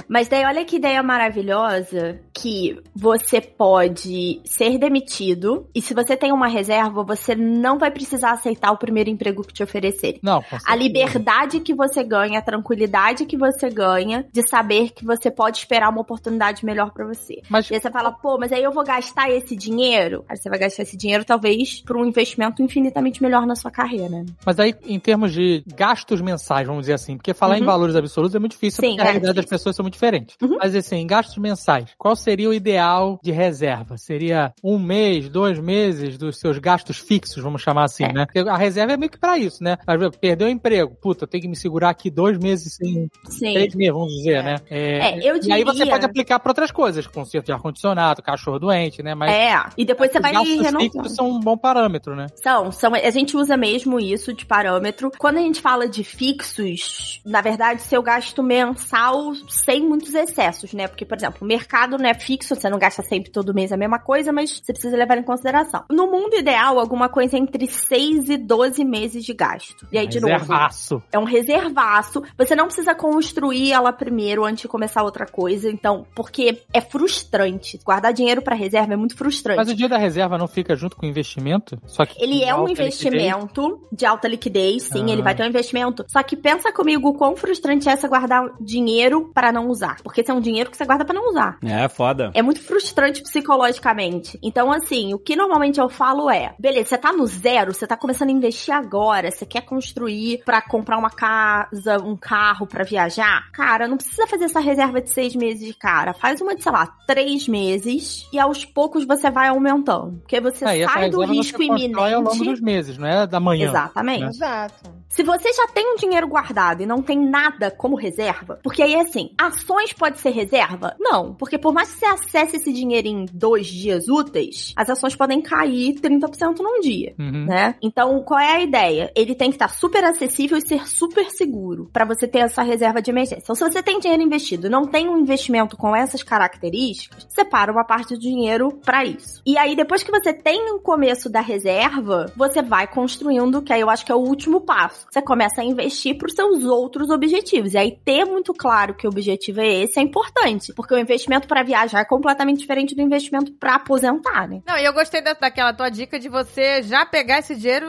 [0.09, 6.33] Mas daí olha que ideia maravilhosa que você pode ser demitido e se você tem
[6.33, 10.21] uma reserva, você não vai precisar aceitar o primeiro emprego que te oferecerem.
[10.23, 15.31] Não, A liberdade que você ganha, a tranquilidade que você ganha de saber que você
[15.31, 17.43] pode esperar uma oportunidade melhor pra você.
[17.49, 20.25] Mas E aí você fala, pô, mas aí eu vou gastar esse dinheiro?
[20.29, 24.09] Aí você vai gastar esse dinheiro, talvez, pra um investimento infinitamente melhor na sua carreira.
[24.09, 24.27] né?
[24.45, 27.66] Mas aí, em termos de gastos mensais, vamos dizer assim, porque falar em Uhum.
[27.67, 30.37] Valores absolutos é muito difícil, Sim, porque a é realidade das pessoas são muito diferentes.
[30.43, 30.57] Uhum.
[30.59, 33.97] Mas assim, em gastos mensais, qual seria o ideal de reserva?
[33.99, 38.13] Seria um mês, dois meses dos seus gastos fixos, vamos chamar assim, É.
[38.13, 38.27] né?
[38.27, 39.77] Porque a reserva é meio que pra isso, né?
[39.87, 43.09] Às vezes, Perdeu o emprego, puta, eu tenho que me segurar aqui dois meses sem
[43.29, 43.53] Sim.
[43.55, 44.57] três meses, vamos dizer, né?
[44.71, 48.59] É, eu E aí você diria- pode aplicar pra outras coisas, conserto de ar-condicionado, cachorro
[48.59, 49.15] doente, né?
[49.15, 50.81] Mas É, e depois você os vai gastos renovando.
[50.81, 52.27] fixos são um bom parâmetro, né?
[52.43, 55.11] São, são, a gente usa mesmo isso de parâmetro.
[55.19, 60.87] Quando a gente fala de fixos, na verdade, seu gasto mensal sem muitos excessos, né?
[60.89, 63.77] Porque, por exemplo, o mercado não é fixo, você não gasta sempre todo mês a
[63.77, 65.85] mesma coisa, mas você precisa levar em consideração.
[65.91, 69.87] No mundo ideal, alguma coisa entre 6 e 12 meses de gasto.
[69.93, 71.03] E aí, de novo, Reservaço.
[71.13, 72.23] é um reservaço.
[72.39, 75.71] Você não precisa construir ela primeiro antes de começar outra coisa.
[75.71, 77.79] Então, porque é frustrante.
[77.85, 79.57] Guardar dinheiro pra reserva é muito frustrante.
[79.59, 81.79] Mas o dia da reserva não fica junto com o investimento?
[81.87, 83.01] Só que Ele é um alta liquidez?
[83.01, 85.13] investimento de alta liquidez, sim, Ah.
[85.13, 86.05] ele vai ter um investimento.
[86.09, 89.97] Só que pensa comigo o quão frustrante é você guardar dinheiro para não usar.
[90.03, 91.59] Porque esse é um dinheiro que você guarda para não usar.
[91.65, 92.31] É, foda.
[92.35, 94.39] É muito frustrante psicologicamente.
[94.43, 97.97] Então, assim, o que normalmente eu falo é: beleza, você tá no zero, você tá
[97.97, 103.51] começando a investir agora, você quer construir pra comprar uma casa, um carro pra viajar.
[103.53, 106.13] Cara, não precisa fazer essa reserva de seis meses de cara.
[106.13, 110.19] Faz uma de, sei lá, três meses e aos poucos você vai aumentando.
[110.21, 112.51] Porque você É, essa sai do risco você constrói ao longo iminente.
[112.53, 113.69] dos meses, não é da manhã.
[113.69, 114.21] Exatamente.
[114.23, 114.29] né?
[114.29, 114.97] Exato.
[115.09, 117.36] Se você já tem um dinheiro guardado e não tem nada
[117.77, 120.95] como reserva, porque aí assim, ações pode ser reserva?
[120.99, 125.15] Não, porque por mais que você acesse esse dinheiro em dois dias úteis, as ações
[125.15, 127.15] podem cair 30% num dia.
[127.19, 127.47] Uhum.
[127.47, 127.75] Né?
[127.83, 129.13] Então, qual é a ideia?
[129.15, 133.01] Ele tem que estar super acessível e ser super seguro pra você ter essa reserva
[133.01, 133.43] de emergência.
[133.43, 137.73] Então, se você tem dinheiro investido e não tem um investimento com essas características, separa
[137.73, 139.43] uma parte do dinheiro pra isso.
[139.45, 143.81] E aí, depois que você tem o começo da reserva, você vai construindo, que aí
[143.81, 145.07] eu acho que é o último passo.
[145.11, 147.26] Você começa a investir pros seus outros objetivos.
[147.75, 151.49] E aí, ter muito claro que o objetivo é esse é importante, porque o investimento
[151.49, 154.63] pra viajar é completamente diferente do investimento pra aposentar, né?
[154.67, 157.87] Não, e eu gostei da, daquela tua dica de você já pegar esse dinheiro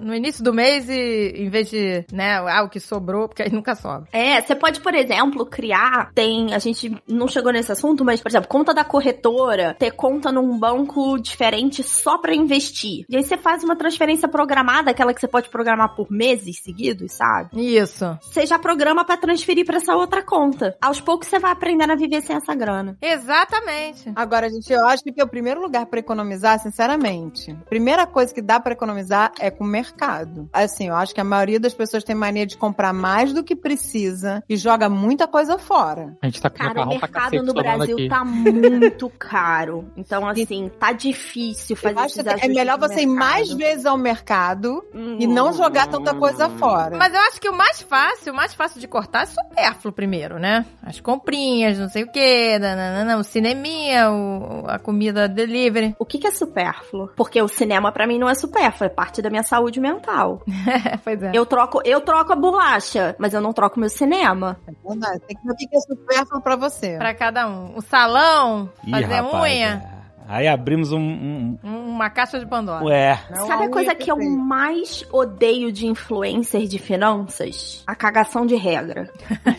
[0.00, 3.52] no início do mês e em vez de, né, ah, o que sobrou, porque aí
[3.52, 4.08] nunca sobra.
[4.12, 8.28] É, você pode, por exemplo, criar, tem, a gente não chegou nesse assunto, mas, por
[8.28, 13.04] exemplo, conta da corretora, ter conta num banco diferente só pra investir.
[13.08, 17.12] E aí você faz uma transferência programada, aquela que você pode programar por meses seguidos,
[17.12, 17.50] sabe?
[17.76, 18.04] Isso.
[18.22, 20.76] Você já programa pra transferir pra essa outra conta.
[20.80, 22.96] Aos poucos você vai aprendendo a viver sem essa grana.
[23.00, 24.12] Exatamente.
[24.14, 28.42] Agora, gente, eu acho que o primeiro lugar pra economizar, sinceramente, a primeira coisa que
[28.42, 30.48] dá pra economizar é com o mercado.
[30.52, 33.54] Assim, eu acho que a maioria das pessoas tem mania de comprar mais do que
[33.54, 36.16] precisa e joga muita coisa fora.
[36.20, 38.08] A gente tá com Cara, o mercado cacete no Brasil aqui.
[38.08, 39.90] tá muito caro.
[39.96, 44.84] Então, assim, tá difícil fazer que é melhor você ir mais vezes ao mercado
[45.18, 46.96] e não jogar tanta coisa fora.
[46.96, 50.38] Mas eu acho que o mais fácil, o mais fácil de cortar é supérfluo primeiro,
[50.38, 50.64] né?
[50.82, 55.94] As comprinhas, não sei o quê, nananana, o cineminha, o, a comida delivery.
[55.98, 57.10] O que, que é supérfluo?
[57.16, 60.42] Porque o cinema pra mim não é supérfluo, é parte da minha saúde mental.
[61.04, 61.30] pois é.
[61.34, 64.58] Eu troco, eu troco a bolacha, mas eu não troco meu cinema.
[64.86, 66.96] Verdade, Tem que ver o que é supérfluo pra você.
[66.98, 67.76] Pra cada um.
[67.76, 69.90] O salão, Ih, fazer rapaz, unha.
[69.92, 69.95] é.
[70.28, 70.98] Aí abrimos um.
[70.98, 71.58] um-
[71.96, 72.84] Uma caixa de Pandora.
[72.84, 73.18] um- é.
[73.30, 77.82] Não Sabe a coisa que eu mais odeio de influencer de finanças?
[77.86, 79.10] A cagação de regra.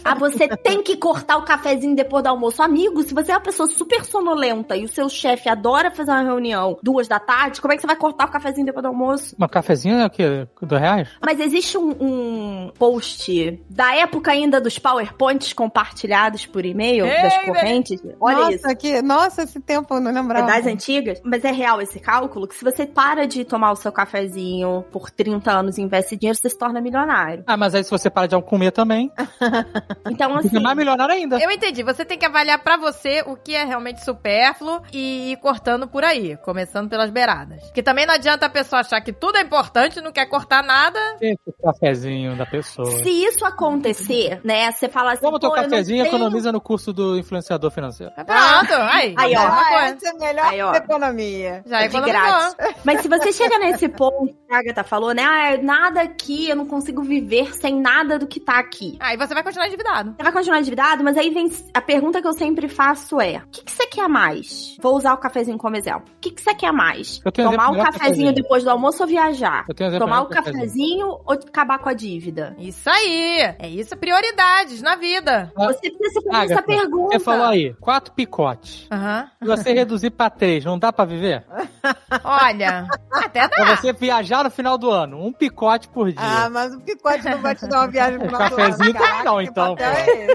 [0.03, 2.61] ah, você tem que cortar o cafezinho depois do almoço.
[2.61, 6.21] Amigo, se você é uma pessoa super sonolenta e o seu chefe adora fazer uma
[6.23, 9.35] reunião duas da tarde, como é que você vai cortar o cafezinho depois do almoço?
[9.37, 10.47] Mas cafezinho é o quê?
[10.61, 11.09] Dois reais?
[11.25, 17.37] Mas existe um, um post da época ainda dos PowerPoints compartilhados por e-mail, Ei, das
[17.45, 18.01] correntes.
[18.19, 18.77] Olha nossa, isso.
[18.77, 20.63] Que, nossa, esse tempo eu não É lembrava.
[20.63, 23.91] das antigas, mas é real esse cálculo que se você para de tomar o seu
[23.91, 27.43] cafezinho por 30 anos e investe dinheiro, você se torna milionário.
[27.47, 29.11] Ah, mas aí se você para de comer também,
[30.09, 31.39] Então, assim, fica mais milionário ainda.
[31.39, 31.83] Eu entendi.
[31.83, 36.03] Você tem que avaliar pra você o que é realmente supérfluo e ir cortando por
[36.03, 37.63] aí, começando pelas beiradas.
[37.65, 40.99] Porque também não adianta a pessoa achar que tudo é importante, não quer cortar nada.
[41.21, 42.89] Esse cafezinho da pessoa.
[43.03, 46.93] se isso acontecer, né, você fala assim, Toma teu cafezinho e tenho- econômica no curso
[46.93, 48.11] do influenciador financeiro.
[48.13, 49.13] Pronto, aí.
[49.17, 49.41] Aí, ó.
[49.41, 50.73] é Ah, é melhor Aí, ó.
[50.73, 51.63] economia.
[51.65, 52.21] Já É de economizou.
[52.21, 52.75] grátis.
[52.85, 56.55] Mas se você chega nesse ponto que a Agatha falou, né, ah, nada aqui, eu
[56.55, 58.97] não consigo viver sem nada do que tá aqui.
[58.99, 60.15] Aí você vai continuar endividado.
[60.17, 63.47] Você vai continuar endividado, mas aí vem a pergunta que eu sempre faço é: o
[63.49, 64.75] que, que você quer mais?
[64.81, 66.03] Vou usar o cafezinho como exemplo.
[66.15, 67.21] O que, que você quer mais?
[67.25, 68.33] Eu tenho Tomar um cafezinho cafezinho.
[68.33, 69.65] depois do almoço ou viajar?
[69.67, 70.53] Eu tenho exemplo Tomar o cafezinho.
[70.61, 72.55] cafezinho ou acabar com a dívida?
[72.59, 73.39] Isso aí.
[73.59, 75.51] É isso, prioridades na vida.
[75.55, 77.17] Você precisa fazer Agatha, essa pergunta.
[77.17, 78.87] Você falou aí, quatro picotes.
[78.91, 79.29] Aham.
[79.41, 81.43] Se você reduzir pra três, não dá pra viver?
[82.23, 83.49] Olha, até dá.
[83.49, 86.19] Pra você viajar no final do ano, um picote por dia.
[86.19, 88.95] Ah, mas o picote não vai te dar uma viagem pro O cafezinho nosso lado.
[88.97, 90.27] também não, então, é?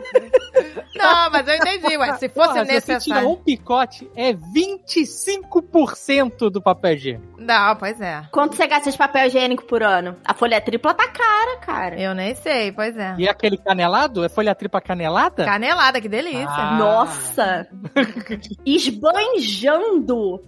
[0.94, 2.12] Não, mas eu entendi, ué.
[2.14, 3.28] Se fosse Porra, se você tira necessário.
[3.30, 7.32] um picote, é 25% do papel higiênico.
[7.38, 8.22] Não, pois é.
[8.30, 10.16] Quanto você gasta de papel higiênico por ano?
[10.24, 12.00] A folha tripla tá cara, cara.
[12.00, 13.14] Eu nem sei, pois é.
[13.18, 14.24] E aquele canelado?
[14.24, 15.44] É folha tripa canelada?
[15.44, 16.46] Canelada, que delícia.
[16.48, 16.76] Ah.
[16.78, 17.66] Nossa!
[18.64, 19.91] Esbanjando!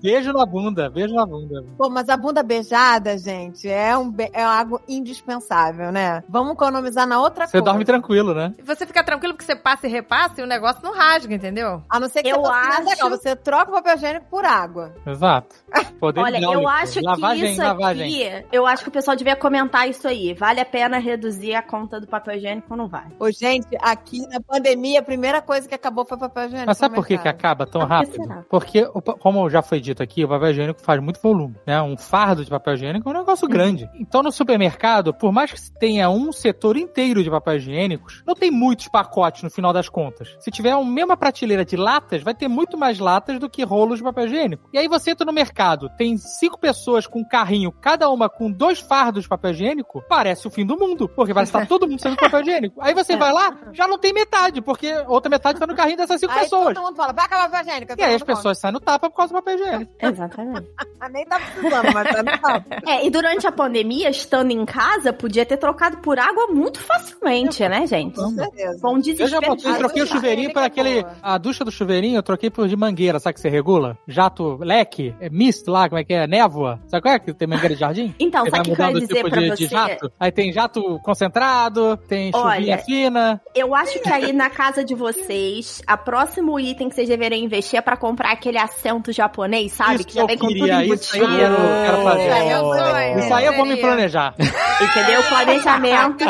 [0.02, 1.64] Beijo na bunda, beijo na bunda.
[1.76, 6.22] Pô, mas a bunda beijada, gente, é, um, é algo indispensável, né?
[6.28, 7.64] Vamos economizar na outra Você coisa.
[7.64, 8.54] dorme tranquilo, né?
[8.64, 11.82] Você fica tranquilo porque você passa e repassa e o negócio não rasga, entendeu?
[11.88, 14.92] A não ser que Eu você acho- legal, você troca o papel higiênico por água.
[15.06, 15.54] Exato.
[16.00, 18.02] Poder Olha, eu acho lavagem, que isso lavagem.
[18.32, 20.34] aqui, eu acho que o pessoal devia comentar isso aí.
[20.34, 23.06] Vale a pena reduzir a conta do papel higiênico ou não vai?
[23.18, 26.66] Ô, gente, aqui na pandemia, a primeira coisa que acabou foi o papel higiênico.
[26.68, 28.14] Mas sabe no por que, que acaba tão Por que rápido?
[28.22, 28.44] será?
[28.48, 31.82] Porque, o pa- como já foi dito aqui, o papel higiênico faz muito volume, né?
[31.82, 33.90] Um fardo de papel higiênico é um negócio grande.
[33.98, 38.50] Então, no supermercado, por mais que tenha um setor inteiro de papel higiênicos, não tem
[38.50, 40.36] muitos pacotes no final das contas.
[40.38, 43.98] Se tiver uma mesma prateleira de latas, vai ter muito mais latas do que rolos
[43.98, 44.70] de papel higiênico.
[44.72, 48.48] E aí você entra no mercado, tem cinco pessoas com um carrinho, cada uma com
[48.48, 52.00] dois fardos de papel higiênico, parece o fim do mundo, porque vai estar todo mundo
[52.00, 52.80] sendo papel higiênico.
[52.80, 56.20] Aí você vai lá, já não tem metade, porque outra metade tá no carrinho dessas
[56.20, 56.72] cinco Aí pessoas.
[56.72, 57.94] todo mundo fala, vai acabar o papel higiênico.
[57.98, 59.92] E aí as pessoas saem no tapa causa do papel higiênico.
[60.00, 60.66] Exatamente.
[61.12, 62.66] Nem tá precisando, mas tá no papo.
[62.88, 67.66] é, e durante a pandemia, estando em casa, podia ter trocado por água muito facilmente,
[67.68, 68.14] né, gente?
[68.16, 68.78] Com certeza.
[68.80, 69.30] Foi um Eu desespero.
[69.30, 71.02] já botei, Ah, troquei o chuveirinho por é aquele.
[71.02, 71.16] boa.
[71.22, 73.98] A ducha do chuveirinho eu troquei por de mangueira, sabe que você regula?
[74.08, 76.26] Jato, leque, é misto lá, como é que é?
[76.26, 76.80] Névoa.
[76.88, 78.14] Sabe qual é que tem mangueira de jardim?
[78.18, 79.56] Então, Você sabe o que eu ia mudando o dizer tipo pra de, você?
[79.56, 80.12] de jato.
[80.18, 83.40] Aí tem jato concentrado, tem chuvinha Olha, fina.
[83.54, 87.78] Eu acho que aí na casa de vocês, a próximo item que vocês deveriam investir
[87.78, 89.96] é pra comprar aquele assento japonês, sabe?
[89.96, 91.36] Isso que já vem com tudo queria, isso aí eu embutido.
[91.36, 92.24] quero, quero fazer.
[92.24, 93.18] Isso aí é sonho.
[93.18, 94.34] Isso aí eu vou me planejar.
[94.38, 95.22] Entendeu?
[95.28, 96.24] Planejamento.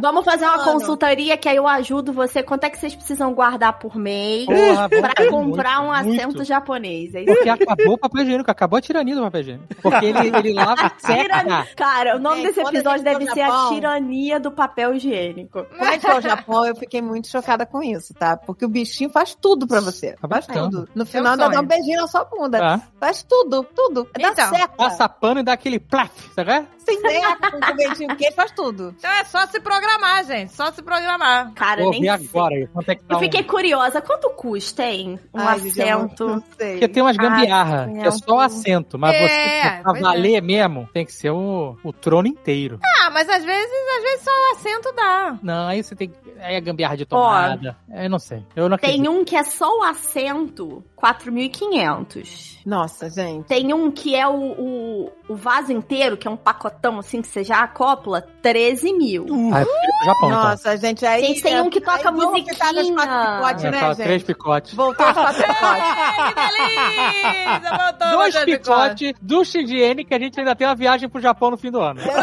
[0.00, 0.72] Vamos fazer uma Mano.
[0.72, 2.42] consultoria que aí eu ajudo você.
[2.42, 6.44] Quanto é que vocês precisam guardar por mês Porra, pra comprar muito, um assento muito.
[6.44, 7.14] japonês?
[7.14, 7.34] É isso?
[7.34, 9.66] Porque acabou o papel higiênico, acabou a tirania do papel higiênico.
[9.82, 11.62] Porque ele, ele lava Tirania.
[11.64, 11.68] seca.
[11.76, 15.64] Cara, o nome Gente, desse a episódio deve ser a Japão- tirania do papel higiênico.
[15.64, 18.36] Quando a gente foi ao Japão, eu fiquei muito chocada com isso, tá?
[18.36, 20.14] Porque o bichinho faz tudo pra você.
[20.20, 20.88] Tá Faz tudo.
[20.94, 21.56] No final ainda sonho.
[21.56, 22.58] dá um beijinho na sua bunda.
[22.58, 22.80] Tá.
[23.00, 24.08] Faz tudo, tudo.
[24.18, 24.76] Dá Então, certo.
[24.76, 26.66] Passa pano e dá aquele plaf, sabe?
[26.78, 28.94] Sem seca, com dentinho quente, faz tudo.
[28.98, 30.52] Então é só se programar, gente.
[30.54, 31.52] Só se programar.
[31.52, 32.66] Cara, Vou nem agora aí.
[32.68, 34.00] Quanto é que tá Eu um- fiquei curiosa.
[34.00, 35.20] Quanto custa, hein?
[35.34, 36.26] Um Ai, eu assento.
[36.28, 36.72] Não sei.
[36.72, 40.88] Porque tem umas gambiarra, Ah, que é só assento, mas É, você pra valer mesmo,
[40.92, 42.80] tem que ser o, o trono inteiro.
[42.82, 45.38] Ah, mas às vezes, às vezes só o assento dá.
[45.42, 46.16] Não, aí você tem que.
[46.40, 47.76] Aí é gambiarra de tomada.
[47.92, 48.42] Eu não sei.
[48.56, 49.02] Eu não acredito.
[49.02, 52.58] Tem um que é só o assento, 4.500.
[52.66, 53.46] Nossa, gente.
[53.46, 57.28] Tem um que é o, o, o vaso inteiro, que é um pacotão assim que
[57.28, 59.24] você já acopla, 13 mil.
[59.54, 60.42] Ah, eu prefiro pro Japão, então.
[60.42, 61.24] Nossa, gente, aí.
[61.24, 63.36] Gente, tem um que toca aí vamos ficar nos quatro musiquinha.
[63.38, 63.96] picotes, Eu né, gente?
[64.04, 64.74] três picotes.
[64.74, 65.88] Voltou aos quatro picotes.
[66.28, 67.78] Que delícia!
[67.78, 71.70] Voltou Dois picotes, ducha higiênica, a gente ainda tem uma viagem pro Japão no fim
[71.70, 72.00] do ano.
[72.02, 72.18] Pronto,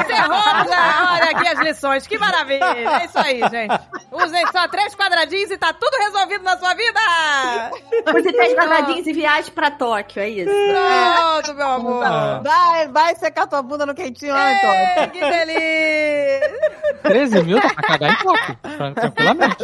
[0.00, 1.12] encerrou já.
[1.14, 2.06] Olha aqui as lições.
[2.06, 2.64] Que maravilha.
[2.64, 3.80] É isso aí, gente.
[4.12, 7.00] Usem só três quadradinhos e tá tudo resolvido na sua vida.
[8.16, 10.50] Use pés quadradinhos e viagem pra Tóquio, é isso.
[10.50, 12.04] Pronto, meu amor.
[12.04, 12.40] Ah.
[12.42, 15.10] Vai, vai secar tua bunda no quentinho lá, então.
[15.10, 16.70] Que delícia!
[17.02, 19.56] 13 mil dá pra cagar em Tóquio, tran- tranquilamente.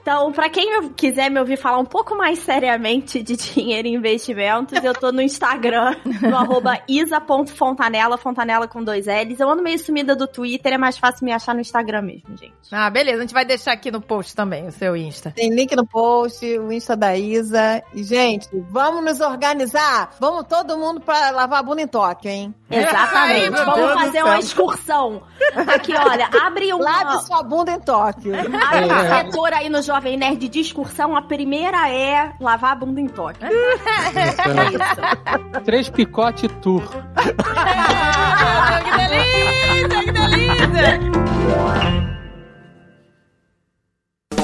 [0.00, 4.82] Então, pra quem quiser me ouvir falar um pouco mais seriamente de dinheiro e investimentos,
[4.84, 9.40] eu tô no Instagram, no arroba isa.fontanela, fontanela com dois L's.
[9.40, 12.52] Eu ando meio sumida do Twitter, é mais fácil me achar no Instagram mesmo, gente.
[12.70, 13.18] Ah, beleza.
[13.18, 15.32] A gente vai deixar aqui no post também o seu Insta.
[15.34, 17.82] Tem link no post, o Insta da Isa.
[17.92, 20.10] E, gente, vamos nos organizar.
[20.18, 22.54] Vamos todo mundo pra lavar a bunda em Tóquio, hein?
[22.70, 23.54] Exatamente.
[23.54, 25.22] Ai, Vamos fazer uma excursão.
[25.74, 26.84] Aqui, olha, abre uma...
[26.84, 28.32] Lave sua bunda em Tóquio.
[28.34, 31.14] Abre um setor aí no Jovem Nerd de excursão.
[31.16, 33.46] A primeira é lavar a bunda em Tóquio.
[33.46, 33.50] É
[34.70, 35.60] isso.
[35.64, 36.82] Três picote tour.
[38.84, 42.15] Que delícia, que delícia!